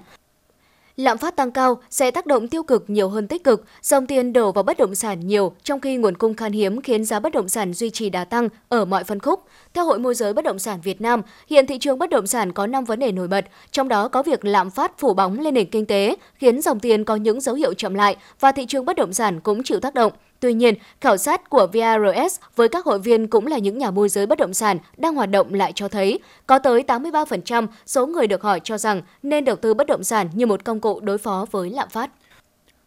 Lạm 0.97 1.17
phát 1.17 1.35
tăng 1.35 1.51
cao 1.51 1.81
sẽ 1.89 2.11
tác 2.11 2.25
động 2.25 2.47
tiêu 2.47 2.63
cực 2.63 2.89
nhiều 2.89 3.09
hơn 3.09 3.27
tích 3.27 3.43
cực, 3.43 3.65
dòng 3.81 4.07
tiền 4.07 4.33
đổ 4.33 4.51
vào 4.51 4.63
bất 4.63 4.77
động 4.77 4.95
sản 4.95 5.27
nhiều, 5.27 5.53
trong 5.63 5.79
khi 5.79 5.97
nguồn 5.97 6.17
cung 6.17 6.33
khan 6.33 6.51
hiếm 6.51 6.81
khiến 6.81 7.05
giá 7.05 7.19
bất 7.19 7.33
động 7.33 7.49
sản 7.49 7.73
duy 7.73 7.89
trì 7.89 8.09
đà 8.09 8.25
tăng 8.25 8.49
ở 8.69 8.85
mọi 8.85 9.03
phân 9.03 9.19
khúc. 9.19 9.43
Theo 9.73 9.85
Hội 9.85 9.99
môi 9.99 10.15
giới 10.15 10.33
bất 10.33 10.45
động 10.45 10.59
sản 10.59 10.79
Việt 10.83 11.01
Nam, 11.01 11.21
hiện 11.47 11.67
thị 11.67 11.77
trường 11.77 11.99
bất 11.99 12.09
động 12.09 12.27
sản 12.27 12.51
có 12.51 12.67
5 12.67 12.85
vấn 12.85 12.99
đề 12.99 13.11
nổi 13.11 13.27
bật, 13.27 13.45
trong 13.71 13.87
đó 13.87 14.07
có 14.07 14.23
việc 14.23 14.45
lạm 14.45 14.69
phát 14.69 14.97
phủ 14.97 15.13
bóng 15.13 15.39
lên 15.39 15.53
nền 15.53 15.69
kinh 15.69 15.85
tế, 15.85 16.15
khiến 16.35 16.61
dòng 16.61 16.79
tiền 16.79 17.03
có 17.03 17.15
những 17.15 17.41
dấu 17.41 17.55
hiệu 17.55 17.73
chậm 17.73 17.93
lại 17.93 18.15
và 18.39 18.51
thị 18.51 18.65
trường 18.65 18.85
bất 18.85 18.95
động 18.95 19.13
sản 19.13 19.39
cũng 19.39 19.63
chịu 19.63 19.79
tác 19.79 19.93
động. 19.93 20.11
Tuy 20.41 20.53
nhiên, 20.53 20.75
khảo 21.01 21.17
sát 21.17 21.49
của 21.49 21.67
VRS 21.73 22.39
với 22.55 22.69
các 22.69 22.85
hội 22.85 22.99
viên 22.99 23.27
cũng 23.27 23.47
là 23.47 23.57
những 23.57 23.77
nhà 23.77 23.91
môi 23.91 24.09
giới 24.09 24.25
bất 24.25 24.39
động 24.39 24.53
sản 24.53 24.77
đang 24.97 25.15
hoạt 25.15 25.29
động 25.29 25.53
lại 25.53 25.71
cho 25.75 25.87
thấy 25.87 26.19
có 26.47 26.59
tới 26.59 26.83
83% 26.87 27.67
số 27.85 28.07
người 28.07 28.27
được 28.27 28.41
hỏi 28.41 28.59
cho 28.63 28.77
rằng 28.77 29.01
nên 29.23 29.45
đầu 29.45 29.55
tư 29.55 29.73
bất 29.73 29.87
động 29.87 30.03
sản 30.03 30.29
như 30.33 30.45
một 30.45 30.65
công 30.65 30.79
cụ 30.79 30.99
đối 30.99 31.17
phó 31.17 31.45
với 31.51 31.69
lạm 31.69 31.89
phát. 31.89 32.11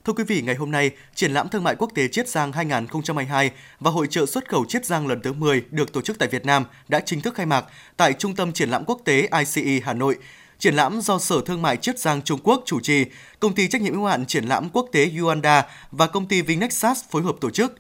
Thưa 0.04 0.12
quý 0.12 0.24
vị, 0.24 0.42
ngày 0.42 0.54
hôm 0.54 0.70
nay, 0.70 0.90
triển 1.14 1.32
lãm 1.32 1.48
thương 1.48 1.64
mại 1.64 1.74
quốc 1.74 1.90
tế 1.94 2.08
Chiết 2.08 2.28
Giang 2.28 2.52
2022 2.52 3.50
và 3.80 3.90
hội 3.90 4.06
trợ 4.10 4.26
xuất 4.26 4.48
khẩu 4.48 4.64
Chiết 4.64 4.84
Giang 4.84 5.06
lần 5.06 5.20
thứ 5.22 5.32
10 5.32 5.64
được 5.70 5.92
tổ 5.92 6.00
chức 6.00 6.18
tại 6.18 6.28
Việt 6.28 6.46
Nam 6.46 6.64
đã 6.88 7.00
chính 7.00 7.20
thức 7.20 7.34
khai 7.34 7.46
mạc 7.46 7.64
tại 7.96 8.12
Trung 8.12 8.36
tâm 8.36 8.52
Triển 8.52 8.70
lãm 8.70 8.84
Quốc 8.84 9.00
tế 9.04 9.28
ICE 9.38 9.80
Hà 9.84 9.92
Nội. 9.92 10.16
Triển 10.58 10.74
lãm 10.74 11.00
do 11.00 11.18
Sở 11.18 11.40
Thương 11.46 11.62
mại 11.62 11.76
Chiết 11.76 11.98
Giang 11.98 12.22
Trung 12.22 12.40
Quốc 12.42 12.62
chủ 12.66 12.80
trì, 12.80 13.04
công 13.40 13.54
ty 13.54 13.68
trách 13.68 13.82
nhiệm 13.82 13.94
hữu 13.94 14.04
hạn 14.04 14.26
triển 14.26 14.44
lãm 14.44 14.68
quốc 14.72 14.88
tế 14.92 15.10
Yuanda 15.20 15.66
và 15.90 16.06
công 16.06 16.26
ty 16.26 16.42
Vinexas 16.42 17.04
phối 17.10 17.22
hợp 17.22 17.36
tổ 17.40 17.50
chức. 17.50 17.74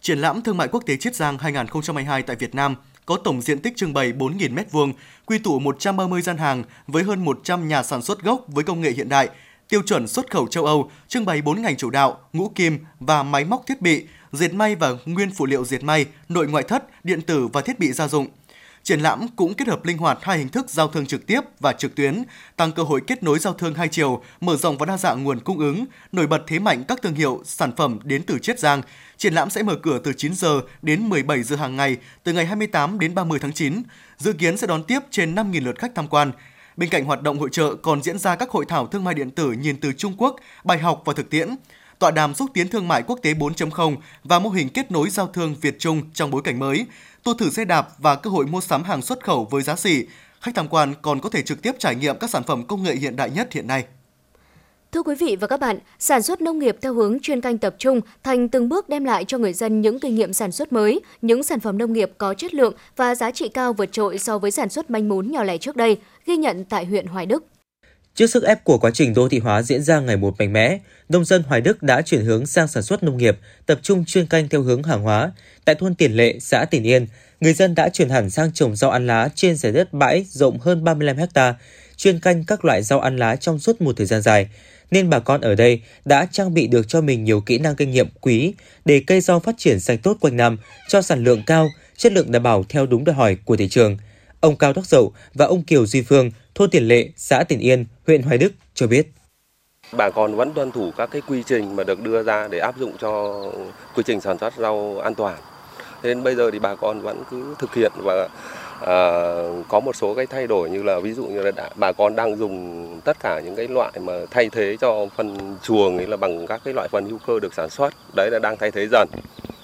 Triển 0.00 0.18
lãm 0.18 0.42
thương 0.42 0.56
mại 0.56 0.68
quốc 0.68 0.82
tế 0.86 0.96
Chiết 0.96 1.16
Giang 1.16 1.38
2022 1.38 2.22
tại 2.22 2.36
Việt 2.36 2.54
Nam 2.54 2.74
có 3.06 3.16
tổng 3.16 3.42
diện 3.42 3.58
tích 3.58 3.76
trưng 3.76 3.92
bày 3.92 4.12
4.000 4.12 4.54
m2, 4.54 4.92
quy 5.26 5.38
tụ 5.38 5.58
130 5.58 6.22
gian 6.22 6.38
hàng 6.38 6.64
với 6.86 7.02
hơn 7.02 7.24
100 7.24 7.68
nhà 7.68 7.82
sản 7.82 8.02
xuất 8.02 8.22
gốc 8.22 8.44
với 8.48 8.64
công 8.64 8.80
nghệ 8.80 8.90
hiện 8.90 9.08
đại, 9.08 9.28
tiêu 9.68 9.82
chuẩn 9.86 10.08
xuất 10.08 10.30
khẩu 10.30 10.46
châu 10.46 10.64
Âu, 10.64 10.90
trưng 11.08 11.24
bày 11.24 11.42
4 11.42 11.62
ngành 11.62 11.76
chủ 11.76 11.90
đạo, 11.90 12.20
ngũ 12.32 12.48
kim 12.54 12.78
và 13.00 13.22
máy 13.22 13.44
móc 13.44 13.66
thiết 13.66 13.82
bị, 13.82 14.06
dệt 14.32 14.54
may 14.54 14.74
và 14.74 14.90
nguyên 15.04 15.30
phụ 15.30 15.46
liệu 15.46 15.64
dệt 15.64 15.84
may, 15.84 16.06
nội 16.28 16.48
ngoại 16.48 16.64
thất, 16.64 17.04
điện 17.04 17.22
tử 17.22 17.46
và 17.46 17.60
thiết 17.60 17.78
bị 17.78 17.92
gia 17.92 18.08
dụng. 18.08 18.26
Triển 18.82 19.00
lãm 19.00 19.28
cũng 19.36 19.54
kết 19.54 19.68
hợp 19.68 19.84
linh 19.84 19.98
hoạt 19.98 20.18
hai 20.22 20.38
hình 20.38 20.48
thức 20.48 20.70
giao 20.70 20.88
thương 20.88 21.06
trực 21.06 21.26
tiếp 21.26 21.40
và 21.60 21.72
trực 21.72 21.94
tuyến, 21.94 22.22
tăng 22.56 22.72
cơ 22.72 22.82
hội 22.82 23.00
kết 23.06 23.22
nối 23.22 23.38
giao 23.38 23.52
thương 23.52 23.74
hai 23.74 23.88
chiều, 23.88 24.22
mở 24.40 24.56
rộng 24.56 24.78
và 24.78 24.86
đa 24.86 24.96
dạng 24.96 25.24
nguồn 25.24 25.40
cung 25.40 25.58
ứng, 25.58 25.84
nổi 26.12 26.26
bật 26.26 26.42
thế 26.46 26.58
mạnh 26.58 26.84
các 26.88 27.02
thương 27.02 27.14
hiệu, 27.14 27.42
sản 27.44 27.72
phẩm 27.76 27.98
đến 28.04 28.22
từ 28.22 28.38
Chiết 28.38 28.58
Giang. 28.58 28.82
Triển 29.16 29.34
lãm 29.34 29.50
sẽ 29.50 29.62
mở 29.62 29.76
cửa 29.82 29.98
từ 30.04 30.12
9 30.16 30.34
giờ 30.34 30.60
đến 30.82 31.08
17 31.08 31.42
giờ 31.42 31.56
hàng 31.56 31.76
ngày, 31.76 31.96
từ 32.24 32.32
ngày 32.32 32.46
28 32.46 32.98
đến 32.98 33.14
30 33.14 33.38
tháng 33.38 33.52
9. 33.52 33.82
Dự 34.18 34.32
kiến 34.32 34.56
sẽ 34.56 34.66
đón 34.66 34.84
tiếp 34.84 35.00
trên 35.10 35.34
5.000 35.34 35.64
lượt 35.64 35.78
khách 35.78 35.94
tham 35.94 36.08
quan. 36.08 36.32
Bên 36.76 36.88
cạnh 36.88 37.04
hoạt 37.04 37.22
động 37.22 37.38
hội 37.38 37.48
trợ 37.52 37.74
còn 37.74 38.02
diễn 38.02 38.18
ra 38.18 38.36
các 38.36 38.50
hội 38.50 38.64
thảo 38.68 38.86
thương 38.86 39.04
mại 39.04 39.14
điện 39.14 39.30
tử 39.30 39.52
nhìn 39.52 39.80
từ 39.80 39.92
Trung 39.92 40.14
Quốc, 40.18 40.36
bài 40.64 40.78
học 40.78 41.02
và 41.04 41.12
thực 41.12 41.30
tiễn 41.30 41.56
tọa 42.00 42.10
đàm 42.10 42.34
xúc 42.34 42.50
tiến 42.54 42.68
thương 42.68 42.88
mại 42.88 43.02
quốc 43.02 43.18
tế 43.22 43.34
4.0 43.34 43.96
và 44.24 44.38
mô 44.38 44.50
hình 44.50 44.68
kết 44.68 44.90
nối 44.90 45.10
giao 45.10 45.26
thương 45.26 45.54
Việt 45.60 45.76
Trung 45.78 46.02
trong 46.14 46.30
bối 46.30 46.42
cảnh 46.44 46.58
mới, 46.58 46.86
tour 47.24 47.38
thử 47.38 47.50
xe 47.50 47.64
đạp 47.64 47.88
và 47.98 48.16
cơ 48.16 48.30
hội 48.30 48.46
mua 48.46 48.60
sắm 48.60 48.82
hàng 48.82 49.02
xuất 49.02 49.24
khẩu 49.24 49.44
với 49.50 49.62
giá 49.62 49.76
xỉ. 49.76 50.06
Khách 50.40 50.54
tham 50.54 50.68
quan 50.68 50.94
còn 51.02 51.20
có 51.20 51.28
thể 51.28 51.42
trực 51.42 51.62
tiếp 51.62 51.72
trải 51.78 51.94
nghiệm 51.94 52.18
các 52.18 52.30
sản 52.30 52.42
phẩm 52.42 52.66
công 52.66 52.82
nghệ 52.82 52.94
hiện 52.94 53.16
đại 53.16 53.30
nhất 53.30 53.52
hiện 53.52 53.66
nay. 53.66 53.84
Thưa 54.92 55.02
quý 55.02 55.14
vị 55.14 55.36
và 55.40 55.46
các 55.46 55.60
bạn, 55.60 55.78
sản 55.98 56.22
xuất 56.22 56.40
nông 56.40 56.58
nghiệp 56.58 56.76
theo 56.80 56.94
hướng 56.94 57.20
chuyên 57.20 57.40
canh 57.40 57.58
tập 57.58 57.74
trung 57.78 58.00
thành 58.22 58.48
từng 58.48 58.68
bước 58.68 58.88
đem 58.88 59.04
lại 59.04 59.24
cho 59.24 59.38
người 59.38 59.52
dân 59.52 59.80
những 59.80 60.00
kinh 60.00 60.14
nghiệm 60.14 60.32
sản 60.32 60.52
xuất 60.52 60.72
mới, 60.72 61.00
những 61.22 61.42
sản 61.42 61.60
phẩm 61.60 61.78
nông 61.78 61.92
nghiệp 61.92 62.10
có 62.18 62.34
chất 62.34 62.54
lượng 62.54 62.74
và 62.96 63.14
giá 63.14 63.30
trị 63.30 63.48
cao 63.48 63.72
vượt 63.72 63.92
trội 63.92 64.18
so 64.18 64.38
với 64.38 64.50
sản 64.50 64.68
xuất 64.68 64.90
manh 64.90 65.08
mún 65.08 65.32
nhỏ 65.32 65.42
lẻ 65.42 65.58
trước 65.58 65.76
đây, 65.76 65.98
ghi 66.26 66.36
nhận 66.36 66.64
tại 66.64 66.84
huyện 66.84 67.06
Hoài 67.06 67.26
Đức. 67.26 67.44
Trước 68.14 68.26
sức 68.26 68.44
ép 68.44 68.64
của 68.64 68.78
quá 68.78 68.90
trình 68.94 69.14
đô 69.14 69.28
thị 69.28 69.38
hóa 69.38 69.62
diễn 69.62 69.82
ra 69.82 70.00
ngày 70.00 70.16
một 70.16 70.34
mạnh 70.38 70.52
mẽ, 70.52 70.78
nông 71.08 71.24
dân 71.24 71.42
Hoài 71.42 71.60
Đức 71.60 71.82
đã 71.82 72.02
chuyển 72.02 72.24
hướng 72.24 72.46
sang 72.46 72.68
sản 72.68 72.82
xuất 72.82 73.02
nông 73.02 73.16
nghiệp, 73.16 73.38
tập 73.66 73.78
trung 73.82 74.04
chuyên 74.04 74.26
canh 74.26 74.48
theo 74.48 74.62
hướng 74.62 74.82
hàng 74.82 75.02
hóa. 75.02 75.32
Tại 75.64 75.74
thôn 75.74 75.94
Tiền 75.94 76.12
Lệ, 76.12 76.38
xã 76.40 76.64
Tiền 76.64 76.82
Yên, 76.82 77.06
người 77.40 77.52
dân 77.52 77.74
đã 77.74 77.88
chuyển 77.88 78.08
hẳn 78.08 78.30
sang 78.30 78.52
trồng 78.52 78.76
rau 78.76 78.90
ăn 78.90 79.06
lá 79.06 79.28
trên 79.34 79.56
giải 79.56 79.72
đất 79.72 79.92
bãi 79.92 80.26
rộng 80.28 80.58
hơn 80.58 80.84
35 80.84 81.16
ha, 81.34 81.54
chuyên 81.96 82.20
canh 82.20 82.44
các 82.44 82.64
loại 82.64 82.82
rau 82.82 83.00
ăn 83.00 83.16
lá 83.16 83.36
trong 83.36 83.58
suốt 83.58 83.80
một 83.80 83.96
thời 83.96 84.06
gian 84.06 84.22
dài. 84.22 84.48
Nên 84.90 85.10
bà 85.10 85.18
con 85.18 85.40
ở 85.40 85.54
đây 85.54 85.82
đã 86.04 86.26
trang 86.32 86.54
bị 86.54 86.66
được 86.66 86.88
cho 86.88 87.00
mình 87.00 87.24
nhiều 87.24 87.40
kỹ 87.40 87.58
năng 87.58 87.76
kinh 87.76 87.90
nghiệm 87.90 88.08
quý 88.20 88.54
để 88.84 89.02
cây 89.06 89.20
rau 89.20 89.40
phát 89.40 89.54
triển 89.58 89.80
xanh 89.80 89.98
tốt 89.98 90.16
quanh 90.20 90.36
năm, 90.36 90.58
cho 90.88 91.02
sản 91.02 91.24
lượng 91.24 91.42
cao, 91.46 91.68
chất 91.96 92.12
lượng 92.12 92.32
đảm 92.32 92.42
bảo 92.42 92.64
theo 92.68 92.86
đúng 92.86 93.04
đòi 93.04 93.14
hỏi 93.14 93.36
của 93.44 93.56
thị 93.56 93.68
trường. 93.68 93.98
Ông 94.40 94.56
Cao 94.56 94.72
Đắc 94.72 94.86
Dậu 94.86 95.12
và 95.34 95.46
ông 95.46 95.62
Kiều 95.62 95.86
Duy 95.86 96.02
Phương, 96.02 96.30
thôn 96.60 96.70
Tiền 96.70 96.88
Lệ, 96.88 97.08
xã 97.16 97.44
Tiền 97.48 97.58
Yên, 97.58 97.84
huyện 98.06 98.22
Hoài 98.22 98.38
Đức 98.38 98.52
cho 98.74 98.86
biết. 98.86 99.06
Bà 99.92 100.10
con 100.10 100.34
vẫn 100.34 100.52
tuân 100.52 100.72
thủ 100.72 100.90
các 100.96 101.10
cái 101.12 101.22
quy 101.28 101.42
trình 101.42 101.76
mà 101.76 101.84
được 101.84 102.02
đưa 102.02 102.22
ra 102.22 102.48
để 102.48 102.58
áp 102.58 102.78
dụng 102.78 102.92
cho 102.98 103.42
quy 103.94 104.02
trình 104.06 104.20
sản 104.20 104.38
xuất 104.38 104.54
rau 104.56 105.00
an 105.04 105.14
toàn. 105.14 105.38
Nên 106.02 106.22
bây 106.22 106.34
giờ 106.34 106.50
thì 106.50 106.58
bà 106.58 106.74
con 106.74 107.00
vẫn 107.00 107.22
cứ 107.30 107.54
thực 107.58 107.74
hiện 107.74 107.92
và 107.96 108.28
à, 108.80 108.96
có 109.68 109.80
một 109.80 109.96
số 109.96 110.14
cái 110.14 110.26
thay 110.26 110.46
đổi 110.46 110.70
như 110.70 110.82
là 110.82 111.00
ví 111.00 111.12
dụ 111.12 111.26
như 111.26 111.42
là 111.42 111.50
đã, 111.50 111.70
bà 111.74 111.92
con 111.92 112.16
đang 112.16 112.36
dùng 112.36 113.00
tất 113.04 113.16
cả 113.20 113.40
những 113.44 113.56
cái 113.56 113.68
loại 113.68 113.92
mà 114.00 114.12
thay 114.30 114.48
thế 114.52 114.76
cho 114.80 115.06
phân 115.16 115.56
chuồng 115.62 115.96
ấy 115.96 116.06
là 116.06 116.16
bằng 116.16 116.46
các 116.46 116.60
cái 116.64 116.74
loại 116.74 116.88
phân 116.88 117.04
hữu 117.04 117.18
cơ 117.26 117.40
được 117.40 117.54
sản 117.54 117.70
xuất 117.70 117.94
đấy 118.16 118.30
là 118.32 118.38
đang 118.42 118.56
thay 118.56 118.70
thế 118.70 118.88
dần 118.90 119.08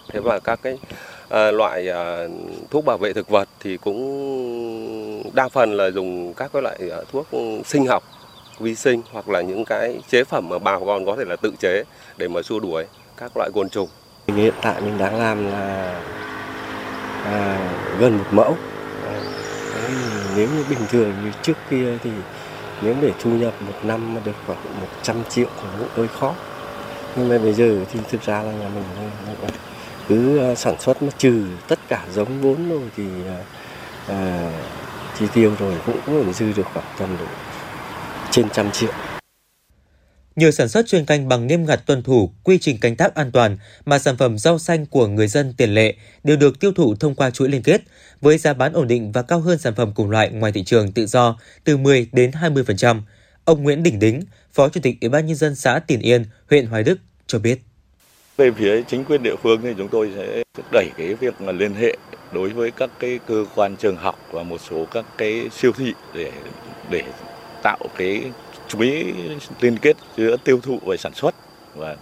thế 0.09 0.21
và 0.21 0.39
các 0.39 0.59
cái 0.63 0.79
Ờ, 1.29 1.51
loại 1.51 1.89
ờ, 1.89 2.29
thuốc 2.71 2.85
bảo 2.85 2.99
vệ 2.99 3.12
thực 3.12 3.29
vật 3.29 3.49
thì 3.61 3.77
cũng 3.77 5.23
đa 5.35 5.49
phần 5.49 5.73
là 5.73 5.91
dùng 5.91 6.35
các 6.35 6.51
cái 6.53 6.62
loại 6.62 6.79
ờ, 6.91 7.05
thuốc 7.12 7.27
sinh 7.65 7.87
học 7.87 8.03
vi 8.59 8.75
sinh 8.75 9.03
hoặc 9.12 9.29
là 9.29 9.41
những 9.41 9.65
cái 9.65 10.01
chế 10.11 10.25
phẩm 10.25 10.49
mà 10.49 10.59
bà 10.59 10.79
con 10.87 11.07
có 11.07 11.17
thể 11.17 11.25
là 11.25 11.37
tự 11.37 11.53
chế 11.59 11.83
để 12.17 12.29
mà 12.29 12.43
xua 12.43 12.61
đuổi 12.61 12.85
các 13.17 13.33
loại 13.37 13.51
côn 13.55 13.69
trùng. 13.69 13.89
Hiện 14.27 14.55
tại 14.62 14.81
mình 14.81 14.99
đang 14.99 15.19
làm 15.19 15.47
là 15.47 16.01
à, 17.25 17.71
gần 17.99 18.19
một 18.19 18.25
mẫu. 18.31 18.57
À, 19.07 19.21
nếu 20.37 20.49
như 20.49 20.65
bình 20.71 20.79
thường 20.91 21.12
như 21.25 21.31
trước 21.43 21.57
kia 21.71 21.99
thì 22.05 22.11
nếu 22.83 22.95
để 23.03 23.12
thu 23.21 23.31
nhập 23.31 23.55
một 23.61 23.75
năm 23.83 24.15
mà 24.15 24.21
được 24.25 24.33
khoảng 24.47 24.59
100 24.81 25.17
triệu 25.29 25.49
thì 25.62 25.69
cũng 25.79 25.89
hơi 25.95 26.09
khó. 26.09 26.35
Nhưng 27.17 27.29
mà 27.29 27.39
bây 27.39 27.53
giờ 27.53 27.79
thì 27.93 28.01
thực 28.11 28.23
ra 28.23 28.43
là 28.43 28.53
nhà 28.53 28.69
mình 28.75 28.85
cứ 30.09 30.38
ờ, 30.38 30.55
sản 30.55 30.81
xuất 30.81 31.03
mà 31.03 31.09
trừ 31.19 31.45
tất 31.69 31.79
cả 31.88 32.07
giống 32.14 32.40
vốn 32.40 32.69
rồi 32.69 32.90
thì 32.97 33.05
à, 34.09 34.53
chi 35.19 35.27
tiêu 35.35 35.55
rồi 35.59 35.75
cũng 35.87 36.01
cũng 36.07 36.33
dư 36.33 36.53
được 36.53 36.66
khoảng 36.73 36.87
tầm 36.99 37.16
độ 37.19 37.27
trên 38.31 38.51
trăm 38.51 38.71
triệu. 38.71 38.92
Nhờ 40.37 40.51
sản 40.51 40.69
xuất 40.69 40.87
chuyên 40.87 41.05
canh 41.05 41.29
bằng 41.29 41.47
nghiêm 41.47 41.66
ngặt 41.66 41.87
tuân 41.87 42.03
thủ 42.03 42.31
quy 42.45 42.59
trình 42.59 42.81
canh 42.81 42.97
tác 42.97 43.14
an 43.14 43.33
toàn 43.33 43.57
mà 43.85 43.99
sản 43.99 44.16
phẩm 44.16 44.38
rau 44.38 44.59
xanh 44.59 44.87
của 44.87 45.07
người 45.07 45.29
dân 45.29 45.55
tiền 45.57 45.75
lệ 45.75 45.95
đều 46.25 46.37
được 46.37 46.61
tiêu 46.61 46.73
thụ 46.73 46.95
thông 46.95 47.14
qua 47.14 47.31
chuỗi 47.31 47.49
liên 47.49 47.62
kết 47.62 47.83
với 48.21 48.38
giá 48.38 48.53
bán 48.55 48.73
ổn 48.73 48.88
định 48.88 49.12
và 49.12 49.23
cao 49.23 49.40
hơn 49.40 49.59
sản 49.59 49.75
phẩm 49.75 49.92
cùng 49.95 50.11
loại 50.11 50.31
ngoài 50.31 50.53
thị 50.53 50.64
trường 50.64 50.92
tự 50.92 51.07
do 51.07 51.38
từ 51.64 51.77
10 51.77 52.09
đến 52.12 52.31
20%. 52.31 53.01
Ông 53.45 53.62
Nguyễn 53.62 53.83
Đình 53.83 53.99
Đính, 53.99 54.21
Phó 54.53 54.69
Chủ 54.69 54.81
tịch 54.81 54.97
Ủy 55.01 55.11
ban 55.11 55.27
nhân 55.27 55.37
dân 55.37 55.55
xã 55.55 55.79
Tiền 55.79 56.01
Yên, 56.01 56.25
huyện 56.51 56.66
Hoài 56.66 56.83
Đức 56.83 56.99
cho 57.27 57.38
biết. 57.38 57.62
Về 58.37 58.51
phía 58.51 58.83
chính 58.83 59.05
quyền 59.05 59.22
địa 59.22 59.37
phương 59.42 59.61
thì 59.62 59.75
chúng 59.79 59.88
tôi 59.88 60.12
sẽ 60.16 60.42
thúc 60.55 60.66
đẩy 60.72 60.90
cái 60.96 61.14
việc 61.14 61.40
là 61.40 61.53
liên 61.53 61.75
hệ 61.75 61.96
đối 62.33 62.49
với 62.49 62.70
các 62.70 62.90
cái 62.99 63.18
cơ 63.27 63.44
quan 63.55 63.77
trường 63.77 63.96
học 63.96 64.29
và 64.31 64.42
một 64.42 64.61
số 64.70 64.85
các 64.85 65.05
cái 65.18 65.49
siêu 65.53 65.72
thị 65.72 65.92
để 66.14 66.33
để 66.90 67.03
tạo 67.62 67.79
cái 67.96 68.22
chuỗi 68.68 69.05
liên 69.61 69.79
kết 69.79 69.96
giữa 70.16 70.37
tiêu 70.44 70.61
thụ 70.62 70.79
và 70.87 70.96
sản 70.96 71.14
xuất 71.14 71.35
và 71.75 71.96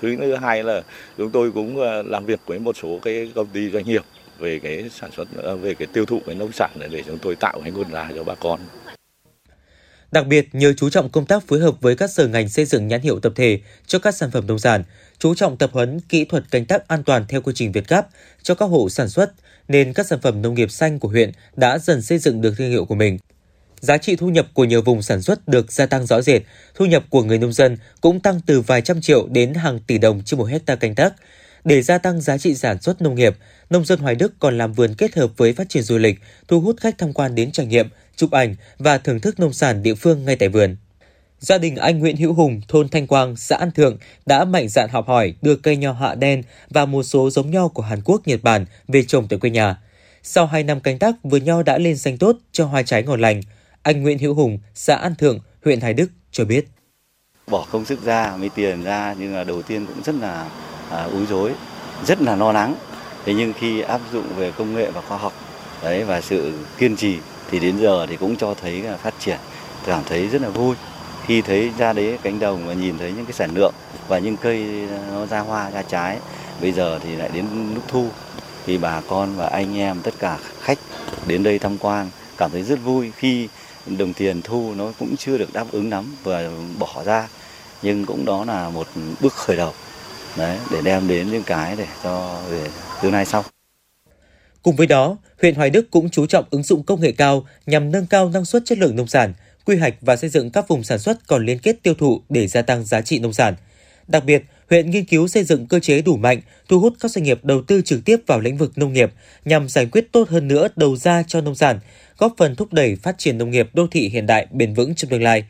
thứ 0.00 0.16
thứ 0.20 0.34
hai 0.34 0.64
là 0.64 0.82
chúng 1.18 1.30
tôi 1.30 1.52
cũng 1.52 1.82
à, 1.82 2.02
làm 2.02 2.26
việc 2.26 2.40
với 2.46 2.58
một 2.58 2.76
số 2.82 2.98
cái 3.02 3.32
công 3.34 3.46
ty 3.46 3.70
doanh 3.70 3.84
nghiệp 3.84 4.02
về 4.38 4.58
cái 4.58 4.90
sản 5.00 5.10
xuất 5.16 5.28
à, 5.44 5.54
về 5.54 5.74
cái 5.74 5.88
tiêu 5.92 6.04
thụ 6.04 6.20
cái 6.26 6.34
nông 6.34 6.52
sản 6.52 6.70
để, 6.78 6.88
để 6.90 7.02
chúng 7.06 7.18
tôi 7.18 7.36
tạo 7.36 7.60
cái 7.62 7.72
nguồn 7.72 7.90
ra 7.90 8.10
cho 8.16 8.24
bà 8.24 8.34
con. 8.34 8.60
Đặc 10.12 10.26
biệt, 10.26 10.48
nhờ 10.52 10.72
chú 10.76 10.90
trọng 10.90 11.08
công 11.08 11.26
tác 11.26 11.42
phối 11.46 11.60
hợp 11.60 11.74
với 11.80 11.96
các 11.96 12.10
sở 12.10 12.28
ngành 12.28 12.48
xây 12.48 12.64
dựng 12.64 12.88
nhãn 12.88 13.00
hiệu 13.00 13.20
tập 13.20 13.32
thể 13.36 13.60
cho 13.86 13.98
các 13.98 14.14
sản 14.14 14.30
phẩm 14.30 14.46
nông 14.46 14.58
sản, 14.58 14.84
chú 15.22 15.34
trọng 15.34 15.56
tập 15.56 15.70
huấn 15.72 16.00
kỹ 16.00 16.24
thuật 16.24 16.50
canh 16.50 16.64
tác 16.64 16.88
an 16.88 17.02
toàn 17.04 17.24
theo 17.28 17.40
quy 17.40 17.52
trình 17.56 17.72
Việt 17.72 17.88
Gáp 17.88 18.08
cho 18.42 18.54
các 18.54 18.66
hộ 18.66 18.88
sản 18.88 19.08
xuất, 19.08 19.32
nên 19.68 19.92
các 19.92 20.06
sản 20.06 20.20
phẩm 20.22 20.42
nông 20.42 20.54
nghiệp 20.54 20.70
xanh 20.70 20.98
của 20.98 21.08
huyện 21.08 21.32
đã 21.56 21.78
dần 21.78 22.02
xây 22.02 22.18
dựng 22.18 22.40
được 22.40 22.54
thương 22.58 22.70
hiệu 22.70 22.84
của 22.84 22.94
mình. 22.94 23.18
Giá 23.80 23.98
trị 23.98 24.16
thu 24.16 24.28
nhập 24.28 24.46
của 24.54 24.64
nhiều 24.64 24.82
vùng 24.82 25.02
sản 25.02 25.22
xuất 25.22 25.48
được 25.48 25.72
gia 25.72 25.86
tăng 25.86 26.06
rõ 26.06 26.22
rệt, 26.22 26.42
thu 26.74 26.84
nhập 26.84 27.04
của 27.10 27.22
người 27.22 27.38
nông 27.38 27.52
dân 27.52 27.76
cũng 28.00 28.20
tăng 28.20 28.40
từ 28.46 28.60
vài 28.60 28.82
trăm 28.82 29.00
triệu 29.00 29.26
đến 29.28 29.54
hàng 29.54 29.80
tỷ 29.86 29.98
đồng 29.98 30.22
trên 30.24 30.38
một 30.38 30.44
hecta 30.44 30.76
canh 30.76 30.94
tác. 30.94 31.14
Để 31.64 31.82
gia 31.82 31.98
tăng 31.98 32.20
giá 32.20 32.38
trị 32.38 32.54
sản 32.54 32.82
xuất 32.82 33.02
nông 33.02 33.14
nghiệp, 33.14 33.36
nông 33.70 33.84
dân 33.84 33.98
Hoài 33.98 34.14
Đức 34.14 34.32
còn 34.38 34.58
làm 34.58 34.72
vườn 34.72 34.94
kết 34.94 35.16
hợp 35.16 35.30
với 35.36 35.52
phát 35.52 35.68
triển 35.68 35.82
du 35.82 35.98
lịch, 35.98 36.20
thu 36.48 36.60
hút 36.60 36.76
khách 36.80 36.98
tham 36.98 37.12
quan 37.12 37.34
đến 37.34 37.52
trải 37.52 37.66
nghiệm, 37.66 37.88
chụp 38.16 38.30
ảnh 38.30 38.56
và 38.78 38.98
thưởng 38.98 39.20
thức 39.20 39.40
nông 39.40 39.52
sản 39.52 39.82
địa 39.82 39.94
phương 39.94 40.24
ngay 40.24 40.36
tại 40.36 40.48
vườn. 40.48 40.76
Gia 41.42 41.58
đình 41.58 41.76
anh 41.76 41.98
Nguyễn 41.98 42.16
Hữu 42.16 42.32
Hùng, 42.32 42.60
thôn 42.68 42.88
Thanh 42.88 43.06
Quang, 43.06 43.36
xã 43.36 43.56
An 43.56 43.70
Thượng 43.70 43.96
đã 44.26 44.44
mạnh 44.44 44.68
dạn 44.68 44.88
học 44.90 45.08
hỏi 45.08 45.34
đưa 45.42 45.56
cây 45.56 45.76
nho 45.76 45.92
hạ 45.92 46.14
đen 46.14 46.42
và 46.70 46.86
một 46.86 47.02
số 47.02 47.30
giống 47.30 47.50
nho 47.50 47.68
của 47.68 47.82
Hàn 47.82 48.02
Quốc, 48.04 48.20
Nhật 48.26 48.40
Bản 48.42 48.64
về 48.88 49.02
trồng 49.02 49.28
tại 49.28 49.38
quê 49.38 49.50
nhà. 49.50 49.76
Sau 50.22 50.46
2 50.46 50.62
năm 50.62 50.80
canh 50.80 50.98
tác, 50.98 51.14
vườn 51.22 51.44
nho 51.44 51.62
đã 51.62 51.78
lên 51.78 51.96
xanh 51.96 52.18
tốt 52.18 52.36
cho 52.52 52.64
hoa 52.64 52.82
trái 52.82 53.02
ngon 53.02 53.20
lành. 53.20 53.40
Anh 53.82 54.02
Nguyễn 54.02 54.18
Hữu 54.18 54.34
Hùng, 54.34 54.58
xã 54.74 54.94
An 54.96 55.14
Thượng, 55.14 55.38
huyện 55.64 55.80
Hải 55.80 55.94
Đức 55.94 56.10
cho 56.30 56.44
biết. 56.44 56.64
Bỏ 57.46 57.66
công 57.70 57.84
sức 57.84 58.04
ra, 58.04 58.36
mấy 58.36 58.48
tiền 58.48 58.82
ra 58.82 59.14
nhưng 59.18 59.34
là 59.34 59.44
đầu 59.44 59.62
tiên 59.62 59.86
cũng 59.86 60.02
rất 60.04 60.14
là 60.14 60.48
à, 60.90 61.02
úi 61.02 61.26
rối, 61.26 61.52
rất 62.06 62.22
là 62.22 62.36
lo 62.36 62.52
lắng. 62.52 62.74
Thế 63.24 63.34
nhưng 63.34 63.52
khi 63.52 63.80
áp 63.80 64.00
dụng 64.12 64.26
về 64.36 64.52
công 64.58 64.74
nghệ 64.74 64.90
và 64.90 65.00
khoa 65.00 65.18
học 65.18 65.32
đấy 65.82 66.04
và 66.04 66.20
sự 66.20 66.52
kiên 66.78 66.96
trì 66.96 67.16
thì 67.50 67.58
đến 67.58 67.78
giờ 67.78 68.06
thì 68.06 68.16
cũng 68.16 68.36
cho 68.36 68.54
thấy 68.54 68.82
là 68.82 68.96
phát 68.96 69.14
triển, 69.18 69.38
cảm 69.86 70.02
thấy 70.06 70.28
rất 70.28 70.42
là 70.42 70.48
vui 70.48 70.76
khi 71.26 71.42
thấy 71.42 71.70
ra 71.78 71.92
đấy 71.92 72.18
cánh 72.22 72.40
đồng 72.40 72.66
và 72.66 72.72
nhìn 72.74 72.98
thấy 72.98 73.12
những 73.12 73.26
cái 73.26 73.32
sản 73.32 73.50
lượng 73.54 73.74
và 74.08 74.18
những 74.18 74.36
cây 74.36 74.64
nó 75.10 75.26
ra 75.26 75.40
hoa 75.40 75.70
ra 75.70 75.82
trái 75.82 76.18
bây 76.60 76.72
giờ 76.72 76.98
thì 77.04 77.16
lại 77.16 77.30
đến 77.34 77.46
lúc 77.74 77.84
thu. 77.88 78.06
Thì 78.66 78.78
bà 78.78 79.00
con 79.08 79.36
và 79.36 79.46
anh 79.46 79.78
em 79.78 80.00
tất 80.02 80.14
cả 80.18 80.38
khách 80.60 80.78
đến 81.26 81.42
đây 81.42 81.58
tham 81.58 81.78
quan 81.78 82.10
cảm 82.36 82.50
thấy 82.50 82.62
rất 82.62 82.78
vui 82.84 83.12
khi 83.16 83.48
đồng 83.86 84.12
tiền 84.12 84.42
thu 84.42 84.74
nó 84.74 84.92
cũng 84.98 85.16
chưa 85.16 85.38
được 85.38 85.52
đáp 85.52 85.66
ứng 85.72 85.90
lắm 85.90 86.16
và 86.22 86.50
bỏ 86.78 87.02
ra. 87.04 87.28
Nhưng 87.82 88.06
cũng 88.06 88.24
đó 88.24 88.44
là 88.44 88.70
một 88.70 88.86
bước 89.20 89.32
khởi 89.32 89.56
đầu. 89.56 89.72
Đấy 90.36 90.58
để 90.70 90.80
đem 90.82 91.08
đến 91.08 91.30
những 91.30 91.42
cái 91.42 91.76
để 91.76 91.86
cho 92.02 92.40
về 92.50 92.66
tương 93.02 93.12
lai 93.12 93.26
sau. 93.26 93.44
Cùng 94.62 94.76
với 94.76 94.86
đó, 94.86 95.16
huyện 95.40 95.54
Hoài 95.54 95.70
Đức 95.70 95.90
cũng 95.90 96.10
chú 96.10 96.26
trọng 96.26 96.44
ứng 96.50 96.62
dụng 96.62 96.82
công 96.82 97.00
nghệ 97.00 97.12
cao 97.12 97.46
nhằm 97.66 97.90
nâng 97.92 98.06
cao 98.06 98.28
năng 98.28 98.44
suất 98.44 98.62
chất 98.64 98.78
lượng 98.78 98.96
nông 98.96 99.06
sản, 99.06 99.32
quy 99.66 99.76
hoạch 99.76 99.94
và 100.00 100.16
xây 100.16 100.30
dựng 100.30 100.50
các 100.50 100.68
vùng 100.68 100.84
sản 100.84 100.98
xuất 100.98 101.26
còn 101.26 101.46
liên 101.46 101.58
kết 101.58 101.82
tiêu 101.82 101.94
thụ 101.94 102.22
để 102.28 102.46
gia 102.46 102.62
tăng 102.62 102.84
giá 102.84 103.00
trị 103.00 103.18
nông 103.18 103.32
sản. 103.32 103.54
Đặc 104.08 104.24
biệt, 104.24 104.42
huyện 104.70 104.90
nghiên 104.90 105.04
cứu 105.04 105.28
xây 105.28 105.44
dựng 105.44 105.66
cơ 105.66 105.80
chế 105.80 106.02
đủ 106.02 106.16
mạnh, 106.16 106.40
thu 106.68 106.80
hút 106.80 106.94
các 107.00 107.10
doanh 107.10 107.22
nghiệp 107.22 107.44
đầu 107.44 107.62
tư 107.62 107.82
trực 107.82 108.04
tiếp 108.04 108.16
vào 108.26 108.40
lĩnh 108.40 108.56
vực 108.56 108.78
nông 108.78 108.92
nghiệp 108.92 109.12
nhằm 109.44 109.68
giải 109.68 109.86
quyết 109.86 110.12
tốt 110.12 110.28
hơn 110.28 110.48
nữa 110.48 110.68
đầu 110.76 110.96
ra 110.96 111.22
cho 111.22 111.40
nông 111.40 111.54
sản, 111.54 111.80
góp 112.18 112.34
phần 112.38 112.56
thúc 112.56 112.72
đẩy 112.72 112.96
phát 112.96 113.18
triển 113.18 113.38
nông 113.38 113.50
nghiệp 113.50 113.68
đô 113.72 113.86
thị 113.86 114.08
hiện 114.08 114.26
đại 114.26 114.46
bền 114.50 114.74
vững 114.74 114.94
trong 114.94 115.10
tương 115.10 115.22
lai. 115.22 115.44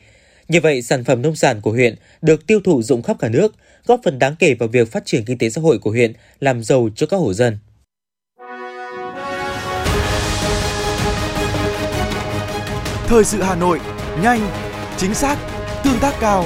Như 0.48 0.61
vậy, 0.61 0.83
sản 0.83 1.05
phẩm 1.05 1.22
nông 1.22 1.37
sản 1.37 1.61
của 1.61 1.70
huyện 1.70 1.94
được 2.22 2.46
tiêu 2.46 2.61
thụ 2.64 2.83
rộng 2.83 3.03
khắp 3.03 3.16
cả 3.20 3.29
nước, 3.29 3.55
góp 3.87 4.01
phần 4.05 4.18
đáng 4.18 4.37
kể 4.38 4.55
vào 4.55 4.68
việc 4.68 4.92
phát 4.92 5.07
triển 5.07 5.25
kinh 5.25 5.38
tế 5.38 5.51
xã 5.51 5.61
hội 5.61 5.79
của 5.79 5.90
huyện, 5.90 6.12
làm 6.40 6.64
giàu 6.64 6.88
cho 6.96 7.07
các 7.07 7.16
hộ 7.16 7.35
dân. 7.35 7.59
Thời 13.07 13.25
sự 13.25 13.42
Hà 13.42 13.55
Nội, 13.55 13.81
nhanh, 14.23 14.41
chính 14.97 15.15
xác, 15.15 15.37
tương 15.85 15.99
tác 16.01 16.15
cao. 16.21 16.45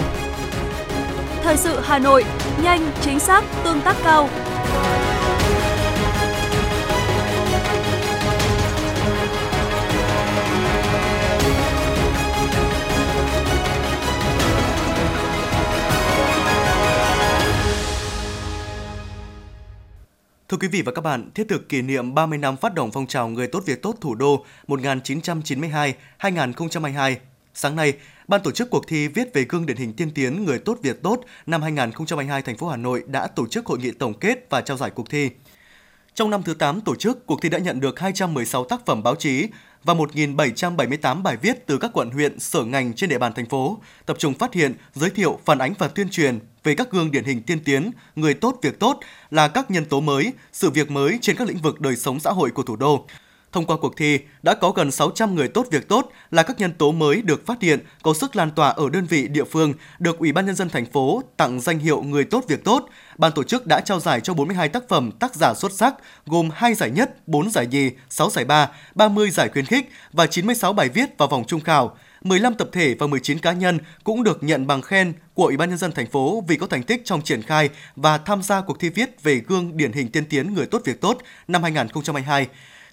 Thời 1.43 1.57
sự 1.57 1.81
Hà 1.81 1.99
Nội, 1.99 2.25
nhanh, 2.63 2.91
chính 3.01 3.21
xác, 3.21 3.45
tương 3.65 3.81
tác 3.81 3.97
cao. 4.05 4.29
Thưa 20.49 20.57
quý 20.61 20.69
vị 20.69 20.83
và 20.83 20.93
các 20.93 21.03
bạn, 21.03 21.31
thiết 21.35 21.49
thực 21.49 21.69
kỷ 21.69 21.83
niệm 21.83 22.15
30 22.15 22.39
năm 22.39 22.57
phát 22.57 22.75
động 22.75 22.91
phong 22.93 23.07
trào 23.07 23.29
Người 23.29 23.47
tốt 23.47 23.63
việc 23.67 23.83
tốt 23.83 23.97
thủ 24.01 24.15
đô 24.15 24.45
1992-2022, 24.69 27.17
sáng 27.59 27.77
nay, 27.77 27.93
Ban 28.29 28.43
tổ 28.43 28.51
chức 28.51 28.71
cuộc 28.71 28.89
thi 28.89 29.09
viết 29.09 29.35
về 29.35 29.47
gương 29.49 29.67
điển 29.67 29.77
hình 29.77 29.93
tiên 29.93 30.11
tiến 30.15 30.45
Người 30.45 30.59
tốt 30.59 30.79
việc 30.83 31.03
tốt 31.03 31.21
năm 31.47 31.63
2022 31.63 32.43
thành 32.43 32.57
phố 32.57 32.69
Hà 32.69 32.77
Nội 32.77 33.05
đã 33.07 33.27
tổ 33.27 33.47
chức 33.47 33.67
hội 33.67 33.79
nghị 33.79 33.91
tổng 33.91 34.15
kết 34.15 34.47
và 34.51 34.61
trao 34.61 34.77
giải 34.77 34.91
cuộc 34.91 35.11
thi. 35.11 35.31
Trong 36.15 36.31
năm 36.31 36.43
thứ 36.43 36.55
8 36.55 36.81
tổ 36.81 36.95
chức, 36.95 37.27
cuộc 37.27 37.43
thi 37.43 37.49
đã 37.49 37.59
nhận 37.59 37.81
được 37.81 38.01
216 38.01 38.65
tác 38.65 38.87
phẩm 38.87 39.03
báo 39.03 39.15
chí 39.15 39.47
và 39.85 39.95
1.778 39.95 41.23
bài 41.23 41.37
viết 41.43 41.67
từ 41.67 41.79
các 41.79 41.91
quận 41.95 42.11
huyện, 42.11 42.39
sở 42.39 42.65
ngành 42.65 42.93
trên 42.93 43.11
địa 43.11 43.19
bàn 43.19 43.33
thành 43.35 43.47
phố, 43.47 43.79
tập 44.07 44.17
trung 44.19 44.35
phát 44.35 44.55
hiện, 44.55 44.75
giới 44.95 45.11
thiệu, 45.11 45.39
phản 45.45 45.59
ánh 45.59 45.75
và 45.79 45.89
tuyên 45.89 46.09
truyền 46.11 46.39
về 46.65 46.75
các 46.75 46.91
gương 46.91 47.11
điển 47.11 47.25
hình 47.25 47.43
tiên 47.43 47.59
tiến, 47.65 47.91
người 48.17 48.35
tốt 48.35 48.59
việc 48.63 48.79
tốt 48.79 49.01
là 49.31 49.49
các 49.49 49.71
nhân 49.71 49.85
tố 49.85 50.01
mới, 50.01 50.33
sự 50.53 50.71
việc 50.71 50.91
mới 50.91 51.19
trên 51.23 51.37
các 51.37 51.49
lĩnh 51.49 51.59
vực 51.59 51.81
đời 51.81 51.97
sống 51.97 52.21
xã 52.21 52.31
hội 52.31 52.51
của 52.51 52.63
thủ 52.63 52.77
đô. 52.77 53.07
Thông 53.53 53.67
qua 53.67 53.77
cuộc 53.77 53.97
thi, 53.97 54.19
đã 54.43 54.55
có 54.55 54.71
gần 54.71 54.91
600 54.91 55.35
người 55.35 55.49
tốt 55.49 55.67
việc 55.71 55.89
tốt 55.89 56.11
là 56.31 56.43
các 56.43 56.61
nhân 56.61 56.73
tố 56.73 56.93
mới 56.93 57.23
được 57.23 57.47
phát 57.47 57.63
hiện, 57.63 57.81
có 58.03 58.15
sức 58.15 58.37
lan 58.37 58.51
tỏa 58.51 58.69
ở 58.69 58.89
đơn 58.89 59.07
vị 59.07 59.29
địa 59.29 59.45
phương, 59.45 59.75
được 59.99 60.19
Ủy 60.19 60.33
ban 60.33 60.47
nhân 60.47 60.55
dân 60.55 60.69
thành 60.69 60.87
phố 60.87 61.23
tặng 61.37 61.61
danh 61.61 61.79
hiệu 61.79 62.03
người 62.03 62.25
tốt 62.25 62.45
việc 62.49 62.65
tốt. 62.65 62.89
Ban 63.19 63.33
tổ 63.33 63.43
chức 63.43 63.67
đã 63.67 63.81
trao 63.81 64.01
giải 64.01 64.21
cho 64.21 64.35
42 64.35 64.69
tác 64.69 64.89
phẩm 64.89 65.11
tác 65.13 65.35
giả 65.35 65.55
xuất 65.55 65.73
sắc, 65.73 65.95
gồm 66.27 66.51
2 66.55 66.75
giải 66.75 66.91
nhất, 66.91 67.29
4 67.29 67.51
giải 67.51 67.67
nhì, 67.67 67.91
6 68.11 68.31
giải 68.31 68.45
ba, 68.45 68.71
30 68.95 69.31
giải 69.31 69.49
khuyến 69.49 69.65
khích 69.65 69.91
và 70.13 70.27
96 70.27 70.73
bài 70.73 70.89
viết 70.89 71.19
vào 71.19 71.29
vòng 71.29 71.45
trung 71.47 71.61
khảo. 71.61 71.97
15 72.23 72.55
tập 72.55 72.69
thể 72.73 72.95
và 72.99 73.07
19 73.07 73.39
cá 73.39 73.53
nhân 73.53 73.79
cũng 74.05 74.23
được 74.23 74.43
nhận 74.43 74.67
bằng 74.67 74.83
khen 74.83 75.13
của 75.35 75.45
Ủy 75.45 75.57
ban 75.57 75.69
nhân 75.69 75.79
dân 75.79 75.93
thành 75.93 76.11
phố 76.11 76.45
vì 76.49 76.57
có 76.57 76.67
thành 76.67 76.83
tích 76.83 77.05
trong 77.05 77.23
triển 77.23 77.43
khai 77.43 77.69
và 77.97 78.19
tham 78.19 78.43
gia 78.43 78.61
cuộc 78.61 78.81
thi 78.81 78.89
viết 78.89 79.23
về 79.23 79.43
gương 79.47 79.77
điển 79.77 79.93
hình 79.93 80.09
tiên 80.09 80.25
tiến 80.25 80.55
người 80.55 80.67
tốt 80.67 80.83
việc 80.85 81.01
tốt 81.01 81.19
năm 81.49 81.63
2022. 81.63 82.47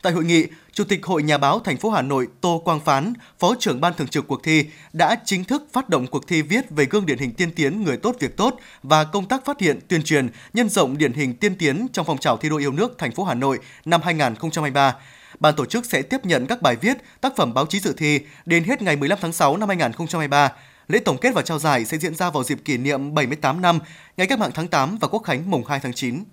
Tại 0.04 0.14
hội 0.14 0.24
nghị, 0.24 0.48
Chủ 0.74 0.84
tịch 0.84 1.06
Hội 1.06 1.24
Nhà 1.24 1.38
báo 1.38 1.60
thành 1.60 1.78
phố 1.78 1.90
Hà 1.90 2.02
Nội 2.02 2.28
Tô 2.42 2.62
Quang 2.66 2.80
Phán, 2.80 3.14
Phó 3.40 3.56
trưởng 3.60 3.82
ban 3.82 3.94
thường 3.94 4.08
trực 4.08 4.28
cuộc 4.28 4.44
thi 4.44 4.66
đã 4.94 5.16
chính 5.26 5.44
thức 5.44 5.68
phát 5.74 5.90
động 5.90 6.08
cuộc 6.08 6.28
thi 6.28 6.42
viết 6.42 6.70
về 6.70 6.86
gương 6.86 7.06
điển 7.06 7.18
hình 7.18 7.32
tiên 7.34 7.52
tiến 7.56 7.84
người 7.84 7.98
tốt 7.98 8.16
việc 8.20 8.38
tốt 8.38 8.58
và 8.84 9.04
công 9.04 9.28
tác 9.28 9.46
phát 9.46 9.60
hiện, 9.60 9.80
tuyên 9.88 10.04
truyền, 10.04 10.30
nhân 10.54 10.70
rộng 10.70 10.98
điển 10.98 11.14
hình 11.14 11.34
tiên 11.34 11.56
tiến 11.56 11.88
trong 11.94 12.06
phong 12.06 12.18
trào 12.18 12.38
thi 12.38 12.50
đua 12.50 12.58
yêu 12.58 12.72
nước 12.72 12.98
thành 12.98 13.12
phố 13.12 13.24
Hà 13.24 13.34
Nội 13.34 13.60
năm 13.86 14.02
2023. 14.04 14.96
Ban 15.40 15.56
tổ 15.56 15.66
chức 15.66 15.86
sẽ 15.86 16.02
tiếp 16.02 16.26
nhận 16.26 16.46
các 16.46 16.62
bài 16.62 16.76
viết, 16.76 16.98
tác 17.22 17.36
phẩm 17.36 17.54
báo 17.54 17.66
chí 17.66 17.80
dự 17.80 17.94
thi 17.98 18.20
đến 18.46 18.64
hết 18.64 18.82
ngày 18.82 18.96
15 18.96 19.20
tháng 19.22 19.34
6 19.34 19.58
năm 19.58 19.70
2023. 19.70 20.52
Lễ 20.88 21.00
tổng 21.00 21.18
kết 21.18 21.32
và 21.34 21.42
trao 21.42 21.60
giải 21.60 21.86
sẽ 21.86 21.98
diễn 21.98 22.16
ra 22.16 22.30
vào 22.30 22.44
dịp 22.44 22.60
kỷ 22.66 22.78
niệm 22.78 23.14
78 23.14 23.62
năm 23.62 23.80
ngày 24.18 24.28
cách 24.28 24.40
mạng 24.40 24.52
tháng 24.54 24.68
8 24.68 24.98
và 24.98 25.08
Quốc 25.08 25.24
khánh 25.24 25.52
mùng 25.52 25.66
2 25.66 25.80
tháng 25.80 25.94
9. 25.94 26.24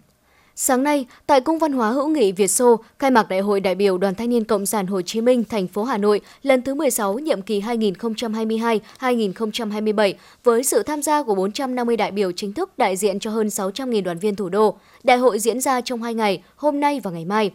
Sáng 0.62 0.83
nay, 0.83 1.07
tại 1.27 1.40
Cung 1.40 1.59
văn 1.59 1.73
hóa 1.73 1.90
hữu 1.90 2.09
nghị 2.09 2.33
Việt 2.33 2.49
Xô, 2.49 2.81
khai 2.99 3.11
mạc 3.11 3.29
Đại 3.29 3.40
hội 3.40 3.61
đại 3.61 3.75
biểu 3.75 3.99
Đoàn 3.99 4.14
Thanh 4.14 4.31
niên 4.31 4.44
Cộng 4.44 4.66
sản 4.66 4.87
Hồ 4.87 5.03
Chí 5.03 5.20
Minh 5.20 5.44
thành 5.44 5.66
phố 5.66 5.85
Hà 5.85 5.99
Nội 5.99 6.20
lần 6.42 6.62
thứ 6.62 6.75
16 6.75 7.18
nhiệm 7.18 7.42
kỳ 7.42 7.61
2022-2027 7.61 10.12
với 10.44 10.64
sự 10.64 10.83
tham 10.83 11.03
gia 11.03 11.23
của 11.23 11.35
450 11.35 11.96
đại 11.96 12.11
biểu 12.11 12.33
chính 12.33 12.53
thức 12.53 12.79
đại 12.79 12.96
diện 12.96 13.18
cho 13.18 13.31
hơn 13.31 13.46
600.000 13.46 14.03
đoàn 14.03 14.18
viên 14.18 14.37
thủ 14.37 14.49
đô. 14.49 14.77
Đại 15.03 15.18
hội 15.18 15.38
diễn 15.38 15.61
ra 15.61 15.81
trong 15.81 16.03
2 16.03 16.14
ngày, 16.14 16.42
hôm 16.57 16.81
nay 16.81 17.01
và 17.03 17.11
ngày 17.11 17.25
mai 17.25 17.51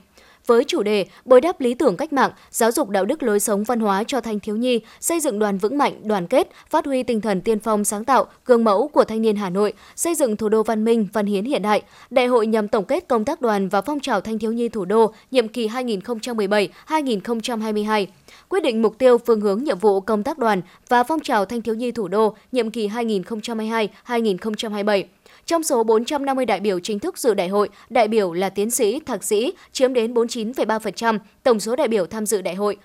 với 0.48 0.64
chủ 0.64 0.84
đề 0.84 1.06
bồi 1.26 1.42
đắp 1.42 1.62
lý 1.62 1.74
tưởng 1.74 1.98
cách 1.98 2.14
mạng, 2.14 2.32
giáo 2.52 2.72
dục 2.72 2.90
đạo 2.90 3.06
đức 3.06 3.24
lối 3.24 3.40
sống 3.40 3.64
văn 3.64 3.80
hóa 3.80 4.04
cho 4.08 4.22
thanh 4.22 4.40
thiếu 4.40 4.56
nhi, 4.56 4.80
xây 5.00 5.20
dựng 5.20 5.40
đoàn 5.40 5.58
vững 5.58 5.78
mạnh, 5.78 5.94
đoàn 6.04 6.28
kết, 6.28 6.50
phát 6.70 6.86
huy 6.86 7.04
tinh 7.04 7.22
thần 7.22 7.42
tiên 7.42 7.60
phong 7.60 7.84
sáng 7.84 8.06
tạo, 8.06 8.26
gương 8.46 8.64
mẫu 8.64 8.88
của 8.88 9.04
thanh 9.04 9.22
niên 9.22 9.36
Hà 9.36 9.50
Nội, 9.50 9.74
xây 9.96 10.16
dựng 10.16 10.38
thủ 10.38 10.50
đô 10.50 10.64
văn 10.64 10.86
minh, 10.86 11.08
văn 11.14 11.26
hiến 11.26 11.46
hiện 11.46 11.62
đại. 11.62 11.82
Đại 12.10 12.28
hội 12.28 12.48
nhằm 12.48 12.68
tổng 12.68 12.86
kết 12.86 13.08
công 13.08 13.26
tác 13.26 13.42
đoàn 13.42 13.70
và 13.70 13.82
phong 13.82 14.00
trào 14.00 14.22
thanh 14.22 14.40
thiếu 14.40 14.52
nhi 14.52 14.70
thủ 14.70 14.86
đô 14.86 15.14
nhiệm 15.32 15.48
kỳ 15.48 15.68
2017-2022 15.68 18.06
quyết 18.50 18.64
định 18.64 18.82
mục 18.82 18.98
tiêu 18.98 19.18
phương 19.18 19.42
hướng 19.42 19.64
nhiệm 19.64 19.80
vụ 19.80 20.02
công 20.02 20.24
tác 20.24 20.38
đoàn 20.38 20.62
và 20.90 21.04
phong 21.04 21.20
trào 21.20 21.46
thanh 21.46 21.62
thiếu 21.62 21.76
nhi 21.76 21.92
thủ 21.92 22.08
đô 22.08 22.36
nhiệm 22.52 22.72
kỳ 22.72 22.88
2022-2027. 22.88 25.04
Trong 25.46 25.64
số 25.64 25.84
450 25.84 26.46
đại 26.46 26.60
biểu 26.60 26.80
chính 26.80 27.00
thức 27.00 27.18
dự 27.18 27.34
đại 27.34 27.48
hội, 27.48 27.70
đại 27.90 28.08
biểu 28.08 28.34
là 28.34 28.50
tiến 28.50 28.72
sĩ, 28.72 29.00
thạc 29.00 29.24
sĩ, 29.24 29.54
chiếm 29.72 29.94
đến 29.94 30.14
49,3% 30.14 31.20
tổng 31.44 31.60
số 31.60 31.76
đại 31.76 31.88
biểu 31.88 32.06
tham 32.06 32.26
dự 32.26 32.42
đại 32.42 32.56
hội. 32.56 32.78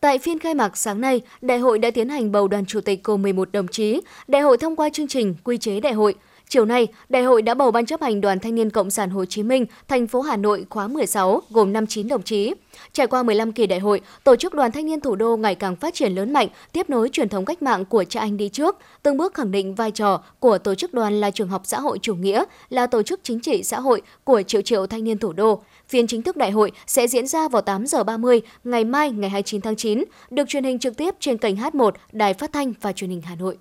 Tại 0.00 0.18
phiên 0.18 0.38
khai 0.38 0.54
mạc 0.54 0.76
sáng 0.76 1.00
nay, 1.00 1.20
đại 1.40 1.58
hội 1.58 1.78
đã 1.78 1.90
tiến 1.90 2.08
hành 2.08 2.32
bầu 2.32 2.48
đoàn 2.48 2.66
chủ 2.66 2.80
tịch 2.80 3.04
gồm 3.04 3.22
11 3.22 3.52
đồng 3.52 3.68
chí. 3.68 4.00
Đại 4.28 4.42
hội 4.42 4.58
thông 4.58 4.76
qua 4.76 4.88
chương 4.88 5.08
trình 5.08 5.34
quy 5.44 5.58
chế 5.58 5.80
đại 5.80 5.92
hội. 5.92 6.14
Chiều 6.50 6.64
nay, 6.64 6.88
đại 7.08 7.22
hội 7.22 7.42
đã 7.42 7.54
bầu 7.54 7.70
ban 7.70 7.86
chấp 7.86 8.02
hành 8.02 8.20
Đoàn 8.20 8.38
Thanh 8.38 8.54
niên 8.54 8.70
Cộng 8.70 8.90
sản 8.90 9.10
Hồ 9.10 9.24
Chí 9.24 9.42
Minh, 9.42 9.66
thành 9.88 10.06
phố 10.06 10.20
Hà 10.20 10.36
Nội 10.36 10.66
khóa 10.70 10.88
16 10.88 11.42
gồm 11.50 11.72
59 11.72 12.08
đồng 12.08 12.22
chí. 12.22 12.54
Trải 12.92 13.06
qua 13.06 13.22
15 13.22 13.52
kỳ 13.52 13.66
đại 13.66 13.78
hội, 13.78 14.00
tổ 14.24 14.36
chức 14.36 14.54
Đoàn 14.54 14.72
Thanh 14.72 14.86
niên 14.86 15.00
thủ 15.00 15.16
đô 15.16 15.36
ngày 15.36 15.54
càng 15.54 15.76
phát 15.76 15.94
triển 15.94 16.12
lớn 16.12 16.32
mạnh, 16.32 16.48
tiếp 16.72 16.90
nối 16.90 17.08
truyền 17.08 17.28
thống 17.28 17.44
cách 17.44 17.62
mạng 17.62 17.84
của 17.84 18.04
cha 18.04 18.20
anh 18.20 18.36
đi 18.36 18.48
trước, 18.48 18.76
từng 19.02 19.16
bước 19.16 19.34
khẳng 19.34 19.50
định 19.50 19.74
vai 19.74 19.90
trò 19.90 20.22
của 20.40 20.58
tổ 20.58 20.74
chức 20.74 20.94
đoàn 20.94 21.20
là 21.20 21.30
trường 21.30 21.48
học 21.48 21.62
xã 21.64 21.80
hội 21.80 21.98
chủ 22.02 22.14
nghĩa, 22.14 22.44
là 22.68 22.86
tổ 22.86 23.02
chức 23.02 23.20
chính 23.22 23.40
trị 23.40 23.62
xã 23.62 23.80
hội 23.80 24.02
của 24.24 24.42
triệu 24.42 24.62
triệu 24.62 24.86
thanh 24.86 25.04
niên 25.04 25.18
thủ 25.18 25.32
đô. 25.32 25.62
Phiên 25.88 26.06
chính 26.06 26.22
thức 26.22 26.36
đại 26.36 26.50
hội 26.50 26.72
sẽ 26.86 27.06
diễn 27.06 27.26
ra 27.26 27.48
vào 27.48 27.62
8 27.62 27.86
giờ 27.86 28.04
30 28.04 28.40
ngày 28.64 28.84
mai 28.84 29.10
ngày 29.10 29.30
29 29.30 29.60
tháng 29.60 29.76
9, 29.76 30.04
được 30.30 30.48
truyền 30.48 30.64
hình 30.64 30.78
trực 30.78 30.96
tiếp 30.96 31.14
trên 31.20 31.38
kênh 31.38 31.56
H1 31.56 31.90
Đài 32.12 32.34
Phát 32.34 32.52
thanh 32.52 32.72
và 32.80 32.92
Truyền 32.92 33.10
hình 33.10 33.22
Hà 33.22 33.34
Nội. 33.34 33.56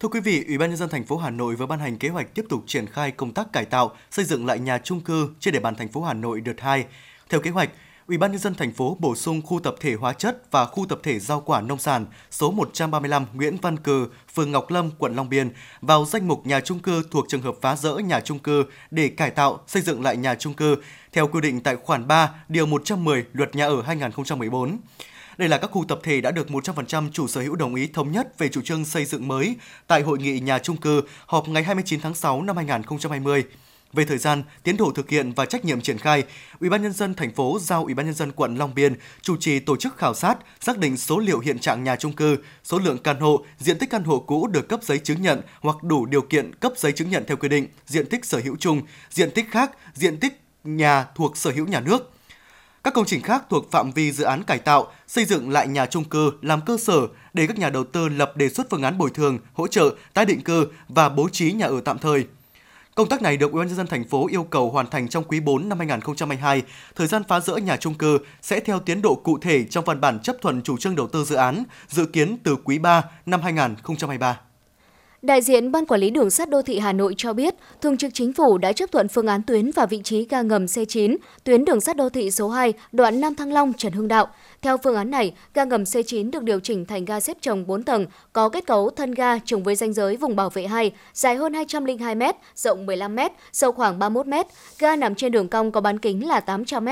Thưa 0.00 0.08
quý 0.08 0.20
vị, 0.20 0.44
Ủy 0.48 0.58
ban 0.58 0.70
nhân 0.70 0.76
dân 0.76 0.88
thành 0.88 1.04
phố 1.04 1.16
Hà 1.16 1.30
Nội 1.30 1.56
vừa 1.56 1.66
ban 1.66 1.78
hành 1.78 1.98
kế 1.98 2.08
hoạch 2.08 2.34
tiếp 2.34 2.44
tục 2.48 2.64
triển 2.66 2.86
khai 2.86 3.10
công 3.10 3.32
tác 3.32 3.52
cải 3.52 3.64
tạo, 3.64 3.96
xây 4.10 4.24
dựng 4.24 4.46
lại 4.46 4.58
nhà 4.58 4.78
trung 4.78 5.00
cư 5.00 5.28
trên 5.40 5.54
địa 5.54 5.60
bàn 5.60 5.74
thành 5.74 5.88
phố 5.88 6.02
Hà 6.02 6.14
Nội 6.14 6.40
đợt 6.40 6.60
2. 6.60 6.84
Theo 7.28 7.40
kế 7.40 7.50
hoạch, 7.50 7.70
Ủy 8.06 8.18
ban 8.18 8.30
nhân 8.30 8.40
dân 8.40 8.54
thành 8.54 8.72
phố 8.72 8.96
bổ 9.00 9.14
sung 9.14 9.42
khu 9.42 9.60
tập 9.60 9.74
thể 9.80 9.94
hóa 9.94 10.12
chất 10.12 10.42
và 10.50 10.64
khu 10.64 10.86
tập 10.88 10.98
thể 11.02 11.18
rau 11.18 11.40
quả 11.40 11.60
nông 11.60 11.78
sản 11.78 12.06
số 12.30 12.50
135 12.50 13.26
Nguyễn 13.34 13.56
Văn 13.62 13.76
Cừ, 13.76 14.08
phường 14.34 14.52
Ngọc 14.52 14.70
Lâm, 14.70 14.90
quận 14.98 15.16
Long 15.16 15.28
Biên 15.28 15.50
vào 15.80 16.04
danh 16.04 16.28
mục 16.28 16.46
nhà 16.46 16.60
trung 16.60 16.78
cư 16.78 17.02
thuộc 17.10 17.26
trường 17.28 17.42
hợp 17.42 17.54
phá 17.62 17.76
rỡ 17.76 17.94
nhà 17.94 18.20
trung 18.20 18.38
cư 18.38 18.64
để 18.90 19.08
cải 19.08 19.30
tạo, 19.30 19.60
xây 19.66 19.82
dựng 19.82 20.02
lại 20.02 20.16
nhà 20.16 20.34
trung 20.34 20.54
cư 20.54 20.76
theo 21.12 21.28
quy 21.28 21.40
định 21.40 21.60
tại 21.60 21.76
khoản 21.76 22.08
3, 22.08 22.30
điều 22.48 22.66
110 22.66 23.24
Luật 23.32 23.54
Nhà 23.54 23.66
ở 23.66 23.82
2014. 23.82 24.78
Đây 25.38 25.48
là 25.48 25.58
các 25.58 25.70
khu 25.70 25.84
tập 25.88 25.98
thể 26.02 26.20
đã 26.20 26.30
được 26.30 26.48
100% 26.48 27.10
chủ 27.12 27.26
sở 27.28 27.40
hữu 27.40 27.56
đồng 27.56 27.74
ý 27.74 27.86
thống 27.86 28.12
nhất 28.12 28.38
về 28.38 28.48
chủ 28.48 28.62
trương 28.62 28.84
xây 28.84 29.04
dựng 29.04 29.28
mới 29.28 29.56
tại 29.86 30.02
hội 30.02 30.18
nghị 30.18 30.40
nhà 30.40 30.58
trung 30.58 30.76
cư 30.76 31.02
họp 31.26 31.48
ngày 31.48 31.62
29 31.62 32.00
tháng 32.00 32.14
6 32.14 32.42
năm 32.42 32.56
2020. 32.56 33.44
Về 33.92 34.04
thời 34.04 34.18
gian, 34.18 34.42
tiến 34.62 34.76
độ 34.76 34.92
thực 34.94 35.10
hiện 35.10 35.32
và 35.32 35.46
trách 35.46 35.64
nhiệm 35.64 35.80
triển 35.80 35.98
khai, 35.98 36.24
Ủy 36.60 36.70
ban 36.70 36.82
nhân 36.82 36.92
dân 36.92 37.14
thành 37.14 37.32
phố 37.34 37.58
giao 37.60 37.84
Ủy 37.84 37.94
ban 37.94 38.06
nhân 38.06 38.14
dân 38.14 38.32
quận 38.32 38.56
Long 38.56 38.74
Biên 38.74 38.94
chủ 39.22 39.36
trì 39.36 39.60
tổ 39.60 39.76
chức 39.76 39.96
khảo 39.96 40.14
sát, 40.14 40.38
xác 40.60 40.78
định 40.78 40.96
số 40.96 41.18
liệu 41.18 41.38
hiện 41.38 41.58
trạng 41.58 41.84
nhà 41.84 41.96
trung 41.96 42.12
cư, 42.12 42.36
số 42.64 42.78
lượng 42.78 42.98
căn 42.98 43.20
hộ, 43.20 43.44
diện 43.58 43.78
tích 43.78 43.90
căn 43.90 44.04
hộ 44.04 44.18
cũ 44.18 44.46
được 44.46 44.68
cấp 44.68 44.80
giấy 44.82 44.98
chứng 44.98 45.22
nhận 45.22 45.40
hoặc 45.60 45.82
đủ 45.82 46.06
điều 46.06 46.22
kiện 46.22 46.54
cấp 46.54 46.72
giấy 46.76 46.92
chứng 46.92 47.10
nhận 47.10 47.24
theo 47.26 47.36
quy 47.36 47.48
định, 47.48 47.66
diện 47.86 48.06
tích 48.06 48.24
sở 48.24 48.40
hữu 48.44 48.56
chung, 48.56 48.82
diện 49.10 49.30
tích 49.30 49.46
khác, 49.50 49.70
diện 49.94 50.20
tích 50.20 50.40
nhà 50.64 51.06
thuộc 51.14 51.36
sở 51.36 51.50
hữu 51.50 51.66
nhà 51.66 51.80
nước. 51.80 52.15
Các 52.86 52.94
công 52.94 53.04
trình 53.04 53.22
khác 53.22 53.44
thuộc 53.50 53.70
phạm 53.70 53.90
vi 53.92 54.12
dự 54.12 54.24
án 54.24 54.42
cải 54.42 54.58
tạo, 54.58 54.92
xây 55.06 55.24
dựng 55.24 55.50
lại 55.50 55.68
nhà 55.68 55.86
trung 55.86 56.04
cư 56.04 56.32
làm 56.42 56.60
cơ 56.66 56.76
sở 56.76 57.06
để 57.34 57.46
các 57.46 57.58
nhà 57.58 57.70
đầu 57.70 57.84
tư 57.84 58.08
lập 58.08 58.36
đề 58.36 58.48
xuất 58.48 58.66
phương 58.70 58.82
án 58.82 58.98
bồi 58.98 59.10
thường, 59.10 59.38
hỗ 59.52 59.66
trợ, 59.66 59.90
tái 60.14 60.24
định 60.24 60.40
cư 60.40 60.66
và 60.88 61.08
bố 61.08 61.28
trí 61.28 61.52
nhà 61.52 61.66
ở 61.66 61.80
tạm 61.84 61.98
thời. 61.98 62.26
Công 62.94 63.08
tác 63.08 63.22
này 63.22 63.36
được 63.36 63.52
Ủy 63.52 63.58
ban 63.58 63.68
nhân 63.68 63.76
dân 63.76 63.86
thành 63.86 64.04
phố 64.04 64.28
yêu 64.28 64.44
cầu 64.44 64.70
hoàn 64.70 64.86
thành 64.90 65.08
trong 65.08 65.24
quý 65.24 65.40
4 65.40 65.68
năm 65.68 65.78
2022. 65.78 66.62
Thời 66.96 67.06
gian 67.06 67.22
phá 67.28 67.40
rỡ 67.40 67.56
nhà 67.56 67.76
trung 67.76 67.94
cư 67.94 68.18
sẽ 68.42 68.60
theo 68.60 68.80
tiến 68.80 69.02
độ 69.02 69.14
cụ 69.14 69.38
thể 69.38 69.64
trong 69.64 69.84
văn 69.84 70.00
bản 70.00 70.20
chấp 70.20 70.36
thuận 70.42 70.62
chủ 70.62 70.76
trương 70.76 70.96
đầu 70.96 71.06
tư 71.06 71.24
dự 71.24 71.36
án, 71.36 71.64
dự 71.88 72.06
kiến 72.06 72.38
từ 72.42 72.56
quý 72.64 72.78
3 72.78 73.04
năm 73.26 73.42
2023. 73.42 74.40
Đại 75.22 75.42
diện 75.42 75.72
Ban 75.72 75.86
Quản 75.86 76.00
lý 76.00 76.10
Đường 76.10 76.30
sắt 76.30 76.50
Đô 76.50 76.62
thị 76.62 76.78
Hà 76.78 76.92
Nội 76.92 77.14
cho 77.16 77.32
biết, 77.32 77.54
Thường 77.80 77.96
trực 77.96 78.14
Chính 78.14 78.32
phủ 78.32 78.58
đã 78.58 78.72
chấp 78.72 78.92
thuận 78.92 79.08
phương 79.08 79.26
án 79.26 79.42
tuyến 79.42 79.70
và 79.70 79.86
vị 79.86 80.00
trí 80.04 80.26
ga 80.30 80.42
ngầm 80.42 80.66
C9, 80.66 81.16
tuyến 81.44 81.64
đường 81.64 81.80
sắt 81.80 81.96
đô 81.96 82.08
thị 82.08 82.30
số 82.30 82.48
2, 82.48 82.72
đoạn 82.92 83.20
Nam 83.20 83.34
Thăng 83.34 83.52
Long, 83.52 83.72
Trần 83.72 83.92
Hưng 83.92 84.08
Đạo. 84.08 84.28
Theo 84.62 84.76
phương 84.76 84.96
án 84.96 85.10
này, 85.10 85.34
ga 85.54 85.64
ngầm 85.64 85.82
C9 85.82 86.30
được 86.30 86.42
điều 86.42 86.60
chỉnh 86.60 86.86
thành 86.86 87.04
ga 87.04 87.20
xếp 87.20 87.36
chồng 87.40 87.66
4 87.66 87.82
tầng, 87.82 88.06
có 88.32 88.48
kết 88.48 88.66
cấu 88.66 88.90
thân 88.90 89.14
ga 89.14 89.38
trùng 89.38 89.62
với 89.62 89.74
ranh 89.74 89.92
giới 89.92 90.16
vùng 90.16 90.36
bảo 90.36 90.50
vệ 90.50 90.66
2, 90.66 90.92
dài 91.14 91.36
hơn 91.36 91.54
202 91.54 92.14
m, 92.14 92.22
rộng 92.56 92.86
15 92.86 93.16
m, 93.16 93.20
sâu 93.52 93.72
khoảng 93.72 93.98
31 93.98 94.26
m. 94.26 94.34
Ga 94.78 94.96
nằm 94.96 95.14
trên 95.14 95.32
đường 95.32 95.48
cong 95.48 95.72
có 95.72 95.80
bán 95.80 95.98
kính 95.98 96.28
là 96.28 96.40
800 96.40 96.84
m 96.84 96.88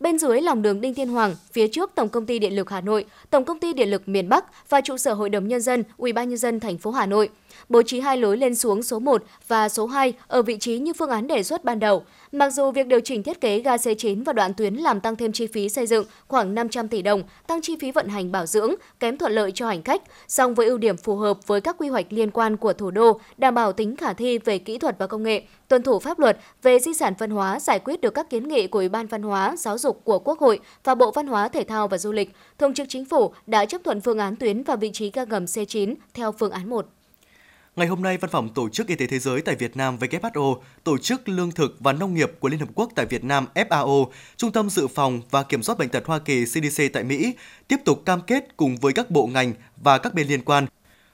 bên 0.00 0.18
dưới 0.18 0.40
lòng 0.40 0.62
đường 0.62 0.80
Đinh 0.80 0.94
Tiên 0.94 1.08
Hoàng, 1.08 1.36
phía 1.52 1.68
trước 1.68 1.90
Tổng 1.94 2.08
công 2.08 2.26
ty 2.26 2.38
Điện 2.38 2.56
lực 2.56 2.70
Hà 2.70 2.80
Nội, 2.80 3.04
Tổng 3.30 3.44
công 3.44 3.58
ty 3.58 3.72
Điện 3.72 3.90
lực 3.90 4.08
miền 4.08 4.28
Bắc 4.28 4.68
và 4.70 4.80
trụ 4.80 4.96
sở 4.96 5.12
Hội 5.14 5.28
đồng 5.28 5.48
nhân 5.48 5.60
dân, 5.60 5.84
Ủy 5.96 6.12
ban 6.12 6.28
nhân 6.28 6.38
dân 6.38 6.60
thành 6.60 6.78
phố 6.78 6.90
Hà 6.90 7.06
Nội. 7.06 7.28
Bố 7.68 7.82
trí 7.82 8.00
hai 8.00 8.16
lối 8.16 8.36
lên 8.36 8.54
xuống 8.54 8.82
số 8.82 8.98
1 8.98 9.22
và 9.48 9.68
số 9.68 9.86
2 9.86 10.12
ở 10.26 10.42
vị 10.42 10.56
trí 10.58 10.78
như 10.78 10.92
phương 10.92 11.10
án 11.10 11.26
đề 11.26 11.42
xuất 11.42 11.64
ban 11.64 11.78
đầu. 11.78 12.04
Mặc 12.32 12.50
dù 12.50 12.70
việc 12.70 12.86
điều 12.86 13.00
chỉnh 13.00 13.22
thiết 13.22 13.40
kế 13.40 13.60
ga 13.60 13.76
C9 13.76 14.24
và 14.24 14.32
đoạn 14.32 14.54
tuyến 14.54 14.74
làm 14.74 15.00
tăng 15.00 15.16
thêm 15.16 15.32
chi 15.32 15.46
phí 15.46 15.68
xây 15.68 15.86
dựng 15.86 16.04
khoảng 16.28 16.54
500 16.54 16.88
tỷ 16.88 17.02
đồng, 17.02 17.22
tăng 17.46 17.62
chi 17.62 17.76
phí 17.80 17.90
vận 17.90 18.08
hành 18.08 18.32
bảo 18.32 18.46
dưỡng, 18.46 18.74
kém 19.00 19.18
thuận 19.18 19.32
lợi 19.32 19.52
cho 19.54 19.66
hành 19.66 19.82
khách, 19.82 20.02
song 20.28 20.54
với 20.54 20.66
ưu 20.66 20.78
điểm 20.78 20.96
phù 20.96 21.16
hợp 21.16 21.46
với 21.46 21.60
các 21.60 21.76
quy 21.78 21.88
hoạch 21.88 22.06
liên 22.10 22.30
quan 22.30 22.56
của 22.56 22.72
thủ 22.72 22.90
đô, 22.90 23.20
đảm 23.36 23.54
bảo 23.54 23.72
tính 23.72 23.96
khả 23.96 24.12
thi 24.12 24.38
về 24.38 24.58
kỹ 24.58 24.78
thuật 24.78 24.98
và 24.98 25.06
công 25.06 25.22
nghệ, 25.22 25.42
tuân 25.68 25.82
thủ 25.82 25.98
pháp 25.98 26.18
luật 26.18 26.38
về 26.62 26.78
di 26.78 26.94
sản 26.94 27.14
văn 27.18 27.30
hóa, 27.30 27.60
giải 27.60 27.78
quyết 27.78 28.00
được 28.00 28.14
các 28.14 28.30
kiến 28.30 28.48
nghị 28.48 28.66
của 28.66 28.78
Ủy 28.78 28.88
ban 28.88 29.06
Văn 29.06 29.22
hóa, 29.22 29.56
Giáo 29.56 29.78
dục 29.78 30.00
của 30.04 30.18
Quốc 30.18 30.38
hội 30.38 30.60
và 30.84 30.94
Bộ 30.94 31.10
Văn 31.10 31.26
hóa, 31.26 31.48
Thể 31.48 31.64
thao 31.64 31.88
và 31.88 31.98
Du 31.98 32.12
lịch, 32.12 32.30
Thường 32.58 32.74
trực 32.74 32.88
Chính 32.88 33.04
phủ 33.04 33.32
đã 33.46 33.64
chấp 33.64 33.80
thuận 33.84 34.00
phương 34.00 34.18
án 34.18 34.36
tuyến 34.36 34.62
và 34.62 34.76
vị 34.76 34.90
trí 34.92 35.10
ga 35.10 35.24
ngầm 35.24 35.44
C9 35.44 35.94
theo 36.14 36.32
phương 36.32 36.50
án 36.50 36.70
1. 36.70 36.86
Ngày 37.76 37.86
hôm 37.86 38.02
nay, 38.02 38.16
Văn 38.16 38.30
phòng 38.30 38.54
Tổ 38.54 38.68
chức 38.68 38.86
Y 38.86 38.94
tế 38.94 39.06
Thế 39.06 39.18
giới 39.18 39.40
tại 39.40 39.54
Việt 39.54 39.76
Nam 39.76 39.96
WHO, 39.98 40.56
Tổ 40.84 40.98
chức 40.98 41.28
Lương 41.28 41.50
thực 41.50 41.76
và 41.80 41.92
Nông 41.92 42.14
nghiệp 42.14 42.30
của 42.40 42.48
Liên 42.48 42.60
Hợp 42.60 42.68
Quốc 42.74 42.90
tại 42.94 43.06
Việt 43.06 43.24
Nam 43.24 43.46
FAO, 43.54 44.06
Trung 44.36 44.52
tâm 44.52 44.70
Dự 44.70 44.88
phòng 44.88 45.20
và 45.30 45.42
Kiểm 45.42 45.62
soát 45.62 45.78
Bệnh 45.78 45.88
tật 45.88 46.06
Hoa 46.06 46.18
Kỳ 46.18 46.44
CDC 46.44 46.82
tại 46.92 47.04
Mỹ 47.04 47.34
tiếp 47.68 47.76
tục 47.84 48.02
cam 48.06 48.20
kết 48.20 48.56
cùng 48.56 48.76
với 48.76 48.92
các 48.92 49.10
bộ 49.10 49.26
ngành 49.26 49.52
và 49.76 49.98
các 49.98 50.14
bên 50.14 50.26
liên 50.26 50.44
quan 50.44 50.66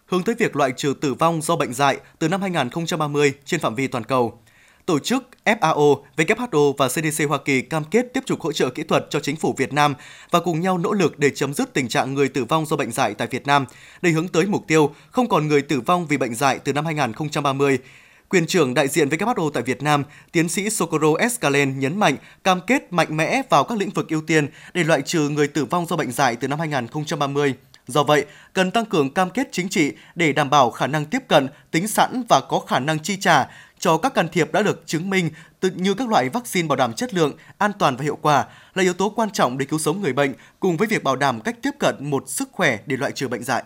hướng 0.07 0.23
tới 0.23 0.35
việc 0.39 0.57
loại 0.57 0.73
trừ 0.77 0.95
tử 1.01 1.15
vong 1.15 1.43
do 1.43 1.57
bệnh 1.57 1.75
dạy 1.75 1.97
từ 2.19 2.29
năm 2.29 2.41
2030 2.41 3.33
trên 3.45 3.61
phạm 3.61 3.75
vi 3.75 3.87
toàn 3.87 4.05
cầu. 4.05 4.41
Tổ 4.87 4.99
chức 4.99 5.29
FAO, 5.45 6.03
WHO 6.17 6.73
và 6.79 6.89
CDC 6.89 7.29
Hoa 7.29 7.39
Kỳ 7.45 7.63
cam 7.63 7.85
kết 7.85 8.07
tiếp 8.15 8.21
tục 8.27 8.41
hỗ 8.41 8.53
trợ 8.53 8.71
kỹ 8.71 8.83
thuật 8.83 9.07
cho 9.11 9.21
chính 9.21 9.37
phủ 9.37 9.55
Việt 9.59 9.73
Nam 9.73 9.95
và 10.31 10.41
cùng 10.41 10.61
nhau 10.61 10.79
nỗ 10.79 10.93
lực 10.93 11.19
để 11.19 11.31
chấm 11.31 11.55
dứt 11.55 11.75
tình 11.75 11.89
trạng 11.89 12.15
người 12.15 12.29
tử 12.29 12.45
vong 12.45 12.67
do 12.67 12.77
bệnh 12.77 12.93
dạy 12.93 13.15
tại 13.15 13.29
Việt 13.31 13.47
Nam, 13.47 13.67
để 14.03 14.11
hướng 14.11 14.29
tới 14.29 14.47
mục 14.47 14.65
tiêu 14.67 14.95
không 15.11 15.29
còn 15.29 15.49
người 15.49 15.63
tử 15.63 15.81
vong 15.81 16.07
vì 16.07 16.17
bệnh 16.17 16.35
dạy 16.35 16.59
từ 16.59 16.73
năm 16.73 16.85
2030. 16.85 17.79
Quyền 18.29 18.47
trưởng 18.47 18.75
đại 18.75 18.89
diện 18.89 19.09
WHO 19.09 19.51
tại 19.51 19.63
Việt 19.63 19.83
Nam, 19.83 20.05
tiến 20.33 20.49
sĩ 20.49 20.71
Socorro 20.71 21.15
Escalen 21.19 21.79
nhấn 21.79 21.99
mạnh 21.99 22.17
cam 22.45 22.61
kết 22.67 22.93
mạnh 22.93 23.17
mẽ 23.17 23.43
vào 23.51 23.65
các 23.65 23.79
lĩnh 23.79 23.91
vực 23.91 24.09
ưu 24.09 24.21
tiên 24.21 24.49
để 24.75 24.85
loại 24.85 25.03
trừ 25.03 25.29
người 25.29 25.49
tử 25.49 25.65
vong 25.65 25.87
do 25.87 25.97
bệnh 25.97 26.13
dạy 26.13 26.37
từ 26.37 26.49
năm 26.49 26.59
2030. 26.59 27.55
Do 27.89 28.03
vậy, 28.03 28.25
cần 28.53 28.71
tăng 28.71 28.85
cường 28.85 29.15
cam 29.15 29.31
kết 29.31 29.49
chính 29.53 29.69
trị 29.69 29.93
để 30.15 30.33
đảm 30.33 30.51
bảo 30.51 30.71
khả 30.71 30.87
năng 30.87 31.05
tiếp 31.05 31.23
cận, 31.29 31.49
tính 31.71 31.89
sẵn 31.89 32.23
và 32.29 32.41
có 32.41 32.59
khả 32.59 32.79
năng 32.79 32.99
chi 32.99 33.17
trả 33.21 33.49
cho 33.79 33.97
các 33.97 34.15
can 34.15 34.29
thiệp 34.29 34.53
đã 34.53 34.63
được 34.63 34.83
chứng 34.87 35.11
minh 35.11 35.31
tự 35.61 35.71
như 35.71 35.95
các 35.95 36.09
loại 36.09 36.29
vaccine 36.29 36.69
bảo 36.69 36.77
đảm 36.77 36.93
chất 36.93 37.15
lượng, 37.15 37.33
an 37.59 37.73
toàn 37.79 37.97
và 37.97 38.05
hiệu 38.05 38.19
quả 38.23 38.47
là 38.75 38.83
yếu 38.83 38.93
tố 38.93 39.13
quan 39.17 39.31
trọng 39.31 39.59
để 39.59 39.67
cứu 39.67 39.79
sống 39.79 40.01
người 40.01 40.13
bệnh 40.13 40.35
cùng 40.61 40.77
với 40.77 40.89
việc 40.89 41.05
bảo 41.05 41.17
đảm 41.17 41.41
cách 41.41 41.57
tiếp 41.63 41.71
cận 41.79 42.11
một 42.11 42.25
sức 42.27 42.49
khỏe 42.53 42.79
để 42.87 42.97
loại 42.97 43.13
trừ 43.13 43.29
bệnh 43.29 43.45
dạy. 43.45 43.63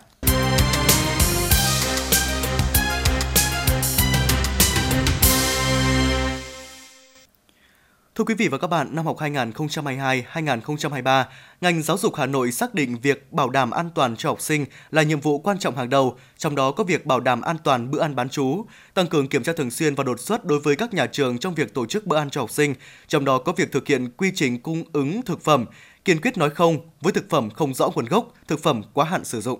Thưa 8.21 8.25
quý 8.25 8.35
vị 8.35 8.47
và 8.47 8.57
các 8.57 8.67
bạn, 8.67 8.95
năm 8.95 9.05
học 9.05 9.17
2022-2023, 9.17 11.23
ngành 11.61 11.81
giáo 11.81 11.97
dục 11.97 12.15
Hà 12.15 12.25
Nội 12.25 12.51
xác 12.51 12.73
định 12.73 12.97
việc 13.01 13.31
bảo 13.31 13.49
đảm 13.49 13.71
an 13.71 13.89
toàn 13.95 14.15
cho 14.15 14.29
học 14.29 14.41
sinh 14.41 14.65
là 14.91 15.03
nhiệm 15.03 15.19
vụ 15.19 15.39
quan 15.39 15.59
trọng 15.59 15.75
hàng 15.75 15.89
đầu, 15.89 16.17
trong 16.37 16.55
đó 16.55 16.71
có 16.71 16.83
việc 16.83 17.05
bảo 17.05 17.19
đảm 17.19 17.41
an 17.41 17.57
toàn 17.63 17.91
bữa 17.91 18.01
ăn 18.01 18.15
bán 18.15 18.29
trú, 18.29 18.65
tăng 18.93 19.07
cường 19.07 19.27
kiểm 19.27 19.43
tra 19.43 19.53
thường 19.53 19.71
xuyên 19.71 19.95
và 19.95 20.03
đột 20.03 20.19
xuất 20.19 20.45
đối 20.45 20.59
với 20.59 20.75
các 20.75 20.93
nhà 20.93 21.05
trường 21.05 21.37
trong 21.37 21.55
việc 21.55 21.73
tổ 21.73 21.85
chức 21.85 22.07
bữa 22.07 22.17
ăn 22.17 22.29
cho 22.29 22.41
học 22.41 22.51
sinh, 22.51 22.73
trong 23.07 23.25
đó 23.25 23.37
có 23.37 23.51
việc 23.51 23.71
thực 23.71 23.87
hiện 23.87 24.09
quy 24.17 24.31
trình 24.35 24.61
cung 24.61 24.83
ứng 24.93 25.21
thực 25.21 25.41
phẩm, 25.41 25.65
kiên 26.05 26.21
quyết 26.21 26.37
nói 26.37 26.49
không 26.49 26.77
với 27.01 27.13
thực 27.13 27.29
phẩm 27.29 27.49
không 27.49 27.73
rõ 27.73 27.89
nguồn 27.95 28.05
gốc, 28.05 28.33
thực 28.47 28.63
phẩm 28.63 28.81
quá 28.93 29.05
hạn 29.05 29.23
sử 29.23 29.41
dụng. 29.41 29.59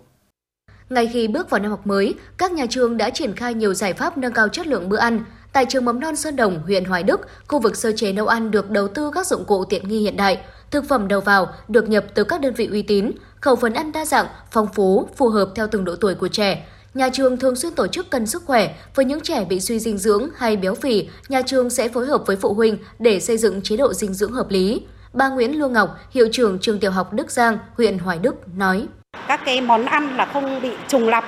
Ngay 0.89 1.09
khi 1.14 1.28
bước 1.28 1.49
vào 1.49 1.62
năm 1.62 1.72
học 1.72 1.88
mới, 1.88 2.14
các 2.38 2.51
nhà 2.51 2.66
trường 2.70 2.97
đã 2.97 3.09
triển 3.09 3.36
khai 3.36 3.53
nhiều 3.53 3.74
giải 3.74 3.93
pháp 3.93 4.18
nâng 4.18 4.34
cao 4.34 4.47
chất 4.47 4.68
lượng 4.68 4.89
bữa 4.89 4.97
ăn, 4.97 5.24
Tại 5.54 5.66
trường 5.70 5.86
mầm 5.86 5.99
non 5.99 6.16
Sơn 6.16 6.36
Đồng, 6.36 6.62
huyện 6.66 6.86
Hoài 6.86 7.04
Đức, 7.04 7.22
khu 7.47 7.60
vực 7.60 7.76
sơ 7.76 7.91
chế 7.95 8.12
nấu 8.14 8.28
ăn 8.28 8.52
được 8.52 8.70
đầu 8.70 8.88
tư 8.88 9.12
các 9.14 9.28
dụng 9.28 9.45
cụ 9.45 9.66
tiện 9.66 9.89
nghi 9.89 9.99
hiện 9.99 10.18
đại, 10.18 10.38
thực 10.72 10.86
phẩm 10.89 11.08
đầu 11.08 11.22
vào 11.22 11.47
được 11.68 11.89
nhập 11.89 12.06
từ 12.14 12.24
các 12.24 12.41
đơn 12.41 12.54
vị 12.54 12.68
uy 12.72 12.82
tín, 12.82 13.12
khẩu 13.39 13.56
phần 13.56 13.74
ăn 13.74 13.91
đa 13.91 14.06
dạng, 14.06 14.26
phong 14.52 14.68
phú, 14.74 15.10
phù 15.16 15.30
hợp 15.30 15.49
theo 15.56 15.68
từng 15.68 15.86
độ 15.86 15.95
tuổi 15.95 16.16
của 16.16 16.28
trẻ. 16.28 16.66
Nhà 16.93 17.10
trường 17.14 17.38
thường 17.38 17.56
xuyên 17.56 17.74
tổ 17.74 17.88
chức 17.88 18.10
cân 18.10 18.26
sức 18.26 18.43
khỏe 18.45 18.76
với 18.95 19.06
những 19.06 19.22
trẻ 19.22 19.45
bị 19.45 19.60
suy 19.60 19.80
dinh 19.80 19.97
dưỡng 19.97 20.30
hay 20.36 20.58
béo 20.58 20.76
phì, 20.76 21.10
nhà 21.30 21.41
trường 21.41 21.70
sẽ 21.70 21.89
phối 21.89 22.06
hợp 22.06 22.24
với 22.26 22.36
phụ 22.36 22.54
huynh 22.54 22.78
để 22.99 23.20
xây 23.20 23.38
dựng 23.38 23.62
chế 23.62 23.78
độ 23.78 23.93
dinh 23.93 24.14
dưỡng 24.14 24.32
hợp 24.32 24.49
lý. 24.49 24.82
Bà 25.14 25.30
Nguyễn 25.30 25.60
Lương 25.60 25.74
Ngọc, 25.74 25.97
hiệu 26.12 26.28
trưởng 26.32 26.60
trường 26.60 26.80
tiểu 26.80 26.91
học 26.91 27.14
Đức 27.14 27.32
Giang, 27.32 27.58
huyện 27.78 27.97
Hoài 27.97 28.20
Đức 28.20 28.36
nói: 28.58 28.88
Các 29.28 29.41
cái 29.45 29.62
món 29.62 29.86
ăn 29.86 30.18
là 30.18 30.26
không 30.26 30.62
bị 30.62 30.72
trùng 30.88 31.10
lặp 31.10 31.24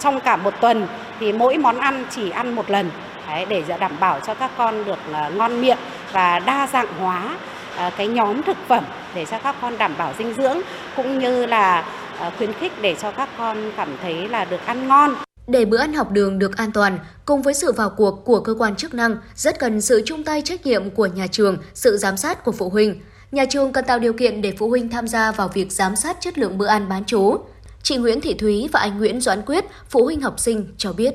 trong 0.00 0.20
cả 0.20 0.36
một 0.36 0.54
tuần 0.60 0.86
thì 1.20 1.32
mỗi 1.32 1.58
món 1.58 1.78
ăn 1.78 2.04
chỉ 2.10 2.30
ăn 2.30 2.54
một 2.54 2.70
lần 2.70 2.90
Đấy, 3.28 3.46
để 3.48 3.62
dạ 3.68 3.76
đảm 3.76 3.92
bảo 4.00 4.20
cho 4.26 4.34
các 4.34 4.50
con 4.58 4.84
được 4.84 4.98
ờ, 5.12 5.30
ngon 5.30 5.60
miệng 5.60 5.78
và 6.12 6.38
đa 6.38 6.68
dạng 6.72 6.98
hóa 6.98 7.36
ờ, 7.76 7.90
cái 7.96 8.08
nhóm 8.08 8.42
thực 8.42 8.56
phẩm 8.68 8.84
để 9.14 9.24
cho 9.24 9.38
các 9.38 9.56
con 9.60 9.78
đảm 9.78 9.94
bảo 9.98 10.12
dinh 10.18 10.34
dưỡng 10.34 10.58
cũng 10.96 11.18
như 11.18 11.46
là 11.46 11.84
ờ, 12.18 12.30
khuyến 12.38 12.52
khích 12.52 12.72
để 12.82 12.96
cho 13.02 13.10
các 13.10 13.28
con 13.38 13.72
cảm 13.76 13.88
thấy 14.02 14.28
là 14.28 14.44
được 14.44 14.66
ăn 14.66 14.88
ngon. 14.88 15.14
Để 15.46 15.64
bữa 15.64 15.78
ăn 15.78 15.92
học 15.92 16.10
đường 16.10 16.38
được 16.38 16.56
an 16.56 16.72
toàn, 16.72 16.98
cùng 17.24 17.42
với 17.42 17.54
sự 17.54 17.72
vào 17.72 17.90
cuộc 17.90 18.24
của 18.24 18.40
cơ 18.40 18.54
quan 18.58 18.76
chức 18.76 18.94
năng, 18.94 19.16
rất 19.34 19.58
cần 19.58 19.80
sự 19.80 20.02
chung 20.06 20.24
tay 20.24 20.42
trách 20.42 20.66
nhiệm 20.66 20.90
của 20.90 21.06
nhà 21.06 21.26
trường, 21.26 21.56
sự 21.74 21.96
giám 21.96 22.16
sát 22.16 22.44
của 22.44 22.52
phụ 22.52 22.68
huynh. 22.70 23.00
Nhà 23.32 23.44
trường 23.44 23.72
cần 23.72 23.84
tạo 23.84 23.98
điều 23.98 24.12
kiện 24.12 24.42
để 24.42 24.52
phụ 24.58 24.68
huynh 24.68 24.88
tham 24.88 25.08
gia 25.08 25.32
vào 25.32 25.48
việc 25.48 25.72
giám 25.72 25.96
sát 25.96 26.16
chất 26.20 26.38
lượng 26.38 26.58
bữa 26.58 26.66
ăn 26.66 26.88
bán 26.88 27.04
chú. 27.06 27.36
Chị 27.84 27.96
Nguyễn 27.96 28.20
Thị 28.20 28.34
Thúy 28.34 28.68
và 28.72 28.80
anh 28.80 28.98
Nguyễn 28.98 29.20
Doãn 29.20 29.42
Quyết, 29.42 29.64
phụ 29.90 30.04
huynh 30.04 30.20
học 30.20 30.38
sinh 30.38 30.66
cho 30.78 30.92
biết. 30.92 31.14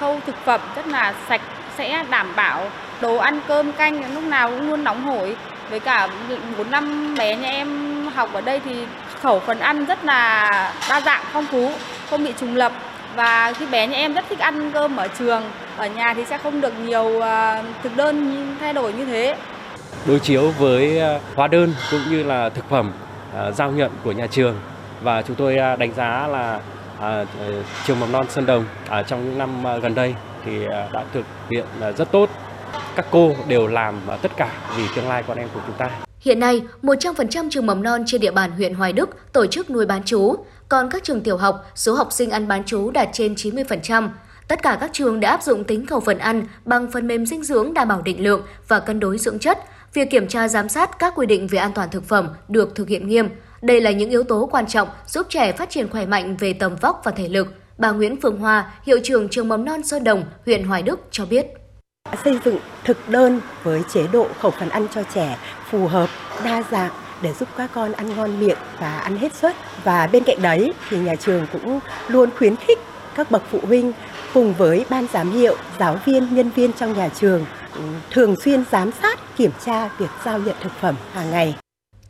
Khâu 0.00 0.20
thực 0.26 0.34
phẩm 0.44 0.60
rất 0.76 0.86
là 0.86 1.14
sạch 1.28 1.40
sẽ 1.78 2.04
đảm 2.10 2.32
bảo 2.36 2.70
đồ 3.00 3.16
ăn 3.16 3.40
cơm 3.48 3.72
canh 3.72 4.14
lúc 4.14 4.24
nào 4.24 4.50
cũng 4.50 4.70
luôn 4.70 4.84
nóng 4.84 5.02
hổi. 5.04 5.36
Với 5.70 5.80
cả 5.80 6.08
bốn 6.58 6.70
năm 6.70 7.14
bé 7.18 7.36
nhà 7.36 7.48
em 7.48 7.68
học 8.14 8.30
ở 8.32 8.40
đây 8.40 8.60
thì 8.64 8.74
khẩu 9.20 9.40
phần 9.40 9.58
ăn 9.58 9.84
rất 9.84 10.04
là 10.04 10.48
đa 10.88 11.00
dạng 11.00 11.24
phong 11.32 11.46
phú 11.46 11.72
không 12.10 12.24
bị 12.24 12.32
trùng 12.40 12.56
lập. 12.56 12.72
Và 13.16 13.52
khi 13.52 13.66
bé 13.66 13.86
nhà 13.86 13.96
em 13.96 14.12
rất 14.12 14.24
thích 14.28 14.38
ăn 14.38 14.70
cơm 14.72 14.96
ở 14.96 15.08
trường 15.18 15.42
ở 15.76 15.86
nhà 15.86 16.14
thì 16.14 16.24
sẽ 16.24 16.38
không 16.38 16.60
được 16.60 16.72
nhiều 16.86 17.20
à, 17.20 17.62
thực 17.82 17.96
đơn 17.96 18.46
thay 18.60 18.72
đổi 18.72 18.92
như 18.92 19.04
thế. 19.04 19.36
Đối 20.06 20.18
chiếu 20.18 20.50
với 20.58 21.00
à, 21.00 21.20
hóa 21.34 21.48
đơn 21.48 21.74
cũng 21.90 22.00
như 22.10 22.22
là 22.22 22.48
thực 22.48 22.68
phẩm 22.68 22.92
à, 23.36 23.50
giao 23.50 23.70
nhận 23.70 23.90
của 24.04 24.12
nhà 24.12 24.26
trường 24.26 24.54
và 25.02 25.22
chúng 25.22 25.36
tôi 25.36 25.56
à, 25.56 25.76
đánh 25.76 25.94
giá 25.94 26.26
là 26.26 26.60
à, 27.00 27.26
ờ, 27.38 27.62
trường 27.86 28.00
mầm 28.00 28.12
non 28.12 28.26
Sơn 28.28 28.46
Đồng 28.46 28.64
à, 28.88 29.02
trong 29.02 29.24
những 29.24 29.38
năm 29.38 29.66
à, 29.66 29.76
gần 29.76 29.94
đây 29.94 30.14
thì 30.44 30.66
à, 30.66 30.88
đã 30.92 31.04
thực 31.12 31.24
hiện 31.50 31.64
à, 31.80 31.92
rất 31.92 32.12
tốt. 32.12 32.30
Các 32.96 33.06
cô 33.10 33.34
đều 33.48 33.66
làm 33.66 33.94
à, 34.08 34.16
tất 34.16 34.32
cả 34.36 34.52
vì 34.76 34.82
tương 34.96 35.08
lai 35.08 35.22
con 35.28 35.36
em 35.36 35.48
của 35.54 35.60
chúng 35.66 35.76
ta. 35.78 35.90
Hiện 36.20 36.40
nay, 36.40 36.62
100% 36.82 37.50
trường 37.50 37.66
mầm 37.66 37.82
non 37.82 38.02
trên 38.06 38.20
địa 38.20 38.30
bàn 38.30 38.50
huyện 38.50 38.74
Hoài 38.74 38.92
Đức 38.92 39.32
tổ 39.32 39.46
chức 39.46 39.70
nuôi 39.70 39.86
bán 39.86 40.02
chú, 40.04 40.36
còn 40.68 40.90
các 40.90 41.04
trường 41.04 41.20
tiểu 41.20 41.36
học, 41.36 41.70
số 41.74 41.94
học 41.94 42.08
sinh 42.12 42.30
ăn 42.30 42.48
bán 42.48 42.62
chú 42.66 42.90
đạt 42.90 43.08
trên 43.12 43.34
90%. 43.34 44.08
Tất 44.48 44.62
cả 44.62 44.78
các 44.80 44.90
trường 44.92 45.20
đã 45.20 45.30
áp 45.30 45.42
dụng 45.42 45.64
tính 45.64 45.86
khẩu 45.86 46.00
phần 46.00 46.18
ăn 46.18 46.46
bằng 46.64 46.90
phần 46.90 47.06
mềm 47.06 47.26
dinh 47.26 47.44
dưỡng 47.44 47.74
đảm 47.74 47.88
bảo 47.88 48.02
định 48.02 48.22
lượng 48.22 48.42
và 48.68 48.80
cân 48.80 49.00
đối 49.00 49.18
dưỡng 49.18 49.38
chất. 49.38 49.58
Việc 49.94 50.10
kiểm 50.10 50.28
tra 50.28 50.48
giám 50.48 50.68
sát 50.68 50.98
các 50.98 51.12
quy 51.16 51.26
định 51.26 51.46
về 51.46 51.58
an 51.58 51.72
toàn 51.74 51.90
thực 51.90 52.04
phẩm 52.04 52.28
được 52.48 52.74
thực 52.74 52.88
hiện 52.88 53.08
nghiêm. 53.08 53.28
Đây 53.62 53.80
là 53.80 53.90
những 53.90 54.10
yếu 54.10 54.22
tố 54.22 54.48
quan 54.52 54.66
trọng 54.66 54.88
giúp 55.06 55.26
trẻ 55.28 55.52
phát 55.52 55.70
triển 55.70 55.88
khỏe 55.88 56.06
mạnh 56.06 56.36
về 56.36 56.52
tầm 56.52 56.76
vóc 56.76 57.00
và 57.04 57.12
thể 57.12 57.28
lực. 57.28 57.54
Bà 57.78 57.90
Nguyễn 57.90 58.16
Phương 58.22 58.38
Hoa, 58.38 58.72
hiệu 58.86 58.98
trưởng 59.04 59.28
trường 59.28 59.48
mầm 59.48 59.64
non 59.64 59.82
Sơn 59.82 60.04
Đồng, 60.04 60.24
huyện 60.46 60.64
Hoài 60.64 60.82
Đức 60.82 61.00
cho 61.10 61.26
biết. 61.26 61.46
Xây 62.24 62.38
dựng 62.44 62.58
thực 62.84 63.08
đơn 63.08 63.40
với 63.62 63.82
chế 63.92 64.06
độ 64.12 64.26
khẩu 64.40 64.50
phần 64.50 64.68
ăn 64.68 64.86
cho 64.94 65.02
trẻ 65.14 65.38
phù 65.70 65.86
hợp, 65.86 66.08
đa 66.44 66.62
dạng 66.70 66.90
để 67.22 67.32
giúp 67.32 67.48
các 67.56 67.70
con 67.74 67.92
ăn 67.92 68.16
ngon 68.16 68.40
miệng 68.40 68.58
và 68.80 68.98
ăn 68.98 69.16
hết 69.16 69.34
suất. 69.34 69.56
Và 69.84 70.06
bên 70.06 70.24
cạnh 70.24 70.42
đấy 70.42 70.72
thì 70.88 70.98
nhà 70.98 71.14
trường 71.14 71.46
cũng 71.52 71.80
luôn 72.08 72.30
khuyến 72.38 72.56
khích 72.56 72.78
các 73.14 73.30
bậc 73.30 73.42
phụ 73.50 73.60
huynh 73.62 73.92
cùng 74.34 74.54
với 74.54 74.84
ban 74.90 75.06
giám 75.12 75.30
hiệu, 75.30 75.56
giáo 75.78 75.98
viên, 76.04 76.34
nhân 76.34 76.50
viên 76.50 76.72
trong 76.72 76.92
nhà 76.92 77.08
trường 77.08 77.46
ừ, 77.74 77.80
thường 78.10 78.36
xuyên 78.44 78.64
giám 78.70 78.90
sát, 79.02 79.18
kiểm 79.36 79.50
tra 79.64 79.88
việc 79.98 80.10
giao 80.24 80.38
nhận 80.38 80.56
thực 80.60 80.72
phẩm 80.80 80.94
hàng 81.12 81.30
ngày. 81.30 81.54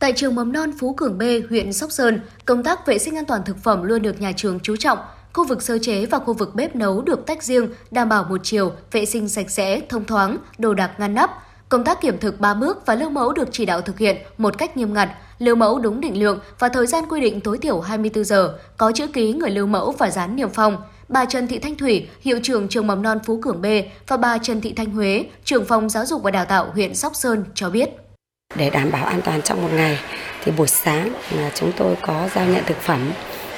Tại 0.03 0.13
trường 0.15 0.35
mầm 0.35 0.51
non 0.51 0.71
Phú 0.79 0.93
Cường 0.93 1.17
B, 1.17 1.23
huyện 1.49 1.73
Sóc 1.73 1.91
Sơn, 1.91 2.19
công 2.45 2.63
tác 2.63 2.85
vệ 2.85 2.97
sinh 2.97 3.17
an 3.17 3.25
toàn 3.25 3.41
thực 3.45 3.57
phẩm 3.57 3.83
luôn 3.83 4.01
được 4.01 4.21
nhà 4.21 4.31
trường 4.35 4.59
chú 4.59 4.75
trọng. 4.75 4.97
khu 5.33 5.47
vực 5.47 5.61
sơ 5.61 5.77
chế 5.81 6.05
và 6.05 6.19
khu 6.19 6.33
vực 6.33 6.55
bếp 6.55 6.75
nấu 6.75 7.01
được 7.01 7.25
tách 7.25 7.43
riêng, 7.43 7.67
đảm 7.91 8.09
bảo 8.09 8.23
một 8.23 8.41
chiều, 8.43 8.71
vệ 8.91 9.05
sinh 9.05 9.29
sạch 9.29 9.49
sẽ, 9.49 9.81
thông 9.89 10.05
thoáng, 10.05 10.37
đồ 10.57 10.73
đạc 10.73 10.91
ngăn 10.99 11.13
nắp. 11.13 11.31
Công 11.69 11.83
tác 11.83 12.01
kiểm 12.01 12.17
thực 12.17 12.39
3 12.39 12.53
bước 12.53 12.85
và 12.85 12.95
lưu 12.95 13.09
mẫu 13.09 13.33
được 13.33 13.47
chỉ 13.51 13.65
đạo 13.65 13.81
thực 13.81 13.99
hiện 13.99 14.17
một 14.37 14.57
cách 14.57 14.77
nghiêm 14.77 14.93
ngặt, 14.93 15.09
lưu 15.39 15.55
mẫu 15.55 15.79
đúng 15.79 16.01
định 16.01 16.19
lượng 16.19 16.39
và 16.59 16.69
thời 16.69 16.87
gian 16.87 17.03
quy 17.09 17.21
định 17.21 17.41
tối 17.41 17.57
thiểu 17.57 17.79
24 17.79 18.23
giờ, 18.23 18.57
có 18.77 18.91
chữ 18.91 19.07
ký 19.07 19.33
người 19.33 19.49
lưu 19.49 19.67
mẫu 19.67 19.91
và 19.91 20.09
dán 20.09 20.35
niêm 20.35 20.49
phong. 20.49 20.77
Bà 21.09 21.25
Trần 21.25 21.47
Thị 21.47 21.59
Thanh 21.59 21.75
Thủy, 21.75 22.07
hiệu 22.21 22.39
trưởng 22.43 22.67
trường 22.67 22.87
mầm 22.87 23.01
non 23.01 23.19
Phú 23.25 23.39
Cường 23.41 23.61
B 23.61 23.65
và 24.07 24.17
bà 24.17 24.37
Trần 24.37 24.61
Thị 24.61 24.73
Thanh 24.73 24.91
Huế, 24.91 25.25
trưởng 25.43 25.65
phòng 25.65 25.89
giáo 25.89 26.05
dục 26.05 26.23
và 26.23 26.31
đào 26.31 26.45
tạo 26.45 26.71
huyện 26.73 26.95
Sóc 26.95 27.15
Sơn 27.15 27.45
cho 27.53 27.69
biết. 27.69 27.89
Để 28.55 28.69
đảm 28.69 28.91
bảo 28.91 29.05
an 29.05 29.21
toàn 29.21 29.41
trong 29.41 29.61
một 29.61 29.69
ngày 29.73 29.99
thì 30.43 30.51
buổi 30.51 30.67
sáng 30.67 31.13
là 31.31 31.51
chúng 31.55 31.71
tôi 31.71 31.95
có 32.01 32.29
giao 32.35 32.45
nhận 32.45 32.63
thực 32.65 32.81
phẩm 32.81 33.11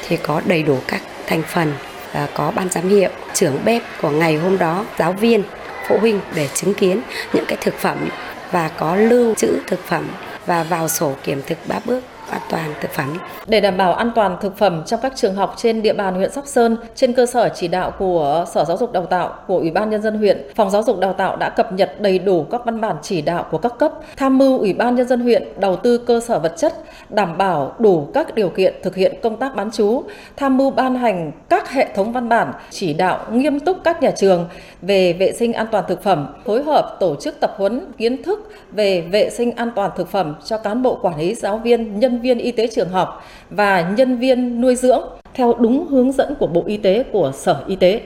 thì 0.07 0.17
có 0.17 0.41
đầy 0.45 0.63
đủ 0.63 0.79
các 0.87 1.01
thành 1.27 1.41
phần 1.47 1.73
và 2.13 2.27
có 2.33 2.51
ban 2.55 2.69
giám 2.69 2.89
hiệu, 2.89 3.09
trưởng 3.33 3.65
bếp 3.65 3.81
của 4.01 4.09
ngày 4.09 4.35
hôm 4.37 4.57
đó, 4.57 4.85
giáo 4.99 5.13
viên, 5.13 5.43
phụ 5.87 5.97
huynh 5.97 6.19
để 6.35 6.49
chứng 6.53 6.73
kiến 6.73 7.01
những 7.33 7.45
cái 7.47 7.57
thực 7.61 7.77
phẩm 7.77 8.09
và 8.51 8.69
có 8.77 8.95
lưu 8.95 9.35
trữ 9.35 9.59
thực 9.67 9.87
phẩm 9.87 10.07
và 10.45 10.63
vào 10.63 10.87
sổ 10.87 11.15
kiểm 11.23 11.41
thực 11.47 11.57
ba 11.67 11.79
bước 11.85 12.03
an 12.29 12.41
toàn 12.49 12.73
thực 12.81 12.91
phẩm. 12.91 13.17
Để 13.47 13.61
đảm 13.61 13.77
bảo 13.77 13.93
an 13.93 14.11
toàn 14.15 14.37
thực 14.41 14.57
phẩm 14.57 14.83
trong 14.85 14.99
các 15.03 15.13
trường 15.15 15.35
học 15.35 15.53
trên 15.57 15.81
địa 15.81 15.93
bàn 15.93 16.15
huyện 16.15 16.31
Sóc 16.31 16.47
Sơn, 16.47 16.77
trên 16.95 17.13
cơ 17.13 17.25
sở 17.25 17.49
chỉ 17.49 17.67
đạo 17.67 17.91
của 17.99 18.45
Sở 18.53 18.65
Giáo 18.65 18.77
dục 18.77 18.91
Đào 18.91 19.05
tạo 19.05 19.33
của 19.47 19.57
Ủy 19.57 19.71
ban 19.71 19.89
nhân 19.89 20.01
dân 20.01 20.17
huyện, 20.17 20.41
Phòng 20.55 20.69
Giáo 20.69 20.83
dục 20.83 20.99
Đào 20.99 21.13
tạo 21.13 21.35
đã 21.35 21.49
cập 21.49 21.73
nhật 21.73 22.01
đầy 22.01 22.19
đủ 22.19 22.43
các 22.51 22.61
văn 22.65 22.81
bản 22.81 22.95
chỉ 23.01 23.21
đạo 23.21 23.45
của 23.51 23.57
các 23.57 23.73
cấp, 23.79 23.91
tham 24.17 24.37
mưu 24.37 24.59
Ủy 24.59 24.73
ban 24.73 24.95
nhân 24.95 25.07
dân 25.07 25.19
huyện 25.19 25.43
đầu 25.59 25.75
tư 25.75 25.97
cơ 25.97 26.19
sở 26.19 26.39
vật 26.39 26.53
chất, 26.57 26.73
đảm 27.09 27.37
bảo 27.37 27.75
đủ 27.79 28.07
các 28.13 28.35
điều 28.35 28.49
kiện 28.49 28.73
thực 28.83 28.95
hiện 28.95 29.13
công 29.23 29.37
tác 29.37 29.55
bán 29.55 29.71
chú, 29.71 30.03
tham 30.37 30.57
mưu 30.57 30.71
ban 30.71 30.95
hành 30.95 31.31
các 31.49 31.71
hệ 31.71 31.87
thống 31.95 32.11
văn 32.11 32.29
bản 32.29 32.51
chỉ 32.69 32.93
đạo 32.93 33.19
nghiêm 33.31 33.59
túc 33.59 33.77
các 33.83 34.01
nhà 34.01 34.11
trường 34.11 34.47
về 34.81 35.13
vệ 35.13 35.31
sinh 35.31 35.53
an 35.53 35.67
toàn 35.71 35.83
thực 35.87 36.03
phẩm, 36.03 36.27
phối 36.45 36.63
hợp 36.63 36.97
tổ 36.99 37.15
chức 37.15 37.39
tập 37.39 37.53
huấn 37.57 37.85
kiến 37.97 38.23
thức 38.23 38.51
về 38.71 39.01
vệ 39.01 39.29
sinh 39.29 39.51
an 39.51 39.71
toàn 39.75 39.91
thực 39.95 40.11
phẩm 40.11 40.35
cho 40.45 40.57
cán 40.57 40.83
bộ 40.83 40.99
quản 41.01 41.19
lý 41.19 41.35
giáo 41.35 41.57
viên, 41.57 41.99
nhân 41.99 42.14
viên 42.21 42.37
y 42.37 42.51
tế 42.51 42.67
trường 42.67 42.89
học 42.89 43.23
và 43.49 43.93
nhân 43.97 44.19
viên 44.19 44.61
nuôi 44.61 44.75
dưỡng 44.75 45.03
theo 45.33 45.53
đúng 45.59 45.87
hướng 45.87 46.11
dẫn 46.11 46.35
của 46.39 46.47
Bộ 46.47 46.63
Y 46.67 46.77
tế 46.77 47.03
của 47.11 47.31
Sở 47.35 47.63
Y 47.67 47.75
tế. 47.75 48.01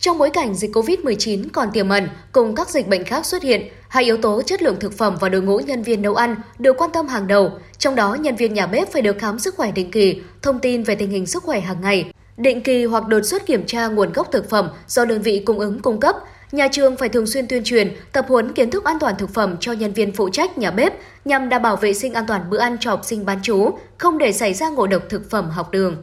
Trong 0.00 0.18
bối 0.18 0.30
cảnh 0.30 0.54
dịch 0.54 0.70
COVID-19 0.72 1.44
còn 1.52 1.68
tiềm 1.72 1.88
ẩn 1.88 2.08
cùng 2.32 2.54
các 2.54 2.68
dịch 2.68 2.88
bệnh 2.88 3.04
khác 3.04 3.26
xuất 3.26 3.42
hiện, 3.42 3.68
hai 3.88 4.04
yếu 4.04 4.16
tố 4.16 4.42
chất 4.42 4.62
lượng 4.62 4.76
thực 4.80 4.92
phẩm 4.92 5.16
và 5.20 5.28
đội 5.28 5.42
ngũ 5.42 5.58
nhân 5.58 5.82
viên 5.82 6.02
nấu 6.02 6.14
ăn 6.14 6.36
được 6.58 6.76
quan 6.78 6.90
tâm 6.92 7.08
hàng 7.08 7.26
đầu. 7.26 7.50
Trong 7.78 7.94
đó, 7.94 8.14
nhân 8.20 8.36
viên 8.36 8.54
nhà 8.54 8.66
bếp 8.66 8.92
phải 8.92 9.02
được 9.02 9.18
khám 9.18 9.38
sức 9.38 9.54
khỏe 9.54 9.72
định 9.72 9.90
kỳ, 9.90 10.20
thông 10.42 10.58
tin 10.58 10.82
về 10.82 10.94
tình 10.94 11.10
hình 11.10 11.26
sức 11.26 11.42
khỏe 11.42 11.60
hàng 11.60 11.80
ngày, 11.80 12.10
định 12.36 12.62
kỳ 12.62 12.84
hoặc 12.84 13.08
đột 13.08 13.20
xuất 13.22 13.46
kiểm 13.46 13.66
tra 13.66 13.86
nguồn 13.86 14.12
gốc 14.12 14.28
thực 14.32 14.50
phẩm 14.50 14.68
do 14.86 15.04
đơn 15.04 15.22
vị 15.22 15.42
cung 15.46 15.58
ứng 15.58 15.80
cung 15.80 16.00
cấp. 16.00 16.16
Nhà 16.52 16.68
trường 16.68 16.96
phải 16.96 17.08
thường 17.08 17.26
xuyên 17.26 17.48
tuyên 17.48 17.64
truyền, 17.64 17.96
tập 18.12 18.24
huấn 18.28 18.52
kiến 18.52 18.70
thức 18.70 18.84
an 18.84 18.96
toàn 19.00 19.14
thực 19.18 19.30
phẩm 19.30 19.56
cho 19.60 19.72
nhân 19.72 19.92
viên 19.92 20.12
phụ 20.12 20.28
trách 20.28 20.58
nhà 20.58 20.70
bếp 20.70 20.94
nhằm 21.24 21.48
đảm 21.48 21.62
bảo 21.62 21.76
vệ 21.76 21.94
sinh 21.94 22.12
an 22.12 22.24
toàn 22.28 22.50
bữa 22.50 22.58
ăn 22.58 22.76
cho 22.80 22.90
học 22.90 23.04
sinh 23.04 23.26
bán 23.26 23.38
chú, 23.42 23.70
không 23.98 24.18
để 24.18 24.32
xảy 24.32 24.54
ra 24.54 24.68
ngộ 24.68 24.86
độc 24.86 25.02
thực 25.08 25.30
phẩm 25.30 25.50
học 25.50 25.70
đường. 25.70 25.96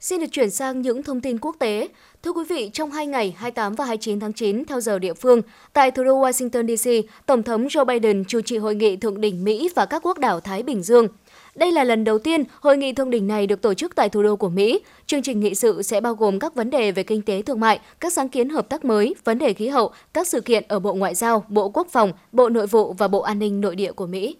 Xin 0.00 0.20
được 0.20 0.26
chuyển 0.32 0.50
sang 0.50 0.82
những 0.82 1.02
thông 1.02 1.20
tin 1.20 1.38
quốc 1.38 1.56
tế. 1.58 1.88
Thưa 2.22 2.32
quý 2.32 2.44
vị, 2.48 2.70
trong 2.72 2.90
hai 2.90 3.06
ngày 3.06 3.34
28 3.38 3.74
và 3.74 3.84
29 3.84 4.20
tháng 4.20 4.32
9 4.32 4.64
theo 4.64 4.80
giờ 4.80 4.98
địa 4.98 5.14
phương, 5.14 5.42
tại 5.72 5.90
thủ 5.90 6.04
đô 6.04 6.20
Washington 6.20 6.76
DC, 6.76 7.10
Tổng 7.26 7.42
thống 7.42 7.66
Joe 7.66 7.84
Biden 7.84 8.24
chủ 8.24 8.40
trì 8.40 8.58
hội 8.58 8.74
nghị 8.74 8.96
thượng 8.96 9.20
đỉnh 9.20 9.44
Mỹ 9.44 9.70
và 9.74 9.86
các 9.86 10.02
quốc 10.06 10.18
đảo 10.18 10.40
Thái 10.40 10.62
Bình 10.62 10.82
Dương. 10.82 11.08
Đây 11.56 11.72
là 11.72 11.84
lần 11.84 12.04
đầu 12.04 12.18
tiên 12.18 12.44
hội 12.60 12.76
nghị 12.76 12.92
thượng 12.92 13.10
đỉnh 13.10 13.26
này 13.26 13.46
được 13.46 13.62
tổ 13.62 13.74
chức 13.74 13.94
tại 13.94 14.08
thủ 14.08 14.22
đô 14.22 14.36
của 14.36 14.48
Mỹ. 14.48 14.80
Chương 15.06 15.22
trình 15.22 15.40
nghị 15.40 15.54
sự 15.54 15.82
sẽ 15.82 16.00
bao 16.00 16.14
gồm 16.14 16.38
các 16.38 16.54
vấn 16.54 16.70
đề 16.70 16.92
về 16.92 17.02
kinh 17.02 17.22
tế 17.22 17.42
thương 17.42 17.60
mại, 17.60 17.80
các 18.00 18.12
sáng 18.12 18.28
kiến 18.28 18.48
hợp 18.48 18.68
tác 18.68 18.84
mới, 18.84 19.14
vấn 19.24 19.38
đề 19.38 19.52
khí 19.52 19.68
hậu, 19.68 19.92
các 20.12 20.28
sự 20.28 20.40
kiện 20.40 20.64
ở 20.68 20.78
Bộ 20.78 20.94
Ngoại 20.94 21.14
giao, 21.14 21.44
Bộ 21.48 21.68
Quốc 21.68 21.88
phòng, 21.92 22.12
Bộ 22.32 22.48
Nội 22.48 22.66
vụ 22.66 22.92
và 22.92 23.08
Bộ 23.08 23.20
An 23.20 23.38
ninh 23.38 23.60
Nội 23.60 23.76
địa 23.76 23.92
của 23.92 24.06
Mỹ. 24.06 24.36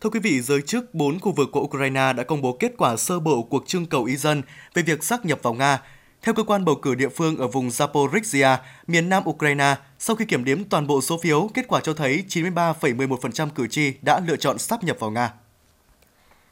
Thưa 0.00 0.10
quý 0.10 0.20
vị, 0.20 0.40
giới 0.40 0.62
chức 0.62 0.94
bốn 0.94 1.20
khu 1.20 1.32
vực 1.32 1.48
của 1.52 1.60
Ukraine 1.60 2.12
đã 2.12 2.22
công 2.22 2.42
bố 2.42 2.52
kết 2.52 2.72
quả 2.78 2.96
sơ 2.96 3.20
bộ 3.20 3.42
cuộc 3.42 3.66
trưng 3.66 3.86
cầu 3.86 4.04
ý 4.04 4.16
dân 4.16 4.42
về 4.74 4.82
việc 4.82 5.04
xác 5.04 5.26
nhập 5.26 5.38
vào 5.42 5.54
Nga. 5.54 5.82
Theo 6.22 6.34
cơ 6.34 6.42
quan 6.42 6.64
bầu 6.64 6.74
cử 6.74 6.94
địa 6.94 7.08
phương 7.08 7.36
ở 7.36 7.48
vùng 7.48 7.68
Zaporizhia, 7.68 8.56
miền 8.86 9.08
nam 9.08 9.22
Ukraine, 9.28 9.76
sau 9.98 10.16
khi 10.16 10.24
kiểm 10.24 10.44
đếm 10.44 10.64
toàn 10.64 10.86
bộ 10.86 11.00
số 11.00 11.18
phiếu, 11.22 11.50
kết 11.54 11.68
quả 11.68 11.80
cho 11.80 11.94
thấy 11.94 12.24
93,11% 12.28 13.48
cử 13.54 13.66
tri 13.66 13.92
đã 14.02 14.20
lựa 14.26 14.36
chọn 14.36 14.58
sáp 14.58 14.84
nhập 14.84 14.96
vào 15.00 15.10
Nga. 15.10 15.32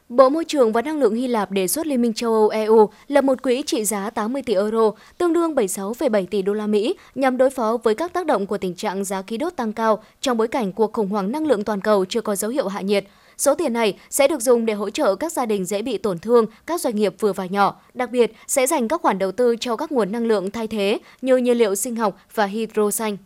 Bộ 0.08 0.28
Môi 0.28 0.44
trường 0.44 0.72
và 0.72 0.82
Năng 0.82 0.98
lượng 0.98 1.14
Hy 1.14 1.26
Lạp 1.26 1.50
đề 1.50 1.68
xuất 1.68 1.86
Liên 1.86 2.02
minh 2.02 2.14
châu 2.14 2.32
Âu 2.32 2.48
EU 2.48 2.88
lập 3.08 3.24
một 3.24 3.42
quỹ 3.42 3.62
trị 3.66 3.84
giá 3.84 4.10
80 4.10 4.42
tỷ 4.42 4.54
euro, 4.54 4.90
tương 5.18 5.32
đương 5.32 5.54
76,7 5.54 6.26
tỷ 6.26 6.42
đô 6.42 6.52
la 6.52 6.66
Mỹ, 6.66 6.94
nhằm 7.14 7.36
đối 7.36 7.50
phó 7.50 7.76
với 7.82 7.94
các 7.94 8.12
tác 8.12 8.26
động 8.26 8.46
của 8.46 8.58
tình 8.58 8.74
trạng 8.74 9.04
giá 9.04 9.22
khí 9.22 9.36
đốt 9.36 9.56
tăng 9.56 9.72
cao 9.72 10.02
trong 10.20 10.36
bối 10.36 10.48
cảnh 10.48 10.72
cuộc 10.72 10.92
khủng 10.92 11.08
hoảng 11.08 11.32
năng 11.32 11.46
lượng 11.46 11.64
toàn 11.64 11.80
cầu 11.80 12.04
chưa 12.04 12.20
có 12.20 12.36
dấu 12.36 12.50
hiệu 12.50 12.68
hạ 12.68 12.80
nhiệt. 12.80 13.04
Số 13.38 13.54
tiền 13.54 13.72
này 13.72 13.98
sẽ 14.10 14.28
được 14.28 14.40
dùng 14.40 14.66
để 14.66 14.74
hỗ 14.74 14.90
trợ 14.90 15.14
các 15.14 15.32
gia 15.32 15.46
đình 15.46 15.64
dễ 15.64 15.82
bị 15.82 15.98
tổn 15.98 16.18
thương, 16.18 16.46
các 16.66 16.80
doanh 16.80 16.96
nghiệp 16.96 17.14
vừa 17.20 17.32
và 17.32 17.46
nhỏ, 17.46 17.80
đặc 17.94 18.10
biệt 18.10 18.32
sẽ 18.46 18.66
dành 18.66 18.88
các 18.88 19.02
khoản 19.02 19.18
đầu 19.18 19.32
tư 19.32 19.56
cho 19.60 19.76
các 19.76 19.92
nguồn 19.92 20.12
năng 20.12 20.26
lượng 20.26 20.50
thay 20.50 20.66
thế 20.66 20.98
như 21.22 21.36
nhiên 21.36 21.58
liệu 21.58 21.74
sinh 21.74 21.96
học 21.96 22.16
và 22.34 22.46
hydro 22.46 22.90
xanh. 22.90 23.16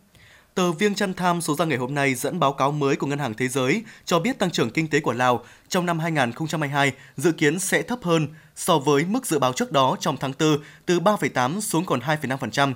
Tờ 0.55 0.71
Viêng 0.71 0.95
Chăn 0.95 1.13
Tham 1.13 1.41
số 1.41 1.55
ra 1.55 1.65
ngày 1.65 1.77
hôm 1.77 1.95
nay 1.95 2.15
dẫn 2.15 2.39
báo 2.39 2.53
cáo 2.53 2.71
mới 2.71 2.95
của 2.95 3.07
Ngân 3.07 3.19
hàng 3.19 3.33
Thế 3.33 3.47
giới 3.47 3.83
cho 4.05 4.19
biết 4.19 4.39
tăng 4.39 4.51
trưởng 4.51 4.69
kinh 4.69 4.87
tế 4.87 4.99
của 4.99 5.13
Lào 5.13 5.43
trong 5.69 5.85
năm 5.85 5.99
2022 5.99 6.91
dự 7.17 7.31
kiến 7.31 7.59
sẽ 7.59 7.81
thấp 7.81 7.99
hơn 8.03 8.27
so 8.55 8.79
với 8.79 9.05
mức 9.05 9.25
dự 9.25 9.39
báo 9.39 9.53
trước 9.53 9.71
đó 9.71 9.95
trong 9.99 10.17
tháng 10.17 10.33
4 10.39 10.57
từ 10.85 10.99
3,8 10.99 11.59
xuống 11.59 11.85
còn 11.85 11.99
2,5%. 11.99 12.73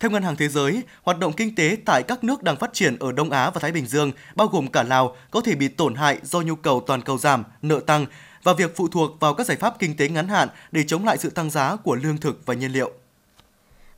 Theo 0.00 0.10
Ngân 0.10 0.22
hàng 0.22 0.36
Thế 0.36 0.48
giới, 0.48 0.82
hoạt 1.02 1.18
động 1.18 1.32
kinh 1.32 1.54
tế 1.54 1.76
tại 1.84 2.02
các 2.02 2.24
nước 2.24 2.42
đang 2.42 2.56
phát 2.56 2.72
triển 2.72 2.96
ở 2.98 3.12
Đông 3.12 3.30
Á 3.30 3.50
và 3.50 3.60
Thái 3.60 3.72
Bình 3.72 3.86
Dương, 3.86 4.12
bao 4.34 4.46
gồm 4.46 4.66
cả 4.66 4.82
Lào, 4.82 5.16
có 5.30 5.40
thể 5.40 5.54
bị 5.54 5.68
tổn 5.68 5.94
hại 5.94 6.18
do 6.22 6.40
nhu 6.40 6.54
cầu 6.54 6.84
toàn 6.86 7.02
cầu 7.02 7.18
giảm, 7.18 7.44
nợ 7.62 7.80
tăng 7.86 8.06
và 8.42 8.52
việc 8.52 8.76
phụ 8.76 8.88
thuộc 8.88 9.20
vào 9.20 9.34
các 9.34 9.46
giải 9.46 9.56
pháp 9.56 9.78
kinh 9.78 9.96
tế 9.96 10.08
ngắn 10.08 10.28
hạn 10.28 10.48
để 10.72 10.84
chống 10.86 11.04
lại 11.04 11.18
sự 11.18 11.30
tăng 11.30 11.50
giá 11.50 11.76
của 11.76 11.94
lương 11.94 12.18
thực 12.18 12.46
và 12.46 12.54
nhiên 12.54 12.72
liệu. 12.72 12.99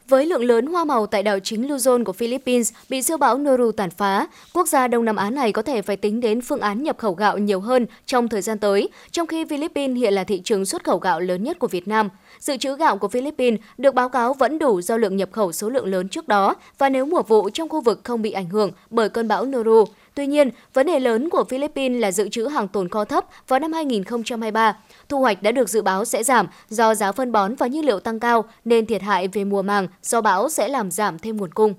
Với 0.09 0.27
lượng 0.27 0.45
lớn 0.45 0.67
hoa 0.67 0.85
màu 0.85 1.07
tại 1.07 1.23
đảo 1.23 1.39
chính 1.39 1.69
Luzon 1.69 2.05
của 2.05 2.13
Philippines 2.13 2.73
bị 2.89 3.03
siêu 3.03 3.17
bão 3.17 3.39
Noru 3.39 3.73
tàn 3.73 3.91
phá, 3.91 4.27
quốc 4.53 4.69
gia 4.69 4.89
Đông 4.89 5.05
Nam 5.05 5.17
Á 5.17 5.31
này 5.31 5.53
có 5.53 5.63
thể 5.63 5.83
phải 5.83 5.97
tính 5.97 6.21
đến 6.21 6.41
phương 6.41 6.61
án 6.61 6.83
nhập 6.83 6.99
khẩu 6.99 7.13
gạo 7.13 7.39
nhiều 7.39 7.61
hơn 7.61 7.87
trong 8.07 8.29
thời 8.29 8.43
gian 8.43 8.59
tới, 8.59 8.89
trong 9.11 9.27
khi 9.27 9.45
Philippines 9.45 9.97
hiện 9.97 10.15
là 10.15 10.25
thị 10.25 10.41
trường 10.45 10.67
xuất 10.67 10.85
khẩu 10.85 10.99
gạo 10.99 11.21
lớn 11.21 11.45
nhất 11.45 11.59
của 11.59 11.67
Việt 11.69 11.89
Nam. 11.89 12.09
Dự 12.39 12.57
trữ 12.57 12.77
gạo 12.77 12.97
của 12.99 13.09
Philippines 13.09 13.61
được 13.79 13.95
báo 13.95 14.09
cáo 14.09 14.35
vẫn 14.35 14.59
đủ 14.59 14.81
do 14.81 14.97
lượng 14.97 15.17
nhập 15.17 15.29
khẩu 15.33 15.53
số 15.53 15.69
lượng 15.69 15.87
lớn 15.87 16.09
trước 16.09 16.29
đó 16.29 16.55
và 16.79 16.89
nếu 16.89 17.07
mùa 17.07 17.23
vụ 17.23 17.51
trong 17.51 17.69
khu 17.69 17.81
vực 17.81 18.01
không 18.05 18.23
bị 18.23 18.33
ảnh 18.33 18.49
hưởng 18.49 18.71
bởi 18.91 19.09
cơn 19.09 19.29
bão 19.29 19.45
Noru. 19.45 19.85
Tuy 20.15 20.27
nhiên, 20.27 20.51
vấn 20.75 20.87
đề 20.87 21.01
lớn 21.01 21.29
của 21.29 21.45
Philippines 21.45 22.01
là 22.01 22.13
dự 22.13 22.29
trữ 22.29 22.47
hàng 22.47 22.69
tồn 22.69 22.89
kho 22.89 23.05
thấp 23.05 23.25
vào 23.49 23.61
năm 23.61 23.73
2023. 23.73 24.77
Thu 25.09 25.21
hoạch 25.21 25.43
đã 25.43 25.53
được 25.53 25.69
dự 25.69 25.83
báo 25.83 26.05
sẽ 26.05 26.23
giảm 26.23 26.47
do 26.69 26.95
giá 26.95 27.13
phân 27.13 27.33
bón 27.33 27.55
và 27.55 27.67
nhiên 27.67 27.85
liệu 27.85 28.01
tăng 28.01 28.21
cao 28.21 28.45
nên 28.65 28.87
thiệt 28.87 29.03
hại 29.03 29.29
về 29.29 29.45
mùa 29.45 29.63
màng 29.63 29.89
do 30.03 30.21
bão 30.21 30.49
sẽ 30.49 30.69
làm 30.69 30.91
giảm 30.91 31.19
thêm 31.19 31.37
nguồn 31.37 31.53
cung. 31.53 31.75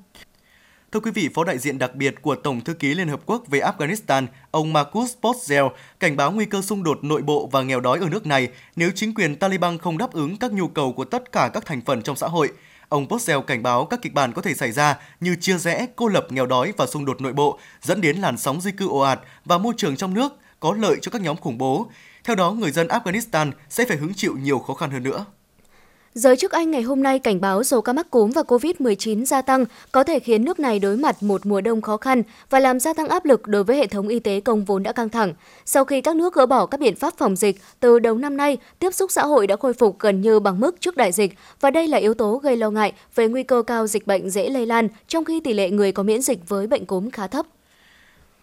Thưa 0.91 0.99
quý 0.99 1.11
vị, 1.11 1.29
Phó 1.33 1.43
đại 1.43 1.57
diện 1.57 1.77
đặc 1.77 1.95
biệt 1.95 2.21
của 2.21 2.35
Tổng 2.35 2.61
thư 2.61 2.73
ký 2.73 2.93
Liên 2.93 3.07
Hợp 3.07 3.21
Quốc 3.25 3.43
về 3.47 3.59
Afghanistan, 3.59 4.25
ông 4.51 4.73
Marcus 4.73 5.13
Postzel, 5.21 5.69
cảnh 5.99 6.15
báo 6.15 6.31
nguy 6.31 6.45
cơ 6.45 6.61
xung 6.61 6.83
đột 6.83 7.03
nội 7.03 7.21
bộ 7.21 7.49
và 7.51 7.61
nghèo 7.61 7.79
đói 7.79 7.99
ở 7.99 8.09
nước 8.09 8.25
này 8.25 8.47
nếu 8.75 8.91
chính 8.95 9.13
quyền 9.13 9.35
Taliban 9.35 9.77
không 9.77 9.97
đáp 9.97 10.13
ứng 10.13 10.37
các 10.37 10.51
nhu 10.51 10.67
cầu 10.67 10.93
của 10.93 11.05
tất 11.05 11.31
cả 11.31 11.49
các 11.53 11.65
thành 11.65 11.81
phần 11.81 12.01
trong 12.01 12.15
xã 12.15 12.27
hội. 12.27 12.51
Ông 12.89 13.07
Postel 13.07 13.39
cảnh 13.47 13.63
báo 13.63 13.85
các 13.85 14.01
kịch 14.01 14.13
bản 14.13 14.33
có 14.33 14.41
thể 14.41 14.53
xảy 14.53 14.71
ra 14.71 14.97
như 15.19 15.35
chia 15.39 15.57
rẽ, 15.57 15.87
cô 15.95 16.07
lập 16.07 16.27
nghèo 16.29 16.45
đói 16.45 16.73
và 16.77 16.85
xung 16.85 17.05
đột 17.05 17.21
nội 17.21 17.33
bộ, 17.33 17.59
dẫn 17.81 18.01
đến 18.01 18.17
làn 18.17 18.37
sóng 18.37 18.61
di 18.61 18.71
cư 18.71 18.89
ồ 18.89 18.99
ạt 18.99 19.19
và 19.45 19.57
môi 19.57 19.73
trường 19.77 19.95
trong 19.95 20.13
nước 20.13 20.33
có 20.59 20.73
lợi 20.73 20.97
cho 21.01 21.11
các 21.11 21.21
nhóm 21.21 21.37
khủng 21.37 21.57
bố. 21.57 21.87
Theo 22.23 22.35
đó, 22.35 22.51
người 22.51 22.71
dân 22.71 22.87
Afghanistan 22.87 23.51
sẽ 23.69 23.85
phải 23.85 23.97
hứng 23.97 24.13
chịu 24.13 24.35
nhiều 24.37 24.59
khó 24.59 24.73
khăn 24.73 24.91
hơn 24.91 25.03
nữa. 25.03 25.25
Giới 26.13 26.37
chức 26.37 26.51
Anh 26.51 26.71
ngày 26.71 26.81
hôm 26.81 27.03
nay 27.03 27.19
cảnh 27.19 27.41
báo 27.41 27.63
số 27.63 27.81
ca 27.81 27.93
mắc 27.93 28.11
cúm 28.11 28.31
và 28.31 28.41
COVID-19 28.41 29.25
gia 29.25 29.41
tăng 29.41 29.65
có 29.91 30.03
thể 30.03 30.19
khiến 30.19 30.45
nước 30.45 30.59
này 30.59 30.79
đối 30.79 30.97
mặt 30.97 31.23
một 31.23 31.45
mùa 31.45 31.61
đông 31.61 31.81
khó 31.81 31.97
khăn 31.97 32.23
và 32.49 32.59
làm 32.59 32.79
gia 32.79 32.93
tăng 32.93 33.07
áp 33.07 33.25
lực 33.25 33.47
đối 33.47 33.63
với 33.63 33.77
hệ 33.77 33.87
thống 33.87 34.07
y 34.07 34.19
tế 34.19 34.39
công 34.39 34.65
vốn 34.65 34.83
đã 34.83 34.91
căng 34.91 35.09
thẳng. 35.09 35.33
Sau 35.65 35.85
khi 35.85 36.01
các 36.01 36.15
nước 36.15 36.33
gỡ 36.33 36.45
bỏ 36.45 36.65
các 36.65 36.79
biện 36.79 36.95
pháp 36.95 37.13
phòng 37.17 37.35
dịch, 37.35 37.61
từ 37.79 37.99
đầu 37.99 38.17
năm 38.17 38.37
nay, 38.37 38.57
tiếp 38.79 38.93
xúc 38.93 39.11
xã 39.11 39.25
hội 39.25 39.47
đã 39.47 39.55
khôi 39.55 39.73
phục 39.73 39.99
gần 39.99 40.21
như 40.21 40.39
bằng 40.39 40.59
mức 40.59 40.75
trước 40.79 40.97
đại 40.97 41.11
dịch 41.11 41.33
và 41.61 41.71
đây 41.71 41.87
là 41.87 41.97
yếu 41.97 42.13
tố 42.13 42.37
gây 42.37 42.57
lo 42.57 42.69
ngại 42.69 42.93
về 43.15 43.27
nguy 43.27 43.43
cơ 43.43 43.63
cao 43.67 43.87
dịch 43.87 44.07
bệnh 44.07 44.29
dễ 44.29 44.49
lây 44.49 44.65
lan 44.65 44.87
trong 45.07 45.25
khi 45.25 45.39
tỷ 45.39 45.53
lệ 45.53 45.69
người 45.69 45.91
có 45.91 46.03
miễn 46.03 46.21
dịch 46.21 46.49
với 46.49 46.67
bệnh 46.67 46.85
cúm 46.85 47.09
khá 47.09 47.27
thấp. 47.27 47.45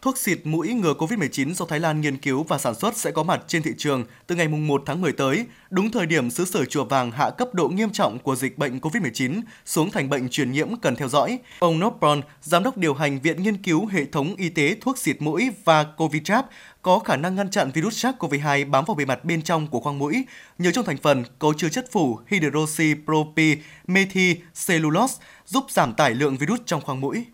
Thuốc 0.03 0.19
xịt 0.19 0.39
mũi 0.45 0.73
ngừa 0.73 0.95
COVID-19 0.95 1.55
do 1.55 1.65
Thái 1.65 1.81
Lan 1.81 2.01
nghiên 2.01 2.17
cứu 2.17 2.43
và 2.43 2.59
sản 2.59 2.75
xuất 2.75 2.97
sẽ 2.97 3.11
có 3.11 3.23
mặt 3.23 3.43
trên 3.47 3.63
thị 3.63 3.71
trường 3.79 4.05
từ 4.27 4.35
ngày 4.35 4.49
1 4.49 4.83
tháng 4.87 5.01
10 5.01 5.13
tới, 5.13 5.47
đúng 5.71 5.91
thời 5.91 6.07
điểm 6.07 6.31
xứ 6.31 6.45
sở 6.45 6.65
chùa 6.65 6.85
vàng 6.85 7.11
hạ 7.11 7.31
cấp 7.31 7.55
độ 7.55 7.69
nghiêm 7.69 7.91
trọng 7.91 8.19
của 8.19 8.37
dịch 8.37 8.59
bệnh 8.59 8.79
COVID-19 8.79 9.41
xuống 9.65 9.91
thành 9.91 10.09
bệnh 10.09 10.29
truyền 10.29 10.53
nhiễm 10.53 10.69
cần 10.83 10.97
theo 10.97 11.09
dõi. 11.09 11.39
Ông 11.59 11.81
Nopron, 11.81 12.21
giám 12.43 12.63
đốc 12.63 12.77
điều 12.77 12.95
hành 12.95 13.21
Viện 13.21 13.43
Nghiên 13.43 13.63
cứu 13.63 13.87
Hệ 13.87 14.05
thống 14.05 14.37
Y 14.37 14.49
tế 14.49 14.77
thuốc 14.81 14.99
xịt 14.99 15.23
mũi 15.23 15.51
và 15.65 15.85
Covitrap, 15.85 16.47
có 16.83 16.99
khả 16.99 17.17
năng 17.17 17.35
ngăn 17.35 17.51
chặn 17.51 17.71
virus 17.71 18.07
SARS-CoV-2 18.07 18.71
bám 18.71 18.85
vào 18.85 18.95
bề 18.95 19.05
mặt 19.05 19.25
bên 19.25 19.43
trong 19.43 19.67
của 19.67 19.81
khoang 19.81 19.99
mũi 19.99 20.25
nhờ 20.59 20.73
trong 20.73 20.85
thành 20.85 20.97
phần 20.97 21.25
có 21.39 21.53
chứa 21.57 21.69
chất 21.69 21.87
phủ 21.93 22.19
hydroxypropi 22.27 23.57
methicellulose 23.87 25.15
giúp 25.47 25.65
giảm 25.71 25.95
tải 25.95 26.15
lượng 26.15 26.37
virus 26.37 26.61
trong 26.67 26.81
khoang 26.81 27.01
mũi. 27.01 27.25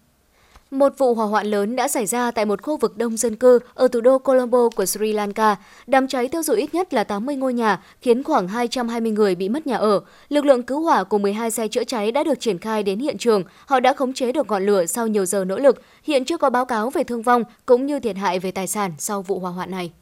Một 0.70 0.98
vụ 0.98 1.14
hỏa 1.14 1.26
hoạn 1.26 1.46
lớn 1.46 1.76
đã 1.76 1.88
xảy 1.88 2.06
ra 2.06 2.30
tại 2.30 2.44
một 2.44 2.62
khu 2.62 2.76
vực 2.76 2.96
đông 2.96 3.16
dân 3.16 3.36
cư 3.36 3.58
ở 3.74 3.88
thủ 3.88 4.00
đô 4.00 4.18
Colombo 4.18 4.68
của 4.76 4.86
Sri 4.86 5.12
Lanka. 5.12 5.56
Đám 5.86 6.08
cháy 6.08 6.28
tiêu 6.28 6.42
dụi 6.42 6.56
ít 6.56 6.74
nhất 6.74 6.94
là 6.94 7.04
80 7.04 7.36
ngôi 7.36 7.54
nhà, 7.54 7.82
khiến 8.00 8.24
khoảng 8.24 8.48
220 8.48 9.12
người 9.12 9.34
bị 9.34 9.48
mất 9.48 9.66
nhà 9.66 9.76
ở. 9.76 10.00
Lực 10.28 10.44
lượng 10.44 10.62
cứu 10.62 10.80
hỏa 10.80 11.04
cùng 11.04 11.22
12 11.22 11.50
xe 11.50 11.68
chữa 11.68 11.84
cháy 11.84 12.12
đã 12.12 12.24
được 12.24 12.40
triển 12.40 12.58
khai 12.58 12.82
đến 12.82 12.98
hiện 12.98 13.18
trường. 13.18 13.42
Họ 13.66 13.80
đã 13.80 13.92
khống 13.92 14.12
chế 14.12 14.32
được 14.32 14.46
ngọn 14.46 14.66
lửa 14.66 14.86
sau 14.86 15.06
nhiều 15.06 15.26
giờ 15.26 15.44
nỗ 15.44 15.58
lực. 15.58 15.82
Hiện 16.02 16.24
chưa 16.24 16.36
có 16.36 16.50
báo 16.50 16.64
cáo 16.64 16.90
về 16.90 17.04
thương 17.04 17.22
vong 17.22 17.42
cũng 17.66 17.86
như 17.86 18.00
thiệt 18.00 18.16
hại 18.16 18.38
về 18.38 18.50
tài 18.50 18.66
sản 18.66 18.92
sau 18.98 19.22
vụ 19.22 19.38
hỏa 19.38 19.50
hoạn 19.50 19.70
này. 19.70 19.92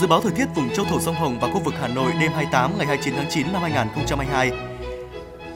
Dự 0.00 0.06
báo 0.08 0.20
thời 0.20 0.32
tiết 0.32 0.46
vùng 0.56 0.68
châu 0.74 0.84
thổ 0.84 1.00
sông 1.00 1.14
Hồng 1.14 1.38
và 1.40 1.48
khu 1.52 1.60
vực 1.64 1.74
Hà 1.80 1.88
Nội 1.88 2.12
đêm 2.20 2.32
28 2.32 2.78
ngày 2.78 2.86
29 2.86 3.14
tháng 3.16 3.30
9 3.30 3.52
năm 3.52 3.62
2022 3.62 4.71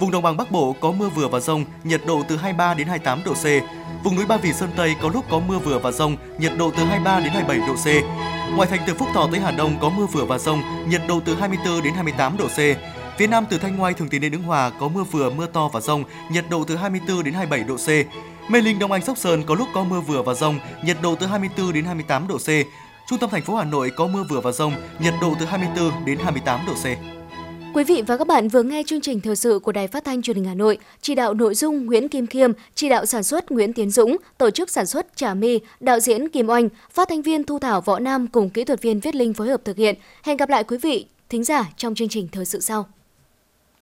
Vùng 0.00 0.10
đồng 0.10 0.22
bằng 0.22 0.36
Bắc 0.36 0.50
Bộ 0.50 0.76
có 0.80 0.92
mưa 0.92 1.08
vừa 1.08 1.28
và 1.28 1.40
rông, 1.40 1.64
nhiệt 1.84 2.00
độ 2.06 2.22
từ 2.28 2.36
23 2.36 2.74
đến 2.74 2.86
28 2.86 3.22
độ 3.24 3.34
C. 3.34 3.44
Vùng 4.04 4.16
núi 4.16 4.26
Ba 4.26 4.36
Vì 4.36 4.52
Sơn 4.52 4.70
Tây 4.76 4.94
có 5.02 5.10
lúc 5.14 5.24
có 5.30 5.38
mưa 5.38 5.58
vừa 5.58 5.78
và 5.78 5.92
rông, 5.92 6.16
nhiệt 6.38 6.52
độ 6.58 6.70
từ 6.76 6.84
23 6.84 7.20
đến 7.20 7.32
27 7.32 7.68
độ 7.68 7.74
C. 7.74 7.86
Ngoài 8.56 8.68
thành 8.70 8.80
từ 8.86 8.94
Phúc 8.94 9.08
Thọ 9.14 9.28
tới 9.30 9.40
Hà 9.40 9.50
Đông 9.50 9.78
có 9.80 9.90
mưa 9.90 10.06
vừa 10.06 10.24
và 10.24 10.38
rông, 10.38 10.62
nhiệt 10.88 11.02
độ 11.08 11.20
từ 11.24 11.34
24 11.34 11.82
đến 11.82 11.94
28 11.94 12.36
độ 12.36 12.46
C. 12.46 12.58
Phía 13.18 13.26
Nam 13.26 13.44
từ 13.50 13.58
Thanh 13.58 13.76
Ngoai 13.76 13.94
Thường 13.94 14.08
Tín 14.08 14.22
đến 14.22 14.32
Ứng 14.32 14.42
Hòa 14.42 14.70
có 14.80 14.88
mưa 14.88 15.04
vừa, 15.04 15.30
mưa 15.30 15.46
to 15.46 15.68
và 15.68 15.80
rông, 15.80 16.04
nhiệt 16.30 16.44
độ 16.50 16.64
từ 16.64 16.76
24 16.76 17.24
đến 17.24 17.34
27 17.34 17.68
độ 17.68 17.76
C. 17.76 17.88
Mê 18.50 18.60
Linh, 18.60 18.78
Đông 18.78 18.92
Anh, 18.92 19.04
Sóc 19.04 19.18
Sơn 19.18 19.42
có 19.42 19.54
lúc 19.54 19.68
có 19.74 19.84
mưa 19.84 20.00
vừa 20.00 20.22
và 20.22 20.34
rông, 20.34 20.58
nhiệt 20.84 20.96
độ 21.02 21.14
từ 21.14 21.26
24 21.26 21.72
đến 21.72 21.84
28 21.84 22.28
độ 22.28 22.38
C. 22.38 22.48
Trung 23.08 23.18
tâm 23.18 23.30
thành 23.30 23.42
phố 23.42 23.54
Hà 23.54 23.64
Nội 23.64 23.90
có 23.96 24.06
mưa 24.06 24.24
vừa 24.30 24.40
và 24.40 24.52
rông, 24.52 24.72
nhiệt 24.98 25.14
độ 25.20 25.34
từ 25.40 25.46
24 25.46 26.04
đến 26.04 26.18
28 26.18 26.60
độ 26.66 26.74
C. 26.74 27.15
Quý 27.76 27.84
vị 27.84 28.02
và 28.06 28.16
các 28.16 28.26
bạn 28.26 28.48
vừa 28.48 28.62
nghe 28.62 28.82
chương 28.86 29.00
trình 29.00 29.20
thời 29.20 29.36
sự 29.36 29.58
của 29.58 29.72
Đài 29.72 29.88
Phát 29.88 30.04
thanh 30.04 30.22
Truyền 30.22 30.36
hình 30.36 30.44
Hà 30.44 30.54
Nội, 30.54 30.78
chỉ 31.00 31.14
đạo 31.14 31.34
nội 31.34 31.54
dung 31.54 31.86
Nguyễn 31.86 32.08
Kim 32.08 32.26
Khiêm, 32.26 32.50
chỉ 32.74 32.88
đạo 32.88 33.06
sản 33.06 33.22
xuất 33.22 33.50
Nguyễn 33.50 33.72
Tiến 33.72 33.90
Dũng, 33.90 34.16
tổ 34.38 34.50
chức 34.50 34.70
sản 34.70 34.86
xuất 34.86 35.16
Trà 35.16 35.34
My, 35.34 35.60
đạo 35.80 36.00
diễn 36.00 36.28
Kim 36.28 36.48
Oanh, 36.48 36.68
phát 36.90 37.08
thanh 37.08 37.22
viên 37.22 37.44
Thu 37.44 37.58
Thảo 37.58 37.80
Võ 37.80 37.98
Nam 37.98 38.26
cùng 38.26 38.50
kỹ 38.50 38.64
thuật 38.64 38.82
viên 38.82 39.00
Viết 39.00 39.14
Linh 39.14 39.34
phối 39.34 39.48
hợp 39.48 39.64
thực 39.64 39.76
hiện. 39.76 39.94
Hẹn 40.22 40.36
gặp 40.36 40.48
lại 40.48 40.64
quý 40.64 40.78
vị 40.78 41.06
thính 41.28 41.44
giả 41.44 41.70
trong 41.76 41.94
chương 41.94 42.08
trình 42.08 42.28
thời 42.32 42.44
sự 42.44 42.60
sau. 42.60 42.86